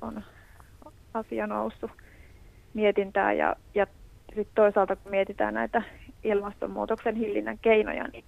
[0.00, 0.22] on
[1.14, 1.90] asia noussut
[2.74, 3.86] mietintää ja, ja
[4.36, 5.82] sitten toisaalta kun mietitään näitä
[6.24, 8.24] ilmastonmuutoksen hillinnän keinoja, niin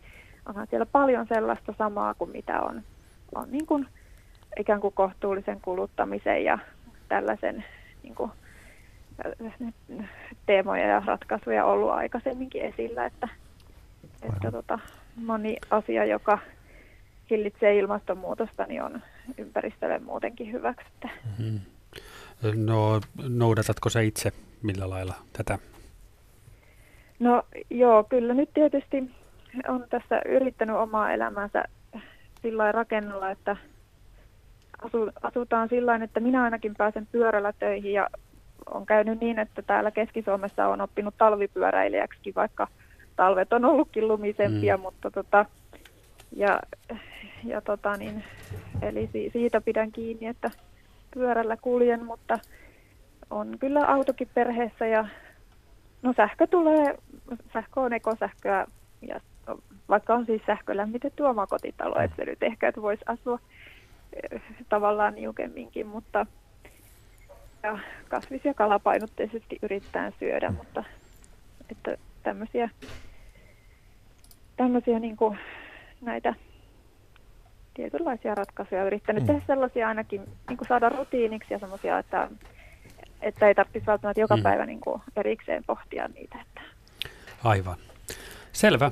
[0.47, 2.82] onhan siellä paljon sellaista samaa kuin mitä on,
[3.35, 3.86] on niin kuin
[4.59, 6.59] ikään kuin kohtuullisen kuluttamisen ja
[7.09, 7.64] tällaisen
[8.02, 8.30] niin kuin,
[10.47, 13.28] teemoja ja ratkaisuja ollut aikaisemminkin esillä, että,
[14.22, 14.78] että tota,
[15.16, 16.39] moni asia, joka
[17.30, 19.02] hillitsee ilmastonmuutosta, niin on
[19.39, 20.86] ympäristölle muutenkin hyväksi.
[21.02, 21.60] Mm-hmm.
[22.55, 24.32] No noudatatko sä itse
[24.62, 25.59] millä lailla tätä
[27.19, 29.11] No joo, kyllä nyt tietysti
[29.69, 31.65] on tässä yrittänyt omaa elämänsä
[32.43, 33.57] sillä rakennella, että
[34.82, 38.09] asu, asutaan sillä että minä ainakin pääsen pyörällä töihin ja
[38.70, 42.69] on käynyt niin, että täällä Keski-Suomessa on oppinut talvipyöräilijäksi, vaikka
[43.16, 44.81] talvet on ollutkin lumisempia, mm.
[44.81, 45.45] mutta tota,
[46.36, 46.61] ja,
[47.45, 48.24] ja tota niin,
[48.82, 50.51] eli si, siitä pidän kiinni, että
[51.15, 52.39] pyörällä kuljen, mutta
[53.31, 55.09] on kyllä autokin perheessä ja
[56.03, 56.99] No sähkö tulee,
[57.53, 58.66] sähkö on ekosähköä
[59.03, 59.20] ja
[59.89, 63.39] vaikka on siis sähkölämmitetty omakotitalo, että se nyt ehkä, että voisi asua
[64.69, 66.27] tavallaan niukemminkin, mutta
[67.62, 70.85] ja kasvis- ja kalapainotteisesti yritetään syödä, mutta
[71.70, 72.70] että tämmöisiä,
[74.57, 75.39] tämmöisiä niin kuin
[76.01, 76.35] näitä
[77.75, 79.27] tietynlaisia ratkaisuja yrittänyt mm.
[79.27, 82.31] tehdä sellaisia ainakin niin kuin saada rutiiniksi ja semmoisia, että,
[83.23, 84.43] että ei tarvitsisi välttämättä joka mm.
[84.43, 86.39] päivä niin kuin erikseen pohtia niitä.
[86.40, 86.61] Että.
[87.45, 87.77] Aivan.
[88.53, 88.90] Selvä.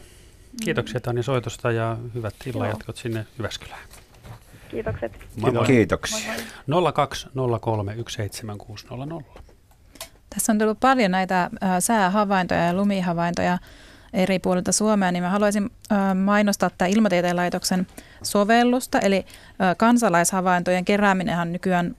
[0.64, 3.80] Kiitoksia Tani soitosta ja hyvät illanjatkot sinne Jyväskylään.
[4.68, 5.12] Kiitokset.
[5.40, 5.66] Moi moi.
[5.66, 6.34] Kiitoksia.
[9.36, 9.40] 020317600.
[10.30, 11.50] Tässä on tullut paljon näitä
[11.80, 13.58] säähavaintoja ja lumihavaintoja
[14.12, 15.70] eri puolilta Suomea, niin mä haluaisin
[16.24, 17.86] mainostaa tämä Ilmatieteen laitoksen
[18.22, 19.00] sovellusta.
[19.00, 19.26] Eli
[19.76, 21.96] kansalaishavaintojen kerääminenhän nykyään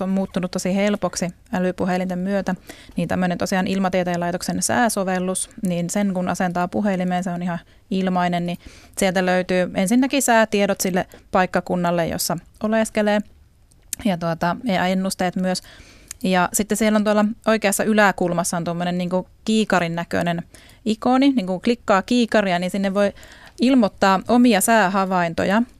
[0.00, 2.54] on muuttunut tosi helpoksi älypuhelinten myötä,
[2.96, 7.58] niin tämmöinen tosiaan Ilmatieteen laitoksen sääsovellus, niin sen kun asentaa puhelimeen, se on ihan
[7.90, 8.58] ilmainen, niin
[8.98, 13.20] sieltä löytyy ensinnäkin säätiedot sille paikkakunnalle, jossa oleskelee,
[14.04, 15.62] ja, tuota, ja ennusteet myös.
[16.22, 19.10] Ja sitten siellä on tuolla oikeassa yläkulmassa on tuommoinen niin
[19.44, 20.42] kiikarin näköinen
[20.84, 23.12] ikoni, niin kun klikkaa kiikaria, niin sinne voi
[23.60, 25.62] ilmoittaa omia säähavaintoja–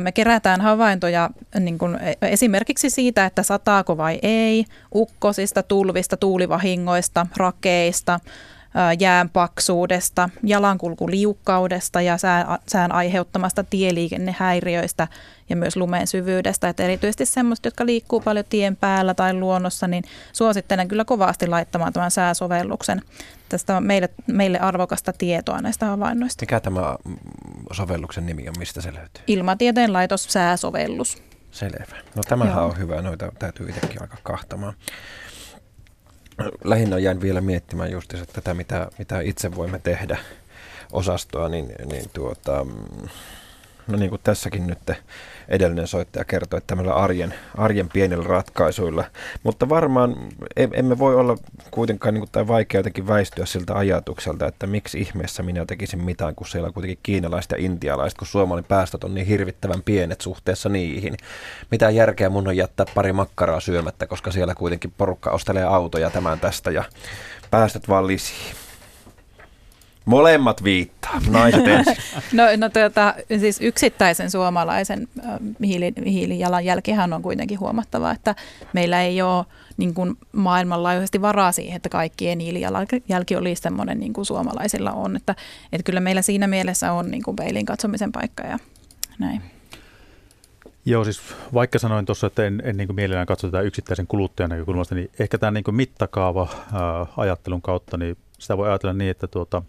[0.00, 1.30] me kerätään havaintoja
[1.60, 8.20] niin kuin e, esimerkiksi siitä, että sataako vai ei, ukkosista, tulvista, tuulivahingoista, rakeista,
[8.98, 12.16] jään paksuudesta, jalankulkuliukkaudesta ja
[12.66, 15.08] sään aiheuttamasta tieliikennehäiriöistä
[15.48, 16.68] ja myös lumeen syvyydestä.
[16.68, 21.92] Että erityisesti semmoista, jotka liikkuu paljon tien päällä tai luonnossa, niin suosittelen kyllä kovasti laittamaan
[21.92, 23.02] tämän sääsovelluksen.
[23.50, 26.42] Tästä on meille, meille arvokasta tietoa näistä havainnoista.
[26.42, 26.96] Mikä tämä
[27.72, 29.22] sovelluksen nimi on, mistä se löytyy?
[29.26, 31.22] Ilmatieteen laitos sääsovellus.
[31.50, 31.96] Selvä.
[32.14, 32.66] No tämähän Joo.
[32.66, 34.74] on hyvä, noita täytyy itsekin alkaa kahtamaan
[36.64, 40.18] lähinnä jäin vielä miettimään just tätä, mitä, mitä itse voimme tehdä
[40.92, 42.66] osastoa, niin, niin tuota,
[43.86, 44.78] no niin kuin tässäkin nyt
[45.48, 49.04] edellinen soittaja kertoi, että tämmöillä arjen, arjen pienillä ratkaisuilla.
[49.42, 50.16] Mutta varmaan
[50.56, 51.36] emme voi olla
[51.70, 56.34] kuitenkaan, niin kuin, tai vaikea jotenkin väistyä siltä ajatukselta, että miksi ihmeessä minä tekisin mitään,
[56.34, 60.68] kun siellä on kuitenkin kiinalaiset ja intialaiset, kun suomalainen päästöt on niin hirvittävän pienet suhteessa
[60.68, 61.16] niihin.
[61.70, 66.40] Mitä järkeä mun on jättää pari makkaraa syömättä, koska siellä kuitenkin porukka ostelee autoja tämän
[66.40, 66.84] tästä ja
[67.50, 68.59] päästöt vaan lisiin.
[70.10, 71.96] Molemmat viittaa, naiset ensin.
[72.32, 75.08] no, no tuota, siis yksittäisen suomalaisen
[75.64, 78.34] hiili, hiilijalanjälkihän on kuitenkin huomattava, että
[78.72, 79.44] meillä ei ole
[79.76, 85.16] niin kuin maailmanlaajuisesti varaa siihen, että kaikkien hiilijalanjälki olisi sellainen niin kuin suomalaisilla on.
[85.16, 85.34] Että,
[85.72, 88.58] että kyllä meillä siinä mielessä on niin kuin peilin katsomisen paikka ja
[89.18, 89.42] näin.
[90.84, 91.20] Joo, siis
[91.54, 95.38] vaikka sanoin tuossa, että en, en niin mielellään katso tätä yksittäisen kuluttajan näkökulmasta, niin ehkä
[95.38, 99.62] tämän niin mittakaava ää, ajattelun kautta, niin sitä voi ajatella niin, että tuota,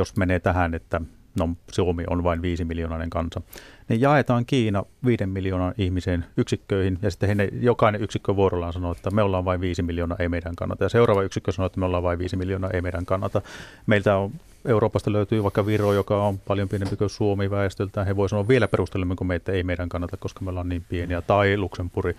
[0.00, 1.00] jos menee tähän, että
[1.38, 3.40] no, Suomi on vain viisi miljoonainen kansa,
[3.88, 9.10] niin jaetaan Kiina viiden miljoonan ihmisen yksikköihin ja sitten he, jokainen yksikkö vuorollaan sanoo, että
[9.10, 10.84] me ollaan vain viisi miljoonaa, ei meidän kannata.
[10.84, 13.42] Ja seuraava yksikkö sanoo, että me ollaan vain viisi miljoonaa, ei meidän kannata.
[13.86, 14.32] Meiltä on
[14.64, 18.06] Euroopasta löytyy vaikka Viro, joka on paljon pienempi kuin Suomi väestöltään.
[18.06, 21.22] He voivat sanoa vielä perustelemmin kuin meitä ei meidän kannata, koska me ollaan niin pieniä.
[21.22, 22.16] Tai Luxemburg.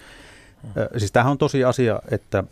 [0.97, 2.43] Siis tämähän on tosi asia, että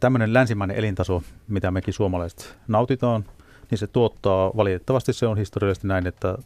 [0.00, 3.24] tämmöinen länsimainen elintaso, mitä mekin suomalaiset nautitaan,
[3.72, 6.38] niin se tuottaa, valitettavasti se on historiallisesti näin, että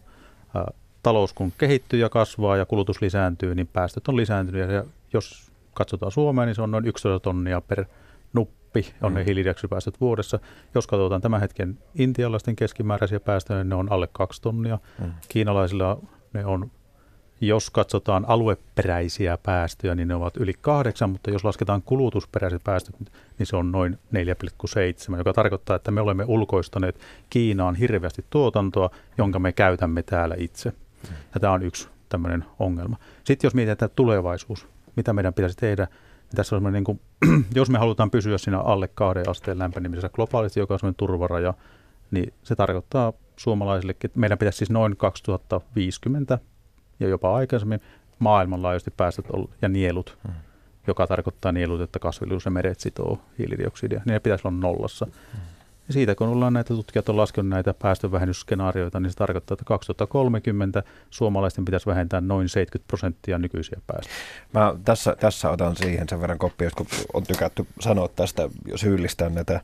[1.02, 4.70] talous kun kehittyy ja kasvaa ja kulutus lisääntyy, niin päästöt on lisääntynyt.
[4.70, 7.84] Ja jos katsotaan Suomea, niin se on noin 11 tonnia per
[8.32, 9.24] nuppi on ne mm.
[9.24, 10.38] hiilidioksidipäästöt vuodessa.
[10.74, 14.78] Jos katsotaan tämän hetken intialaisten keskimääräisiä päästöjä, niin ne on alle 2 tonnia.
[14.98, 15.12] Mm.
[15.28, 15.98] Kiinalaisilla
[16.32, 16.70] ne on
[17.40, 22.94] jos katsotaan alueperäisiä päästöjä, niin ne ovat yli kahdeksan, mutta jos lasketaan kulutusperäiset päästöt,
[23.38, 27.00] niin se on noin 4,7, joka tarkoittaa, että me olemme ulkoistaneet
[27.30, 30.72] Kiinaan hirveästi tuotantoa, jonka me käytämme täällä itse.
[31.34, 32.96] Ja tämä on yksi tämmöinen ongelma.
[33.24, 37.00] Sitten jos mietitään tulevaisuus, mitä meidän pitäisi tehdä, niin tässä on niin kuin,
[37.54, 41.54] jos me halutaan pysyä siinä alle kahden asteen lämpenemisessä globaalisti, joka on turvaraja,
[42.10, 46.38] niin se tarkoittaa suomalaisillekin, että meidän pitäisi siis noin 2050
[47.00, 47.80] ja jopa aikaisemmin
[48.18, 49.26] maailmanlaajuisesti päästöt
[49.62, 50.34] ja nielut, hmm.
[50.86, 55.06] joka tarkoittaa nielut, että kasvillisuus ja meret sitoo hiilidioksidia, niin ne pitäisi olla nollassa.
[55.06, 55.40] Hmm.
[55.88, 60.82] Ja siitä kun ollaan näitä tutkijat on laskenut näitä päästövähennysskenaarioita, niin se tarkoittaa, että 2030
[61.10, 64.16] suomalaisten pitäisi vähentää noin 70 prosenttia nykyisiä päästöjä.
[64.52, 69.60] Mä tässä, tässä otan siihen sen verran koppia, kun on tykätty sanoa tästä, syyllistää näitä.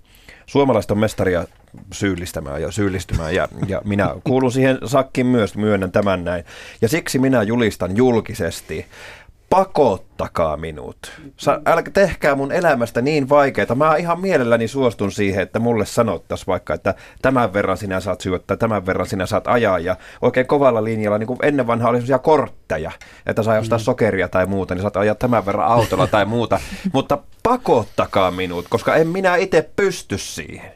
[0.46, 1.46] Suomalaiset on mestaria
[1.92, 6.44] syyllistämään ja syyllistymään ja, ja minä kuulun siihen sakkiin myös, myönnän tämän näin.
[6.82, 8.86] Ja siksi minä julistan julkisesti
[9.52, 11.12] pakottakaa minut.
[11.36, 13.74] Sa, älkä tehkää mun elämästä niin vaikeaa.
[13.74, 18.56] Mä ihan mielelläni suostun siihen, että mulle sanottaisiin vaikka, että tämän verran sinä saat syöttää,
[18.56, 19.78] tämän verran sinä saat ajaa.
[19.78, 22.90] Ja oikein kovalla linjalla, niin kuin ennen vanhaa oli sellaisia kortteja,
[23.26, 23.82] että saa ostaa mm.
[23.82, 26.60] sokeria tai muuta, niin saat ajaa tämän verran autolla tai muuta.
[26.92, 30.72] Mutta pakottakaa minut, koska en minä itse pysty siihen.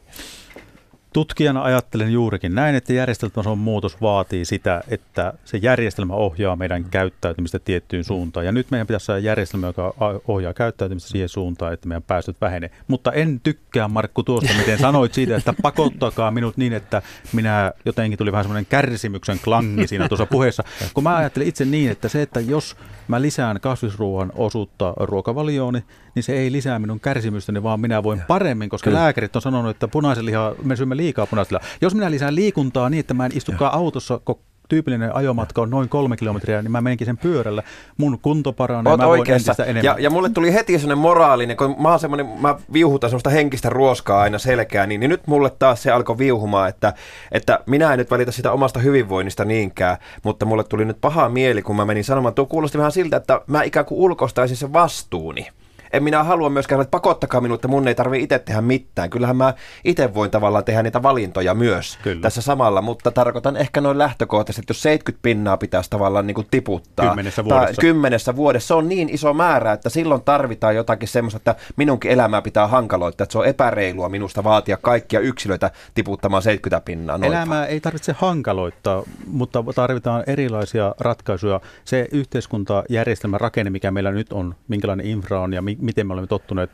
[1.17, 7.59] Tutkijana ajattelen juurikin näin, että järjestelmätason muutos vaatii sitä, että se järjestelmä ohjaa meidän käyttäytymistä
[7.59, 8.47] tiettyyn suuntaan.
[8.47, 9.95] Ja nyt meidän pitäisi saada järjestelmä, joka
[10.29, 12.71] ohjaa käyttäytymistä siihen suuntaan, että meidän päästöt vähenee.
[12.89, 17.03] Mutta en tykkää, Markku, tuosta, miten sanoit siitä, että pakottakaa minut niin, että
[17.33, 20.65] minä jotenkin tuli vähän semmoinen kärsimyksen klangi siinä tuossa puheessa.
[20.95, 22.77] Kun mä ajattelen itse niin, että se, että jos
[23.09, 25.83] mä lisään kasvisruoan osuutta ruokavaliooni,
[26.15, 29.01] niin se ei lisää minun kärsimystäni, vaan minä voin paremmin, koska Kyllä.
[29.01, 31.69] lääkärit on sanonut, että punaisen lihaa, me syömme liikaa punaista lihaa.
[31.81, 34.21] Jos minä lisään liikuntaa niin, että mä en istukaan autossa
[34.69, 37.63] tyypillinen ajomatka on noin kolme kilometriä, niin mä menenkin sen pyörällä.
[37.97, 39.25] Mun kunto paranee, Oot mä voin
[39.67, 39.85] enemmän.
[39.85, 44.21] Ja, ja mulle tuli heti sellainen moraalinen, kun mä, oon mä viuhutan semmoista henkistä ruoskaa
[44.21, 46.95] aina selkään, niin, niin nyt mulle taas se alkoi viuhumaan, että,
[47.33, 51.63] että minä en nyt välitä sitä omasta hyvinvoinnista niinkään, mutta mulle tuli nyt paha mieli,
[51.63, 55.49] kun mä menin sanomaan, tuo kuulosti vähän siltä, että mä ikään kuin ulkoistaisin sen vastuuni
[55.97, 59.11] en minä halua myöskään, että pakottakaa minut, että mun ei tarvitse itse tehdä mitään.
[59.11, 59.55] Kyllähän mä
[59.85, 62.21] itse voin tavallaan tehdä niitä valintoja myös Kyllä.
[62.21, 66.47] tässä samalla, mutta tarkoitan ehkä noin lähtökohtaisesti, että jos 70 pinnaa pitäisi tavallaan niin kuin
[66.51, 67.09] tiputtaa.
[67.09, 67.81] Kymmenessä vuodessa.
[67.81, 68.67] kymmenessä vuodessa.
[68.67, 73.25] Se on niin iso määrä, että silloin tarvitaan jotakin semmoista, että minunkin elämää pitää hankaloittaa,
[73.25, 77.19] että se on epäreilua minusta vaatia kaikkia yksilöitä tiputtamaan 70 pinnaa.
[77.19, 77.37] Noita.
[77.37, 81.61] Elämää ei tarvitse hankaloittaa, mutta tarvitaan erilaisia ratkaisuja.
[81.85, 86.71] Se yhteiskuntajärjestelmän rakenne, mikä meillä nyt on, minkälainen infra on ja miten me olemme tottuneet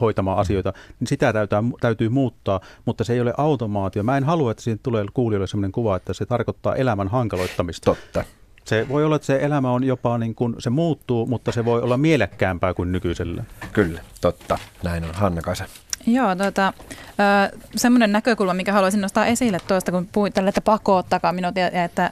[0.00, 4.02] hoitamaan asioita, niin sitä täytyy, täytyy muuttaa, mutta se ei ole automaatio.
[4.02, 7.84] Mä en halua, että siitä tulee kuulijoille sellainen kuva, että se tarkoittaa elämän hankaloittamista.
[7.84, 8.24] Totta.
[8.64, 11.82] Se voi olla, että se elämä on jopa niin kuin, se muuttuu, mutta se voi
[11.82, 13.44] olla mielekkäämpää kuin nykyisellä.
[13.72, 14.58] Kyllä, totta.
[14.82, 15.14] Näin on.
[15.14, 15.64] Hanna Kaisa.
[16.06, 16.72] Joo, tuota,
[17.76, 22.10] semmoinen näkökulma, mikä haluaisin nostaa esille tuosta, kun puhuit tälle, että pakottakaa minut ja, että,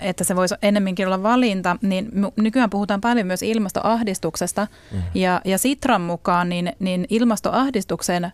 [0.00, 5.02] että se voisi ennemminkin olla valinta, niin nykyään puhutaan paljon myös ilmastoahdistuksesta mm.
[5.14, 8.32] ja, ja Sitran mukaan niin, niin ilmastoahdistuksen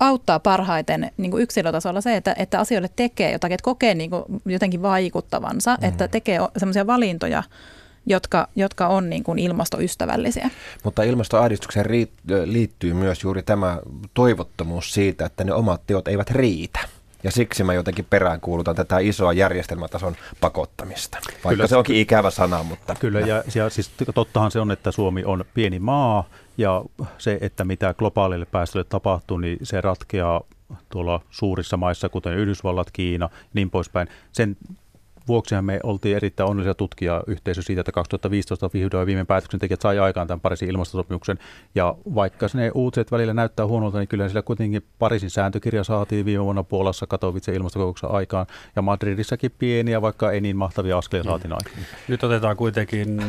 [0.00, 4.24] auttaa parhaiten niin kuin yksilötasolla se, että, että asioille tekee jotakin, että kokee niin kuin
[4.46, 5.88] jotenkin vaikuttavansa, mm.
[5.88, 7.42] että tekee semmoisia valintoja,
[8.06, 10.50] jotka, jotka on niin kuin ilmastoystävällisiä.
[10.84, 11.86] Mutta ilmastoahdistukseen
[12.44, 13.78] liittyy myös juuri tämä
[14.14, 16.78] toivottomuus siitä, että ne omat teot eivät riitä.
[17.22, 21.18] Ja siksi mä jotenkin peräänkuulutan tätä isoa järjestelmätason pakottamista.
[21.26, 21.66] Vaikka Kyllä.
[21.66, 22.94] se onkin ikävä sana, mutta...
[23.00, 26.24] Kyllä, ja, ja siis tottahan se on, että Suomi on pieni maa,
[26.58, 26.84] ja
[27.18, 30.40] se, että mitä globaalille päästölle tapahtuu, niin se ratkeaa
[30.88, 34.08] tuolla suurissa maissa, kuten Yhdysvallat, Kiina, niin poispäin.
[34.32, 34.56] Sen
[35.28, 40.40] vuoksihan me oltiin erittäin onnellisia tutkijayhteisö siitä, että 2015 vihdoin viime päätöksentekijät sai aikaan tämän
[40.40, 41.38] Pariisin ilmastosopimuksen.
[41.74, 46.44] Ja vaikka ne uutiset välillä näyttää huonolta, niin kyllä sillä kuitenkin Pariisin sääntökirja saatiin viime
[46.44, 48.46] vuonna Puolassa Katowice ilmastokokouksen aikaan.
[48.76, 51.56] Ja Madridissakin pieniä, vaikka ei niin mahtavia askelia saatiin mm.
[51.56, 51.86] aikaan.
[52.08, 53.20] Nyt otetaan kuitenkin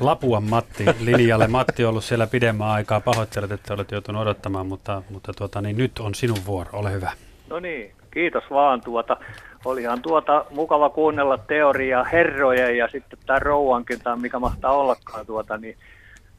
[0.00, 1.46] Lapuan Matti linjalle.
[1.46, 3.00] Matti on ollut siellä pidemmän aikaa.
[3.00, 6.70] Pahoittelet, että olet joutunut odottamaan, mutta, mutta tuota, niin nyt on sinun vuoro.
[6.72, 7.12] Ole hyvä.
[7.50, 8.80] No niin, kiitos vaan.
[8.80, 9.16] Tuota,
[9.64, 15.56] olihan tuota mukava kuunnella teoriaa herrojen ja sitten tämä rouankin, tai mikä mahtaa ollakaan tuota,
[15.56, 15.76] niin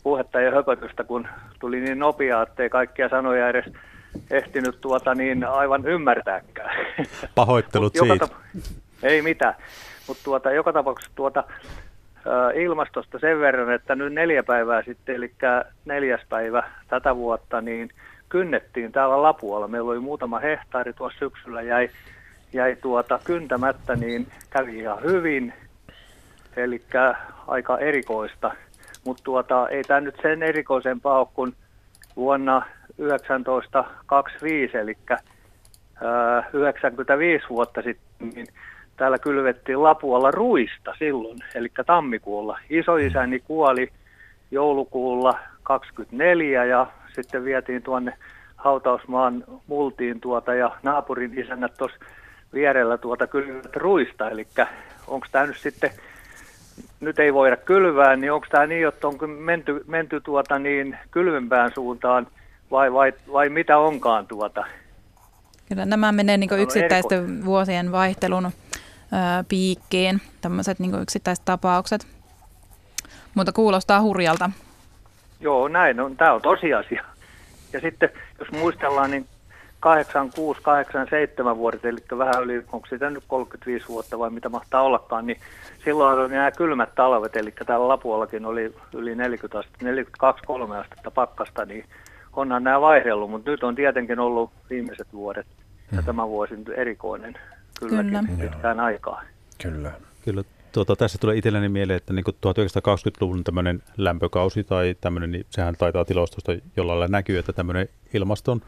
[0.04, 1.28] puhetta ja höpötystä, kun
[1.60, 3.66] tuli niin nopeaa, ettei kaikkia sanoja edes
[4.32, 6.76] ehtinyt tuota niin aivan ymmärtääkään.
[7.36, 8.26] Pahoittelut siitä.
[8.26, 8.62] Tap-
[9.04, 9.56] ei mitään,
[10.08, 11.44] mutta tuota, joka tapauksessa tuota,
[12.56, 15.32] ilmastosta sen verran, että nyt neljä päivää sitten, eli
[15.86, 17.90] neljäs päivä tätä vuotta, niin
[18.30, 19.68] kynnettiin täällä Lapualla.
[19.68, 21.90] Meillä oli muutama hehtaari tuossa syksyllä, jäi
[22.54, 25.54] jäi tuota kyntämättä, niin kävi ihan hyvin.
[26.58, 26.82] Eli
[27.48, 28.52] aika erikoista.
[29.06, 31.54] Mutta tuota, ei tämä nyt sen erikoisempaa ole kuin
[32.16, 32.66] vuonna
[32.98, 38.48] 1925, eli ää, 95 vuotta sitten, niin
[38.98, 42.60] täällä kylvettiin Lapualla ruista silloin, eli tammikuulla.
[42.70, 43.92] Isoisäni kuoli
[44.52, 48.14] joulukuulla 24 ja sitten vietiin tuonne
[48.56, 51.98] hautausmaan multiin tuota ja naapurin isännät tuossa
[52.56, 54.48] vierellä tuota kylvät ruista, eli
[55.08, 55.92] onko tämä nyt sitten,
[57.00, 61.72] nyt ei voida kylvää, niin onko tämä niin, että onko menty, menty tuota niin kylvempään
[61.76, 62.28] suuntaan
[62.72, 64.66] vai, vai, vai mitä onkaan tuota?
[65.70, 67.46] Kyllä nämä menee niin yksittäisten eriko.
[67.46, 68.52] vuosien vaihtelun
[69.12, 72.08] ää, piikkiin, tämmöiset niin yksittäiset tapaukset.
[73.36, 74.50] Mutta kuulostaa hurjalta.
[75.40, 76.18] Joo, näin on.
[76.18, 77.04] Tämä on tosiasia.
[77.74, 78.10] Ja sitten
[78.40, 79.26] jos muistellaan, niin
[79.86, 85.28] 86, 87 vuodet, eli vähän yli, onko sitä nyt 35 vuotta vai mitä mahtaa ollakaan,
[85.28, 85.40] niin
[85.84, 89.86] silloin oli nämä kylmät talvet, eli täällä Lapuallakin oli yli 40 astetta,
[90.72, 91.86] 42-3 astetta pakkasta, niin
[92.34, 95.48] onhan nämä vaihdellut, mutta nyt on tietenkin ollut viimeiset vuodet
[95.92, 96.06] ja hmm.
[96.06, 97.34] tämä vuosi nyt erikoinen
[97.80, 98.50] kylläkin Kyllä.
[98.52, 99.22] pitkään aikaa.
[99.64, 99.92] Kyllä.
[100.24, 105.76] Kyllä Tuota, tässä tulee itselleni mieleen, että niin 1920-luvun tämmöinen lämpökausi tai tämmöinen, niin sehän
[105.76, 108.62] taitaa tilastosta jollain näkyy, että tämmöinen ilmaston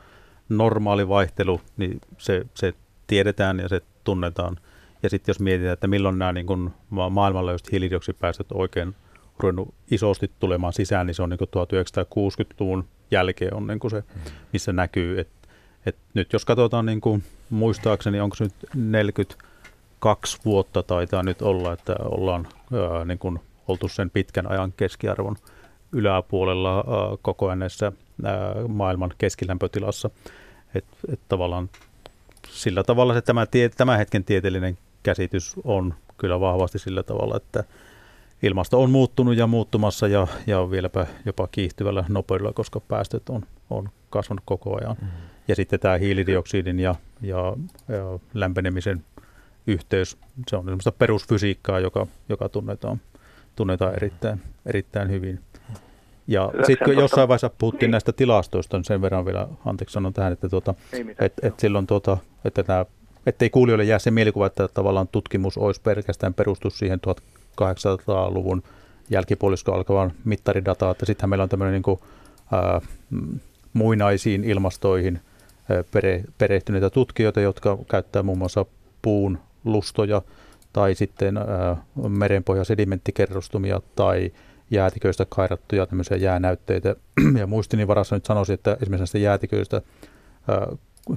[0.50, 2.74] normaali vaihtelu, niin se, se
[3.08, 4.58] tiedetään ja se tunnetaan.
[5.04, 6.70] Ja sitten jos mietitään, että milloin nämä niin kuin
[7.10, 8.96] maailmanlaajuiset hiilidioksipäästöt oikein
[9.40, 14.04] ruvennut isosti tulemaan sisään, niin se on niin 1960-luvun jälkeen on niin se,
[14.54, 15.20] missä näkyy.
[15.20, 15.30] Et,
[15.86, 21.74] et nyt jos katsotaan niin kuin, muistaakseni, onko se nyt 42 vuotta taitaa nyt olla,
[21.74, 25.36] että ollaan ää, niin kuin, oltu sen pitkän ajan keskiarvon
[25.92, 26.84] yläpuolella ää,
[27.22, 27.92] koko ajan näissä
[28.24, 30.10] ää, maailman keskilämpötilassa.
[30.76, 31.70] Et, et tavallaan
[32.50, 37.64] sillä tavalla se tämä, tie, tämän hetken tieteellinen käsitys on kyllä vahvasti sillä tavalla, että
[38.44, 43.90] ilmasto on muuttunut ja muuttumassa ja, ja vieläpä jopa kiihtyvällä nopeudella, koska päästöt on, on
[44.10, 44.98] kasvanut koko ajan.
[45.02, 45.08] Mm.
[45.48, 47.54] Ja sitten tämä hiilidioksidin ja, ja,
[47.88, 49.06] ja lämpenemisen
[49.68, 50.18] yhteys,
[50.50, 53.02] se on sellaista perusfysiikkaa, joka, joka tunnetaan,
[53.56, 55.40] tunnetaan erittäin, erittäin hyvin.
[56.28, 57.92] Ja sitten kun jossain vaiheessa puhuttiin niin.
[57.92, 60.74] näistä tilastoista, niin sen verran vielä, anteeksi sanon tähän, että, tuota,
[61.20, 62.86] et, et silloin tuota, että tämä
[63.28, 68.64] ettei kuulijoille jää se mielikuva, että tavallaan tutkimus olisi pelkästään perustus siihen 1800-luvun
[69.10, 72.00] jälkipuolisko alkavan mittaridataa, että sittenhän meillä on tämmöinen niin kuin,
[72.52, 72.82] ää,
[73.74, 75.20] muinaisiin ilmastoihin
[75.92, 78.66] pere, perehtyneitä tutkijoita, jotka käyttää muun muassa
[79.02, 80.22] puun lustoja
[80.74, 81.78] tai sitten ää,
[82.08, 84.32] merenpohjan sedimenttikerrostumia tai
[84.72, 86.96] jäätiköistä kairattuja tämmöisiä jäänäytteitä.
[87.40, 89.82] Ja muistini varassa nyt sanoisin, että esimerkiksi näistä jäätiköistä,
[90.48, 90.68] ää,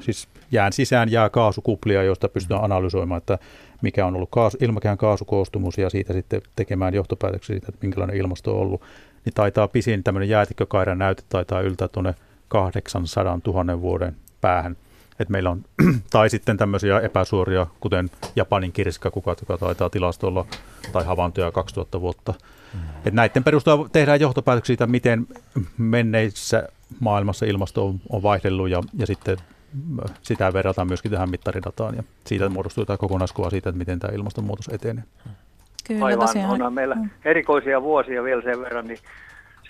[0.00, 3.38] siis jään sisään jää kaasukuplia, joista pystytään analysoimaan, että
[3.82, 8.54] mikä on ollut kaasu, ilmakehän kaasukoostumus ja siitä sitten tekemään johtopäätöksiä siitä, että minkälainen ilmasto
[8.54, 8.82] on ollut.
[9.24, 12.14] Niin taitaa pisin tämmöinen jäätikkökairan näyte taitaa yltää tuonne
[12.48, 14.76] 800 000 vuoden päähän.
[15.20, 15.64] Et meillä on,
[16.10, 20.46] tai sitten tämmöisiä epäsuoria, kuten Japanin kirsikkakukat, joka taitaa tilastolla,
[20.92, 22.34] tai havaintoja 2000 vuotta.
[22.74, 22.80] Mm.
[23.06, 25.26] Et näiden perusteella tehdään johtopäätöksiä siitä, miten
[25.78, 26.68] menneissä
[27.00, 29.36] maailmassa ilmasto on, on vaihdellut, ja, ja sitten
[30.04, 34.14] äh, sitä verrataan myöskin tähän mittaridataan, ja siitä muodostuu tämä kokonaiskuva siitä, että miten tämä
[34.14, 35.04] ilmastonmuutos etenee.
[35.86, 36.50] Kyllä, Aivan, tosiaan.
[36.50, 37.10] onhan meillä mm.
[37.24, 38.98] erikoisia vuosia vielä sen verran, niin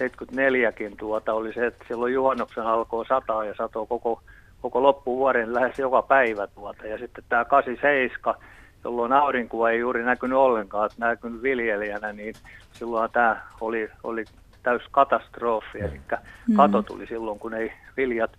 [0.01, 4.23] 74kin tuota oli se, että silloin juhannuksen alkoi sataa ja satoi koko,
[4.63, 6.87] koko loppuvuoden lähes joka päivä tuota.
[6.87, 8.35] Ja sitten tämä 87,
[8.85, 12.35] jolloin aurinkoa ei juuri näkynyt ollenkaan, että näkynyt viljelijänä, niin
[12.73, 14.25] silloin tämä oli, oli
[14.63, 15.79] täys katastrofi.
[15.81, 16.01] Eli
[16.49, 16.57] mm.
[16.57, 18.31] kato tuli silloin, kun ei viljat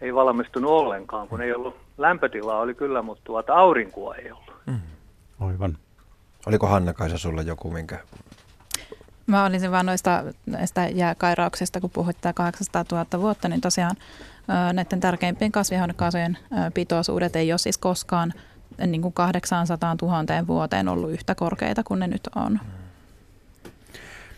[0.00, 4.54] ei valmistunut ollenkaan, kun ei ollut lämpötilaa oli kyllä, mutta tuota aurinkoa ei ollut.
[4.66, 4.80] Mm.
[5.40, 5.78] Aivan.
[6.46, 7.98] Oliko Hanna-Kaisa sulla joku, minkä
[9.26, 13.96] Mä olisin vaan noista näistä jääkairauksista, kun puhuit 800 000 vuotta, niin tosiaan
[14.72, 16.38] näiden tärkeimpien kasvihuonekaasujen
[16.74, 18.32] pitoisuudet ei ole siis koskaan
[18.86, 22.60] niin kuin 800 000 vuoteen ollut yhtä korkeita kuin ne nyt on.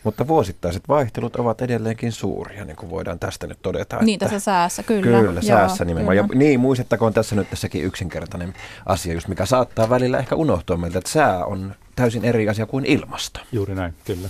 [0.04, 3.98] Mutta vuosittaiset vaihtelut ovat edelleenkin suuria, niin kuin voidaan tästä nyt todeta.
[4.00, 5.20] Niin tässä säässä, kyllä.
[5.20, 6.16] Kyllä, säässä Joo, nimenomaan.
[6.16, 6.28] Kyllä.
[6.32, 8.54] Ja, niin, muistettakoon tässä nyt tässäkin yksinkertainen
[8.86, 12.84] asia, just mikä saattaa välillä ehkä unohtua meiltä, että sää on täysin eri asia kuin
[12.86, 13.40] ilmasto.
[13.52, 14.28] Juuri näin, kyllä.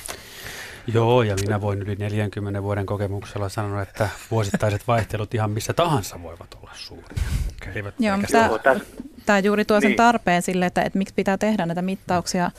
[0.87, 6.23] Joo, ja minä voin yli 40 vuoden kokemuksella sanoa, että vuosittaiset vaihtelut ihan missä tahansa
[6.23, 7.23] voivat olla suuria.
[7.63, 7.93] Okay.
[7.99, 8.19] Joo,
[8.63, 8.81] tämä,
[9.27, 9.97] tämä juuri tuo sen niin.
[9.97, 12.51] tarpeen sille, että, että miksi pitää tehdä näitä mittauksia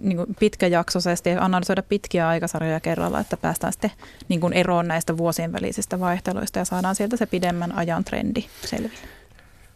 [0.00, 3.90] niin kuin pitkäjaksoisesti ja analysoida pitkiä aikasarjoja kerralla, että päästään sitten
[4.28, 8.98] niin kuin eroon näistä vuosien välisistä vaihteluista ja saadaan sieltä se pidemmän ajan trendi selville.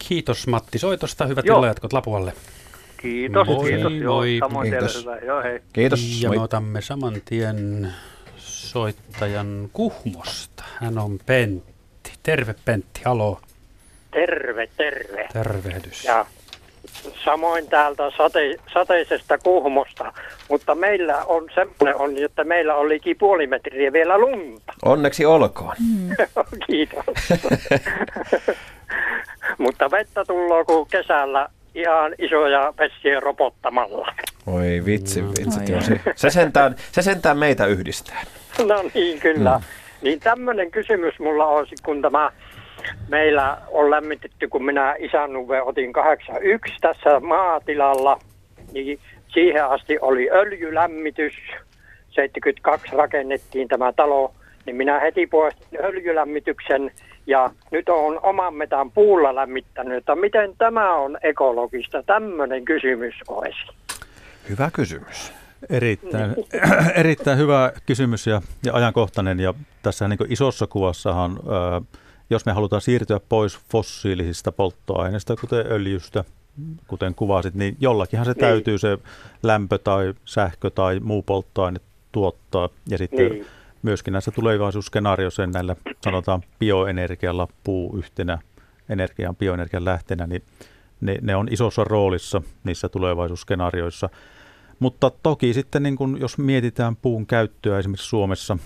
[0.07, 1.25] Kiitos Matti soitosta.
[1.25, 2.33] Hyvät illajatkot Lapualle.
[3.01, 3.91] Kiitos, moi, kiitos.
[3.91, 4.37] Moi.
[4.37, 5.01] Joo, samoin kiitos.
[5.01, 5.17] hyvä.
[5.17, 5.59] Joo, hei.
[5.73, 6.21] Kiitos.
[6.21, 6.37] Ja moi.
[6.37, 7.93] me otamme saman tien
[8.37, 10.63] soittajan Kuhmosta.
[10.79, 12.11] Hän on Pentti.
[12.23, 13.41] Terve Pentti, haloo.
[14.11, 15.27] Terve, terve.
[15.33, 16.03] Tervehdys.
[16.03, 16.25] Ja
[17.25, 20.13] samoin täältä sate, sateisesta Kuhmosta,
[20.49, 24.73] mutta meillä on semmoinen on, että meillä on liki puoli metriä vielä lunta.
[24.85, 25.75] Onneksi olkoon.
[25.79, 26.09] Mm.
[26.67, 27.05] Kiitos.
[29.57, 34.13] mutta vettä tulee kuin kesällä ihan isoja vesiä ropottamalla.
[34.47, 35.59] Oi vitsi, vitsi.
[35.59, 35.81] Mm.
[35.81, 38.23] Se, se, sentään, se sentään meitä yhdistää.
[38.67, 39.57] No niin, kyllä.
[39.57, 39.63] Mm.
[40.01, 42.31] Niin tämmöinen kysymys mulla on, kun tämä
[43.07, 48.19] meillä on lämmitetty, kun minä isännuve otin 81 tässä maatilalla,
[48.73, 51.33] niin siihen asti oli öljylämmitys.
[52.09, 54.33] 72 rakennettiin tämä talo
[54.65, 56.91] niin minä heti poistin öljylämmityksen
[57.27, 63.67] ja nyt on oman metan puulla lämmittänyt, että miten tämä on ekologista, tämmöinen kysymys olisi.
[64.49, 65.33] Hyvä kysymys.
[65.69, 66.35] Erittäin,
[66.95, 69.39] erittäin hyvä kysymys ja, ja ajankohtainen.
[69.39, 71.81] Ja tässä niin isossa kuvassahan, ää,
[72.29, 76.23] jos me halutaan siirtyä pois fossiilisista polttoaineista, kuten öljystä,
[76.87, 78.39] kuten kuvasit, niin jollakinhan se niin.
[78.39, 78.97] täytyy se
[79.43, 81.79] lämpö tai sähkö tai muu polttoaine
[82.11, 82.69] tuottaa.
[82.89, 83.45] Ja sitten niin.
[83.81, 88.39] myöskin näissä tulevaisuusskenaarioissa näillä sanotaan bioenergialla puu yhtenä
[88.89, 90.43] energian, bioenergian lähteenä, niin
[91.01, 94.09] ne, ne on isossa roolissa niissä tulevaisuusskenaarioissa.
[94.79, 98.57] Mutta toki sitten, niin kun, jos mietitään puun käyttöä esimerkiksi Suomessa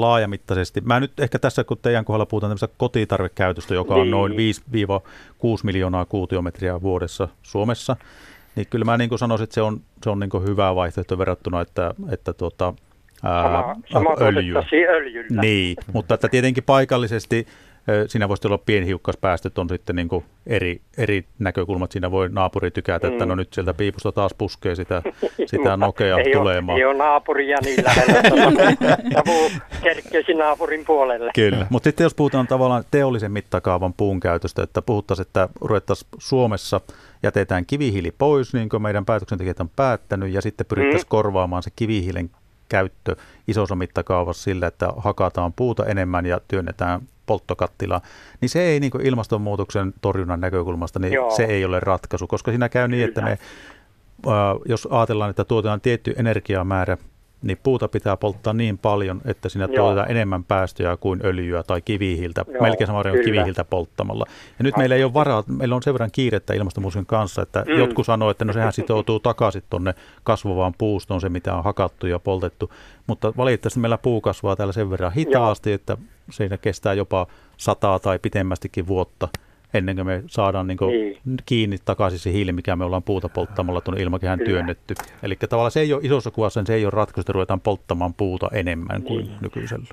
[0.00, 4.34] laajamittaisesti, mä nyt ehkä tässä, kun teidän kohdalla puhutaan tämmöistä kotitarvekäytöstä, joka on noin 5-6
[4.36, 4.88] niin.
[5.62, 7.96] miljoonaa kuutiometriä vuodessa Suomessa,
[8.56, 11.18] niin kyllä mä niin kuin sanoisin, että se on, se on niin kuin hyvä vaihtoehto
[11.18, 12.74] verrattuna, että, että tuota,
[13.22, 14.64] ää, sama, öljyä.
[15.40, 17.46] Niin, mutta että tietenkin paikallisesti
[18.06, 21.92] siinä voisi olla pienhiukkaspäästöt on sitten niin kuin eri, eri näkökulmat.
[21.92, 23.38] Siinä voi naapuri tykätä, että no mm.
[23.38, 25.02] nyt sieltä piipusta taas puskee sitä,
[25.50, 26.74] sitä nokea ei tulemaan.
[26.74, 28.30] Ole, ei ole naapuria niin lähellä, että
[30.38, 31.30] naapurin puolelle.
[31.34, 36.80] Kyllä, mutta sitten jos puhutaan tavallaan teollisen mittakaavan puun käytöstä, että puhuttaisiin, että ruvettaisiin Suomessa
[37.22, 41.08] jätetään kivihiili pois, niin kuin meidän päätöksentekijät on päättänyt, ja sitten pyrittäisiin mm.
[41.08, 42.30] korvaamaan se kivihiilen
[42.68, 43.16] käyttö
[43.48, 48.00] isossa mittakaavassa sillä, että hakataan puuta enemmän ja työnnetään polttokattilaa,
[48.40, 51.30] niin se ei niin ilmastonmuutoksen torjunnan näkökulmasta, niin Joo.
[51.30, 53.38] se ei ole ratkaisu, koska siinä käy niin, että me,
[54.64, 56.96] jos ajatellaan, että tuotetaan tietty energiamäärä
[57.44, 62.44] niin puuta pitää polttaa niin paljon, että siinä tuotetaan enemmän päästöjä kuin öljyä tai kivihiiltä,
[62.48, 64.24] Joo, melkein sama kuin kivihiiltä polttamalla.
[64.58, 67.78] Ja nyt meillä ei ole varaa, meillä on sen verran kiirettä ilmastonmuutoksen kanssa, että mm.
[67.78, 72.18] jotkut sanoo, että no sehän sitoutuu takaisin tuonne kasvavaan puustoon, se mitä on hakattu ja
[72.18, 72.70] poltettu,
[73.06, 75.74] mutta valitettavasti meillä puu kasvaa täällä sen verran hitaasti, Joo.
[75.74, 75.96] että
[76.30, 77.26] siinä kestää jopa
[77.56, 79.28] sataa tai pitemmästikin vuotta
[79.74, 81.36] ennen kuin me saadaan niin niin.
[81.46, 84.50] kiinni takaisin se hiili, mikä me ollaan puuta polttamalla tuonne ilmakehään Kyllä.
[84.50, 84.94] työnnetty.
[85.22, 88.48] Eli tavallaan se ei ole isossa kuvassa, se ei ole ratkaisu, että ruvetaan polttamaan puuta
[88.52, 89.06] enemmän niin.
[89.06, 89.86] kuin nykyisellä.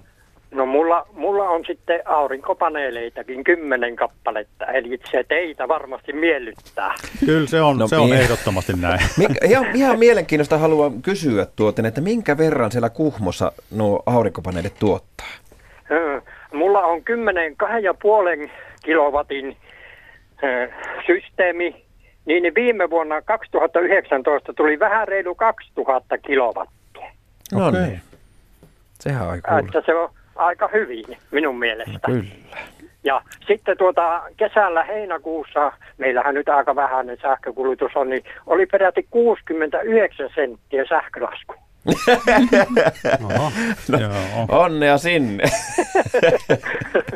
[0.52, 6.94] No mulla, mulla on sitten aurinkopaneeleitakin kymmenen kappaletta, eli se teitä varmasti miellyttää.
[7.26, 8.22] Kyllä se on, no, se on niin.
[8.22, 9.00] ehdottomasti näin.
[9.18, 15.28] Minkä, ihan, ihan mielenkiintoista haluan kysyä tuoten, että minkä verran siellä Kuhmossa nuo aurinkopaneelit tuottaa?
[16.54, 18.52] Mulla on kymmenen kahden ja puolen
[18.84, 19.58] kilowatin
[21.06, 21.86] systeemi,
[22.26, 27.12] niin viime vuonna 2019 tuli vähän reilu 2000 kilowattia.
[27.52, 27.82] No okay.
[27.82, 28.02] niin.
[29.00, 31.92] Sehän on aika Että se on aika hyvin minun mielestä.
[32.08, 32.58] No kyllä.
[33.04, 40.30] Ja sitten tuota kesällä heinäkuussa, meillähän nyt aika vähäinen sähkökulutus on, niin oli peräti 69
[40.36, 41.56] senttiä sähkölasku.
[43.24, 43.52] Oho,
[43.90, 44.00] no,
[44.50, 45.44] onnea sinne.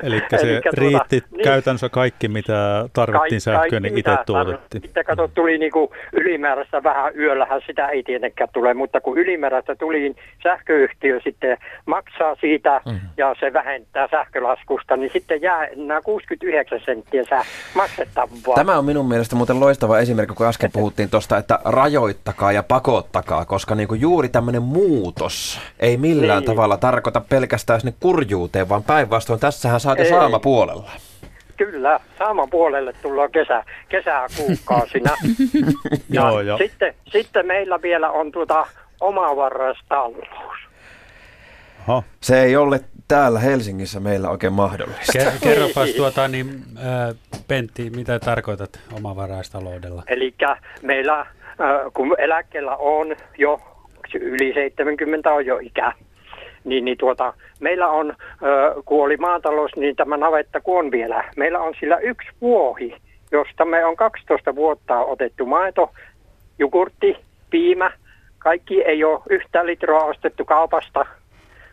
[0.04, 4.82] Eli se Elikkä tuota, riitti niin, käytännössä kaikki, mitä tarvittiin sähköä, niin itse tuotettiin.
[4.82, 10.00] Sitten kato, tuli niinku ylimääräistä vähän yöllähän, sitä ei tietenkään tule, mutta kun ylimääräistä tuli,
[10.00, 13.00] niin sähköyhtiö sitten maksaa siitä mm.
[13.18, 17.42] ja se vähentää sähkölaskusta, niin sitten jää nämä 69 senttiä sä
[17.76, 18.56] maksettavaa.
[18.56, 23.46] Tämä on minun mielestä muuten loistava esimerkki, kun äsken puhuttiin tuosta, että rajoittakaa ja pakottakaa,
[23.46, 26.46] koska niinku juuri tämmöinen muutos ei millään niin.
[26.46, 30.92] tavalla tarkoita pelkästään sinne kurjuuteen, vaan päinvastoin tässähän saatte saama puolella.
[31.58, 35.12] Kyllä, saaman puolelle tullaan kesä, kesäkuukausina.
[36.10, 36.58] ja joo, jo.
[36.58, 38.68] Sitten, sitten meillä vielä on tuota
[39.02, 40.28] omavarastalous.
[42.22, 45.32] Se ei ole täällä Helsingissä meillä oikein mahdollista.
[45.44, 47.16] Kerropas tuota, niin, äh,
[47.48, 50.04] Pentti, mitä tarkoitat omavaraistaloudella?
[50.08, 50.36] Eli
[50.82, 51.28] meillä, äh,
[51.94, 53.75] kun eläkkeellä on jo
[54.14, 55.94] yli 70 on jo ikä.
[56.64, 58.16] Niin, niin tuota, meillä on,
[58.86, 62.96] kun oli maatalous, niin tämä navetta kun on vielä, meillä on sillä yksi vuohi,
[63.32, 65.92] josta me on 12 vuotta otettu maito,
[66.60, 67.18] jogurtti,
[67.50, 67.92] piimä,
[68.40, 71.06] kaikki ei ole yhtä litroa ostettu kaupasta.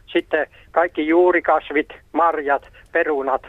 [0.07, 3.43] Sitten kaikki juurikasvit, marjat, perunat,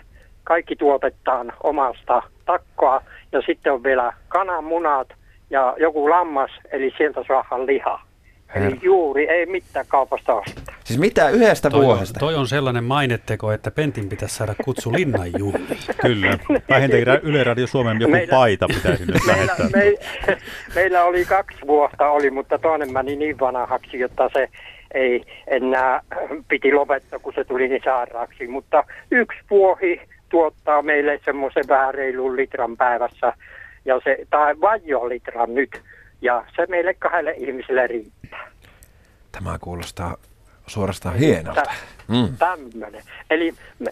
[0.44, 3.02] kaikki tuotetaan omasta takkoa.
[3.32, 5.08] Ja sitten on vielä kananmunat
[5.50, 8.13] ja joku lammas, eli sieltä saadaan lihaa.
[8.56, 10.76] Eli juuri ei mitään kaupasta ostaa.
[10.84, 12.14] Siis mitä yhdestä toi vuodesta?
[12.16, 15.28] On, toi on sellainen mainetteko, että Pentin pitäisi saada kutsu linnan
[16.02, 16.38] Kyllä.
[16.70, 19.96] Vähintäänkin Yle Radio Suomen joku meillä, paita pitäisi nyt meillä, me,
[20.76, 24.50] meillä oli kaksi vuotta, oli, mutta toinen meni niin vanhaksi, jotta se
[24.94, 26.02] ei enää
[26.48, 28.48] piti lopettaa, kun se tuli niin sairaaksi.
[28.48, 33.34] Mutta yksi vuohi tuottaa meille semmoisen vähän reilun litran päivässä,
[33.86, 35.82] ja se, tai vajo litran nyt,
[36.24, 38.52] ja se meille kahdelle ihmiselle riittää.
[39.32, 40.18] Tämä kuulostaa
[40.68, 41.64] Suorastaan hienolta.
[42.08, 42.38] Mm.
[42.40, 43.02] Tämmöinen.
[43.30, 43.92] Eli me,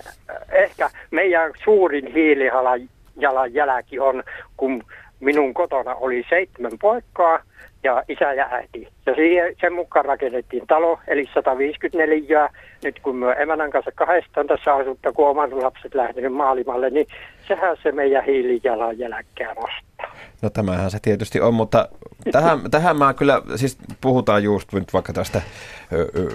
[0.52, 4.24] ehkä meidän suurin hiilijalanjälki on,
[4.58, 4.84] kun
[5.20, 7.40] minun kotona oli seitsemän poikkaa
[7.84, 8.88] ja isä ja äiti.
[9.06, 12.49] Ja siihen, sen mukaan rakennettiin talo, eli 154.
[12.84, 17.08] Nyt kun me emänän kanssa kahdestaan tässä asutta, kun oman lapset lähtenyt maailmalle, niin
[17.48, 20.16] sehän se meidän hiilijalanjälkeä nostaa.
[20.41, 21.89] No tämähän se tietysti on, mutta
[22.31, 25.41] tähän, tähän mä kyllä, siis puhutaan just nyt vaikka tästä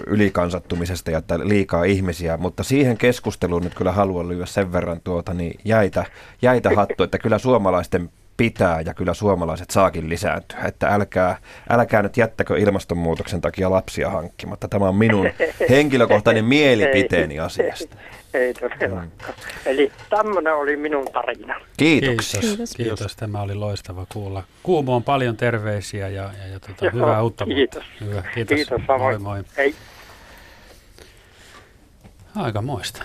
[0.07, 5.33] ylikansattumisesta ja että liikaa ihmisiä, mutta siihen keskusteluun nyt kyllä haluan lyödä sen verran tuota,
[5.33, 6.05] niin jäitä,
[6.41, 10.59] jäitä hattu, että kyllä suomalaisten pitää ja kyllä suomalaiset saakin lisääntyä.
[10.59, 11.37] Että älkää,
[11.69, 14.67] älkää nyt jättäkö ilmastonmuutoksen takia lapsia hankkimatta.
[14.67, 15.29] Tämä on minun
[15.69, 17.97] henkilökohtainen mielipiteeni asiasta.
[18.33, 19.07] Ei todellakaan.
[19.07, 19.33] Mm.
[19.65, 21.55] Eli tämmöinen oli minun tarina.
[21.77, 22.41] Kiitoksia.
[22.41, 22.57] Kiitos.
[22.57, 22.75] Kiitos.
[22.75, 23.15] Kiitos.
[23.15, 24.43] Tämä oli loistava kuulla.
[24.63, 27.83] Kuumo on paljon terveisiä ja, ja, ja tuota, Joo, hyvää uutta Kiitos.
[28.01, 28.23] Hyvä.
[28.33, 28.55] Kiitos.
[28.55, 29.43] Kiitos moi moi.
[29.57, 29.75] Hei.
[32.35, 33.03] Aika moista.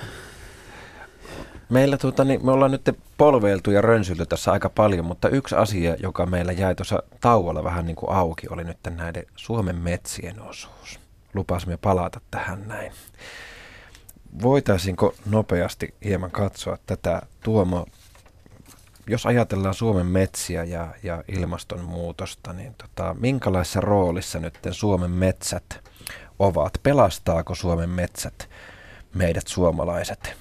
[1.68, 2.88] Meillä tuota, niin, me ollaan nyt
[3.22, 7.86] polveiltu ja rönsylty tässä aika paljon, mutta yksi asia, joka meillä jäi tuossa tauolla vähän
[7.86, 11.00] niin kuin auki, oli nyt näiden Suomen metsien osuus.
[11.34, 12.92] Lupasimme palata tähän näin.
[14.42, 17.86] Voitaisinko nopeasti hieman katsoa tätä Tuomo,
[19.06, 25.90] jos ajatellaan Suomen metsiä ja, ja ilmastonmuutosta, niin tota, minkälaisessa roolissa nyt Suomen metsät
[26.38, 26.72] ovat?
[26.82, 28.48] Pelastaako Suomen metsät
[29.14, 30.36] meidät suomalaiset?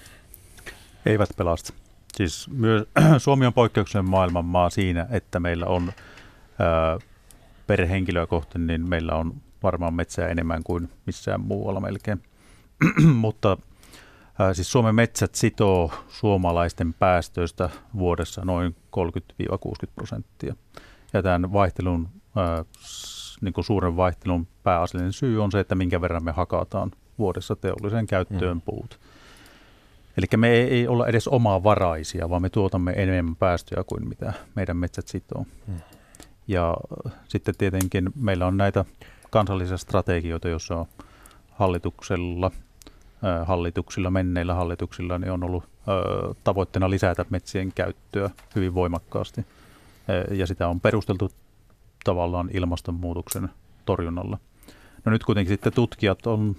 [1.06, 1.81] Eivät pelasta.
[2.16, 5.92] Siis myös, Suomi on poikkeuksellinen maailmanmaa siinä, että meillä on
[6.60, 7.00] ää,
[7.68, 9.34] per henkilöä kohti, niin meillä on
[9.64, 12.24] varmaan metsää enemmän kuin missään muualla melkein.
[13.14, 13.58] Mutta
[14.40, 20.56] ää, siis Suomen metsät sitoo suomalaisten päästöistä vuodessa noin 30-60 prosenttia.
[21.14, 22.66] Ja tämän vaihtelun, ää,
[23.42, 28.08] niin kuin suuren vaihtelun pääasiallinen syy on se, että minkä verran me hakataan vuodessa teolliseen
[28.08, 28.62] käyttöön mm.
[28.62, 29.00] puut.
[30.18, 34.78] Eli me ei olla edes omaa varaisia, vaan me tuotamme enemmän päästöjä kuin mitä meidän
[34.78, 35.46] metsät sitoo.
[35.68, 35.80] Hmm.
[36.48, 36.78] Ja
[37.28, 38.86] sitten tietenkin meillä on näitä
[39.30, 40.86] kansallisia strategioita, joissa on
[41.52, 42.52] hallituksella,
[43.44, 45.64] hallituksilla, menneillä hallituksilla, niin on ollut
[46.44, 49.46] tavoitteena lisätä metsien käyttöä hyvin voimakkaasti.
[50.32, 51.32] Ja sitä on perusteltu
[52.04, 53.50] tavallaan ilmastonmuutoksen
[53.86, 54.38] torjunnalla.
[55.06, 56.56] No nyt kuitenkin sitten tutkijat on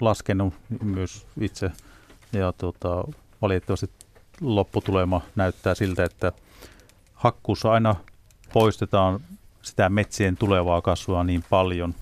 [0.00, 1.70] laskenut myös itse–
[2.32, 3.04] ja tota,
[3.42, 3.90] valitettavasti
[4.40, 6.32] lopputulema näyttää siltä, että
[7.14, 7.96] hakkuussa aina
[8.52, 9.20] poistetaan
[9.62, 11.94] sitä metsien tulevaa kasvua niin paljon,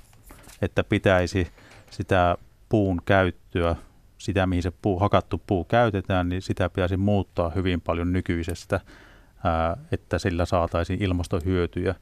[0.62, 1.48] että pitäisi
[1.90, 2.36] sitä
[2.68, 3.76] puun käyttöä,
[4.18, 8.80] sitä mihin se puu, hakattu puu käytetään, niin sitä pitäisi muuttaa hyvin paljon nykyisestä,
[9.92, 11.94] että sillä saataisiin ilmastohyötyjä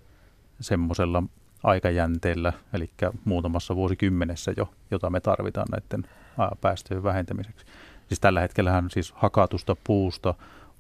[0.61, 1.23] semmoisella
[1.62, 2.90] aikajänteellä, eli
[3.24, 7.66] muutamassa vuosikymmenessä jo, jota me tarvitaan näiden ää, päästöjen vähentämiseksi.
[8.12, 10.34] Siis tällä hetkellähän siis hakatusta puusta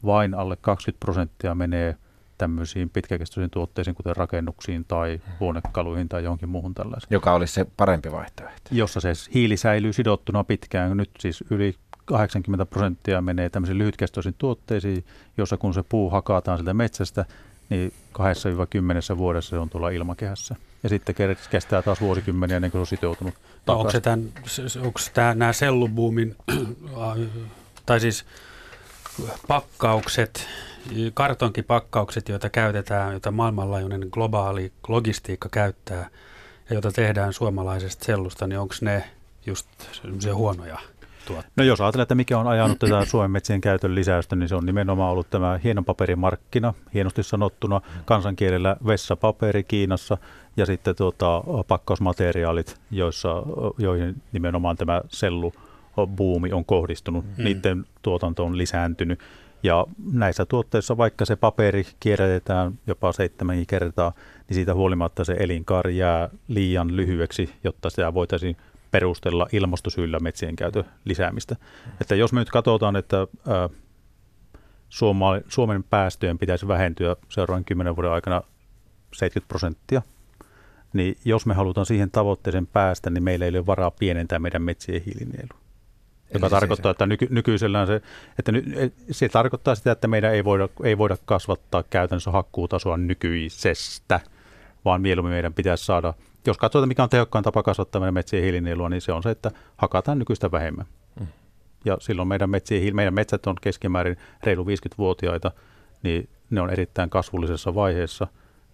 [0.04, 1.96] vain alle 20 prosenttia menee
[2.38, 7.08] tämmöisiin pitkäkestoisiin tuotteisiin, kuten rakennuksiin tai huonekaluihin tai johonkin muuhun tällaiseen.
[7.10, 8.70] Joka olisi se parempi vaihtoehto.
[8.70, 10.96] Jossa se hiili säilyy sidottuna pitkään.
[10.96, 15.04] Nyt siis yli 80 prosenttia menee tämmöisiin lyhytkestoisiin tuotteisiin,
[15.36, 17.24] jossa kun se puu hakataan sieltä metsästä,
[17.68, 17.92] niin
[19.14, 20.56] 2-10 vuodessa se on tuolla ilmakehässä.
[20.82, 21.14] Ja sitten
[21.50, 23.34] kestää taas vuosikymmeniä ennen kuin se on sitoutunut
[23.66, 24.32] no, onko, se tämän,
[24.80, 26.36] onko tämä nämä sellubuumin,
[27.86, 28.24] tai siis
[29.48, 30.48] pakkaukset,
[31.14, 36.10] kartonkipakkaukset, joita käytetään, joita maailmanlaajuinen globaali logistiikka käyttää
[36.70, 39.10] ja joita tehdään suomalaisesta sellusta, niin onko ne
[39.46, 39.68] just
[40.34, 40.78] huonoja
[41.26, 41.52] tuotteita?
[41.56, 44.66] No jos ajatellaan, että mikä on ajanut tätä Suomen metsien käytön lisäystä, niin se on
[44.66, 50.18] nimenomaan ollut tämä hienon paperimarkkina, hienosti sanottuna kansankielellä vessapaperi Kiinassa
[50.56, 53.42] ja sitten tuota, pakkausmateriaalit, joissa,
[53.78, 55.52] joihin nimenomaan tämä sellu
[56.16, 57.44] buumi on kohdistunut, mm.
[57.44, 59.20] niiden tuotanto on lisääntynyt.
[59.62, 64.12] Ja näissä tuotteissa, vaikka se paperi kierrätetään jopa seitsemän kertaa,
[64.48, 68.56] niin siitä huolimatta se elinkaari jää liian lyhyeksi, jotta sitä voitaisiin
[68.92, 71.54] perustella ilmastosyillä metsien käytön lisäämistä.
[71.54, 71.92] Mm.
[72.00, 73.16] Että jos me nyt katsotaan, että
[73.48, 73.68] ää,
[75.48, 78.42] Suomen päästöjen pitäisi vähentyä seuraavan kymmenen vuoden aikana
[79.12, 80.02] 70 prosenttia,
[80.92, 85.02] niin jos me halutaan siihen tavoitteeseen päästä, niin meillä ei ole varaa pienentää meidän metsien
[85.02, 85.62] hiilinielu.
[86.34, 88.02] Joka Eli tarkoittaa, että nyky, nykyisellään se,
[88.38, 88.64] että ny,
[89.10, 94.20] se tarkoittaa sitä, että meidän ei voida, ei voida kasvattaa käytännössä hakkuutasoa nykyisestä,
[94.84, 96.14] vaan mieluummin meidän pitäisi saada,
[96.46, 99.50] jos katsotaan mikä on tehokkain tapa kasvattaa meidän metsien hiilinielua, niin se on se, että
[99.76, 100.86] hakataan nykyistä vähemmän.
[101.20, 101.26] Mm.
[101.84, 105.50] Ja silloin meidän, metsien, meidän metsät on keskimäärin reilu 50-vuotiaita,
[106.02, 108.26] niin ne on erittäin kasvullisessa vaiheessa,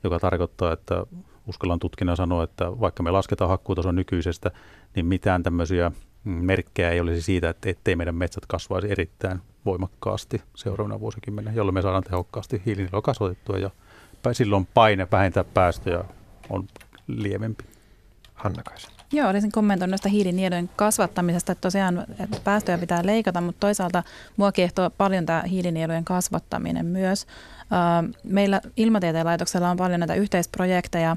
[0.04, 1.06] joka tarkoittaa, että
[1.46, 4.50] uskallan tutkina sanoa, että vaikka me lasketaan hakkuutason nykyisestä,
[4.96, 5.92] niin mitään tämmöisiä
[6.24, 11.82] merkkejä ei olisi siitä, että ettei meidän metsät kasvaisi erittäin voimakkaasti seuraavana vuosikymmenen, jolloin me
[11.82, 13.70] saadaan tehokkaasti hiilinielua kasvatettua ja
[14.32, 16.04] silloin paine vähentää päästöjä
[16.50, 16.66] on
[17.08, 17.64] lievempi.
[18.34, 18.88] Hanna Kaisa.
[19.12, 24.02] Joo, olisin kommentoinut noista hiilinielujen kasvattamisesta, että tosiaan että päästöjä pitää leikata, mutta toisaalta
[24.36, 27.26] mua kiehtoo paljon tämä hiilinielujen kasvattaminen myös.
[28.24, 31.16] Meillä Ilmatieteen laitoksella on paljon näitä yhteisprojekteja,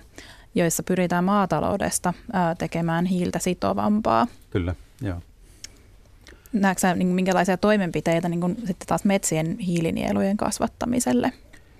[0.56, 2.14] joissa pyritään maataloudesta
[2.58, 4.28] tekemään hiiltä sitovampaa.
[4.50, 5.22] Kyllä, joo.
[6.54, 11.34] Näetkö niin minkälaisia toimenpiteitä niin kuin sitten taas metsien hiilinielujen kasvattamiselle?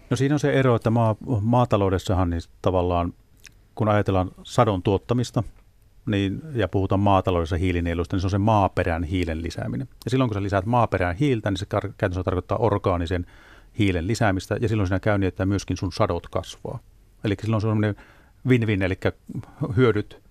[0.10, 3.14] No siinä on se ero, että maa, maataloudessahan niin tavallaan,
[3.76, 5.44] kun ajatellaan sadon tuottamista,
[6.06, 9.88] niin, ja puhutaan maataloudessa hiilinieluista, niin se on se maaperän hiilen lisääminen.
[10.06, 13.26] Ja silloin kun sä lisäät maaperän hiiltä, niin se käytännössä tarkoittaa orgaanisen
[13.80, 16.80] hiilen lisäämistä, ja silloin siinä käy niin, että myöskin sun sadot kasvaa.
[17.24, 17.96] Eli silloin se on semmoinen
[18.48, 18.98] win-win, eli
[19.76, 20.22] hyödyt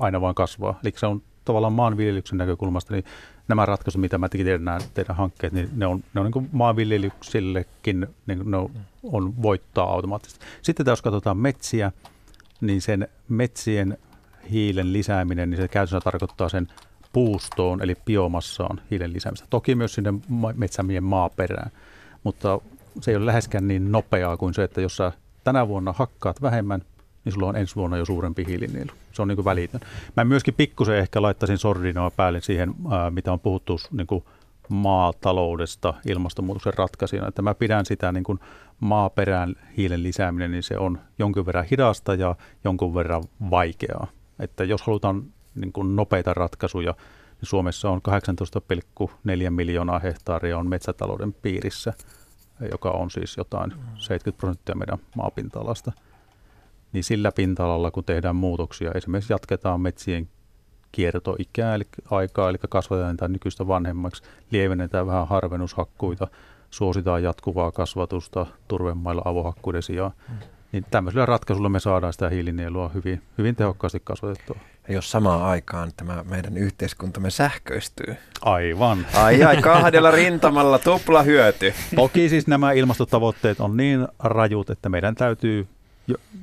[0.00, 0.78] aina vain kasvaa.
[0.82, 3.04] Eli se on tavallaan maanviljelyksen näkökulmasta, niin
[3.48, 8.06] nämä ratkaisut, mitä mä tiedän nämä teidän hankkeet, niin ne on, ne on niin maanviljelyksillekin,
[8.26, 8.70] niin ne on,
[9.02, 10.44] on voittaa automaattisesti.
[10.62, 11.92] Sitten jos katsotaan metsiä,
[12.60, 13.98] niin sen metsien
[14.50, 16.68] hiilen lisääminen, niin se käytännössä tarkoittaa sen
[17.12, 19.46] puustoon, eli biomassaan hiilen lisäämistä.
[19.50, 20.14] Toki myös sinne
[20.54, 21.70] metsämien maaperään,
[22.24, 22.60] mutta
[23.00, 25.12] se ei ole läheskään niin nopeaa kuin se, että jos sä
[25.44, 26.82] tänä vuonna hakkaat vähemmän,
[27.24, 28.90] niin sulla on ensi vuonna jo suurempi hiilinielu.
[29.12, 29.80] Se on niin kuin välitön.
[30.16, 32.74] Mä myöskin pikkusen ehkä laittaisin sordinoa päälle siihen,
[33.10, 34.24] mitä on puhuttu niin kuin
[34.68, 37.28] maataloudesta ilmastonmuutoksen ratkaisijana.
[37.28, 38.40] Että mä pidän sitä niin kuin
[38.80, 44.06] maaperän hiilen lisääminen, niin se on jonkin verran hidasta ja jonkun verran vaikeaa.
[44.38, 45.22] Että jos halutaan
[45.54, 46.94] niin kuin nopeita ratkaisuja,
[47.40, 48.00] niin Suomessa on
[49.08, 51.92] 18,4 miljoonaa hehtaaria on metsätalouden piirissä,
[52.70, 55.92] joka on siis jotain 70 prosenttia meidän maapinta-alasta.
[56.92, 60.28] Niin sillä pinta-alalla, kun tehdään muutoksia, esimerkiksi jatketaan metsien
[60.92, 66.28] kiertoikää, eli aikaa, eli kasvatetaan nykyistä vanhemmaksi, lievennetään vähän harvennushakkuita,
[66.76, 70.12] suositaan jatkuvaa kasvatusta turvemailla avohakkuiden sijaan.
[70.28, 70.38] Mm
[70.72, 74.56] niin tämmöisellä ratkaisulla me saadaan sitä hiilinielua hyvin, hyvin tehokkaasti kasvatettua.
[74.88, 78.16] Ja jos samaan aikaan tämä meidän yhteiskuntamme sähköistyy.
[78.42, 79.06] Aivan.
[79.14, 81.74] Ai ai, kahdella rintamalla tupla hyöty.
[81.96, 85.68] Toki siis nämä ilmastotavoitteet on niin rajut, että meidän täytyy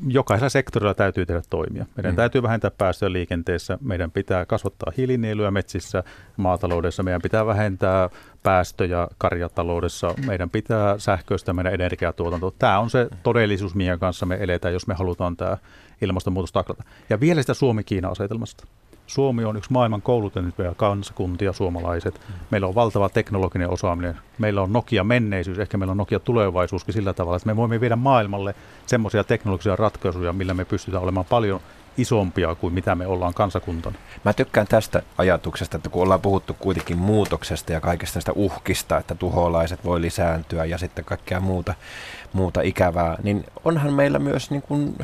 [0.08, 1.86] jokaisella sektorilla täytyy tehdä toimia.
[1.96, 2.16] Meidän mm.
[2.16, 6.04] täytyy vähentää päästöjä liikenteessä, meidän pitää kasvattaa hiilinieluja metsissä,
[6.38, 8.10] maataloudessa, meidän pitää vähentää
[8.44, 12.54] päästöjä karjataloudessa, meidän pitää sähköistä meidän energiatuotanto.
[12.60, 15.58] Tämä on se todellisuus, minkä kanssa me eletään, jos me halutaan tämä
[16.02, 16.84] ilmastonmuutos taklata.
[17.10, 18.68] Ja vielä sitä Suomi-Kiina-asetelmasta.
[19.08, 22.22] Suomi on yksi maailman koulutettuja kansakuntia, suomalaiset.
[22.52, 24.18] Meillä on valtava teknologinen osaaminen.
[24.38, 27.96] Meillä on Nokia menneisyys, ehkä meillä on Nokia tulevaisuuskin sillä tavalla, että me voimme viedä
[27.96, 28.56] maailmalle
[28.86, 31.62] semmoisia teknologisia ratkaisuja, millä me pystytään olemaan paljon
[31.98, 33.96] isompia kuin mitä me ollaan kansakuntana.
[34.26, 39.16] Mä tykkään tästä ajatuksesta, että kun ollaan puhuttu kuitenkin muutoksesta ja kaikista näistä uhkista, että
[39.16, 41.74] tuholaiset voi lisääntyä ja sitten kaikkea muuta,
[42.34, 44.96] muuta ikävää, niin onhan meillä myös niin kuin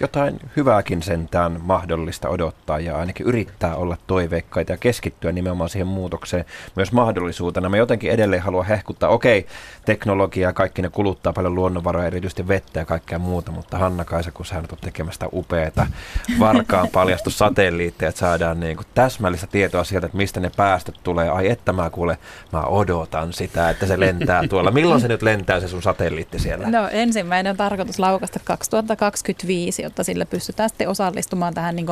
[0.00, 6.44] jotain hyvääkin sentään mahdollista odottaa ja ainakin yrittää olla toiveikkaita ja keskittyä nimenomaan siihen muutokseen
[6.76, 7.68] myös mahdollisuutena.
[7.68, 9.46] Mä jotenkin edelleen haluan hehkuttaa, okei,
[9.84, 14.60] teknologia, kaikki ne kuluttaa paljon luonnonvaroja, erityisesti vettä ja kaikkea muuta, mutta Hanna-Kaisa, kun sä
[14.60, 15.86] nyt tekemästä upeata
[16.38, 21.28] varkaan paljastu satelliitteja, että saadaan niin kuin täsmällistä tietoa sieltä, että mistä ne päästöt tulee.
[21.28, 22.18] Ai että mä kuule,
[22.52, 24.70] mä odotan sitä, että se lentää tuolla.
[24.70, 26.70] Milloin se nyt lentää se sun satelliitti siellä?
[26.70, 31.86] No ensimmäinen on tarkoitus laukasta 2025, jotta sillä pystytään sitten osallistumaan tähän niin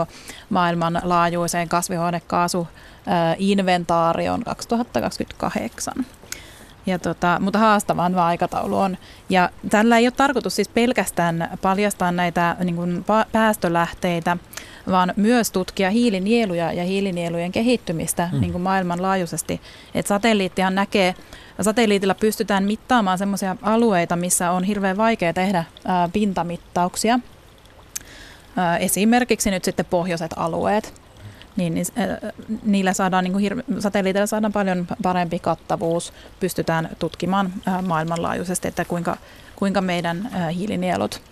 [0.51, 5.95] maailmanlaajuiseen kasvihuonekaasu-inventaarioon 2028.
[6.87, 8.99] Ja tota, mutta haastavaan aikataulu on.
[9.29, 14.37] Ja tällä ei ole tarkoitus siis pelkästään paljastaa näitä niin kuin päästölähteitä,
[14.91, 18.41] vaan myös tutkia hiilinieluja ja hiilinielujen kehittymistä mm.
[18.41, 19.61] niin kuin maailmanlaajuisesti.
[19.95, 21.15] Et satelliittihan näkee,
[21.61, 27.21] satelliitilla pystytään mittaamaan sellaisia alueita, missä on hirveän vaikea tehdä ää, pintamittauksia.
[28.81, 30.95] Esimerkiksi nyt sitten pohjoiset alueet,
[31.57, 31.87] niin, niin
[32.63, 37.53] niillä saadaan, niin satelliiteilla saadaan paljon parempi kattavuus, pystytään tutkimaan
[37.87, 39.17] maailmanlaajuisesti, että kuinka,
[39.57, 41.23] kuinka meidän hiilinielut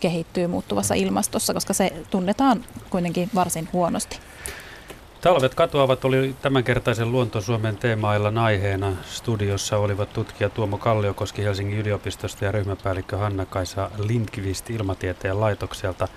[0.00, 4.18] kehittyy muuttuvassa ilmastossa, koska se tunnetaan kuitenkin varsin huonosti.
[5.20, 8.92] Talvet katoavat oli tämänkertaisen Luonto Suomen teemaillan aiheena.
[9.04, 16.08] Studiossa olivat tutkija Tuomo Kalliokoski Helsingin yliopistosta ja ryhmäpäällikkö Hanna-Kaisa Lindqvist Ilmatieteen laitokselta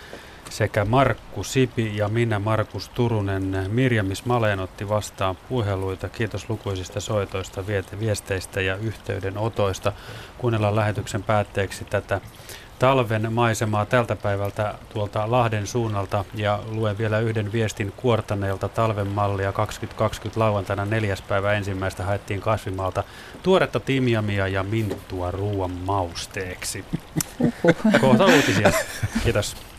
[0.49, 3.65] sekä Markku Sipi ja minä Markus Turunen.
[3.67, 6.09] Mirjamis Maleen otti vastaan puheluita.
[6.09, 7.63] Kiitos lukuisista soitoista,
[7.99, 9.93] viesteistä ja yhteydenotoista.
[10.37, 12.21] Kuunnellaan lähetyksen päätteeksi tätä
[12.79, 19.51] talven maisemaa tältä päivältä tuolta Lahden suunnalta ja luen vielä yhden viestin Kuortaneelta talven mallia
[19.51, 23.03] 2020 lauantaina neljäs päivä ensimmäistä haettiin kasvimaalta
[23.43, 26.85] tuoretta timjamia ja minttua ruoan mausteeksi.
[28.01, 28.71] Kohta uutisia.
[29.23, 29.74] Kiitos.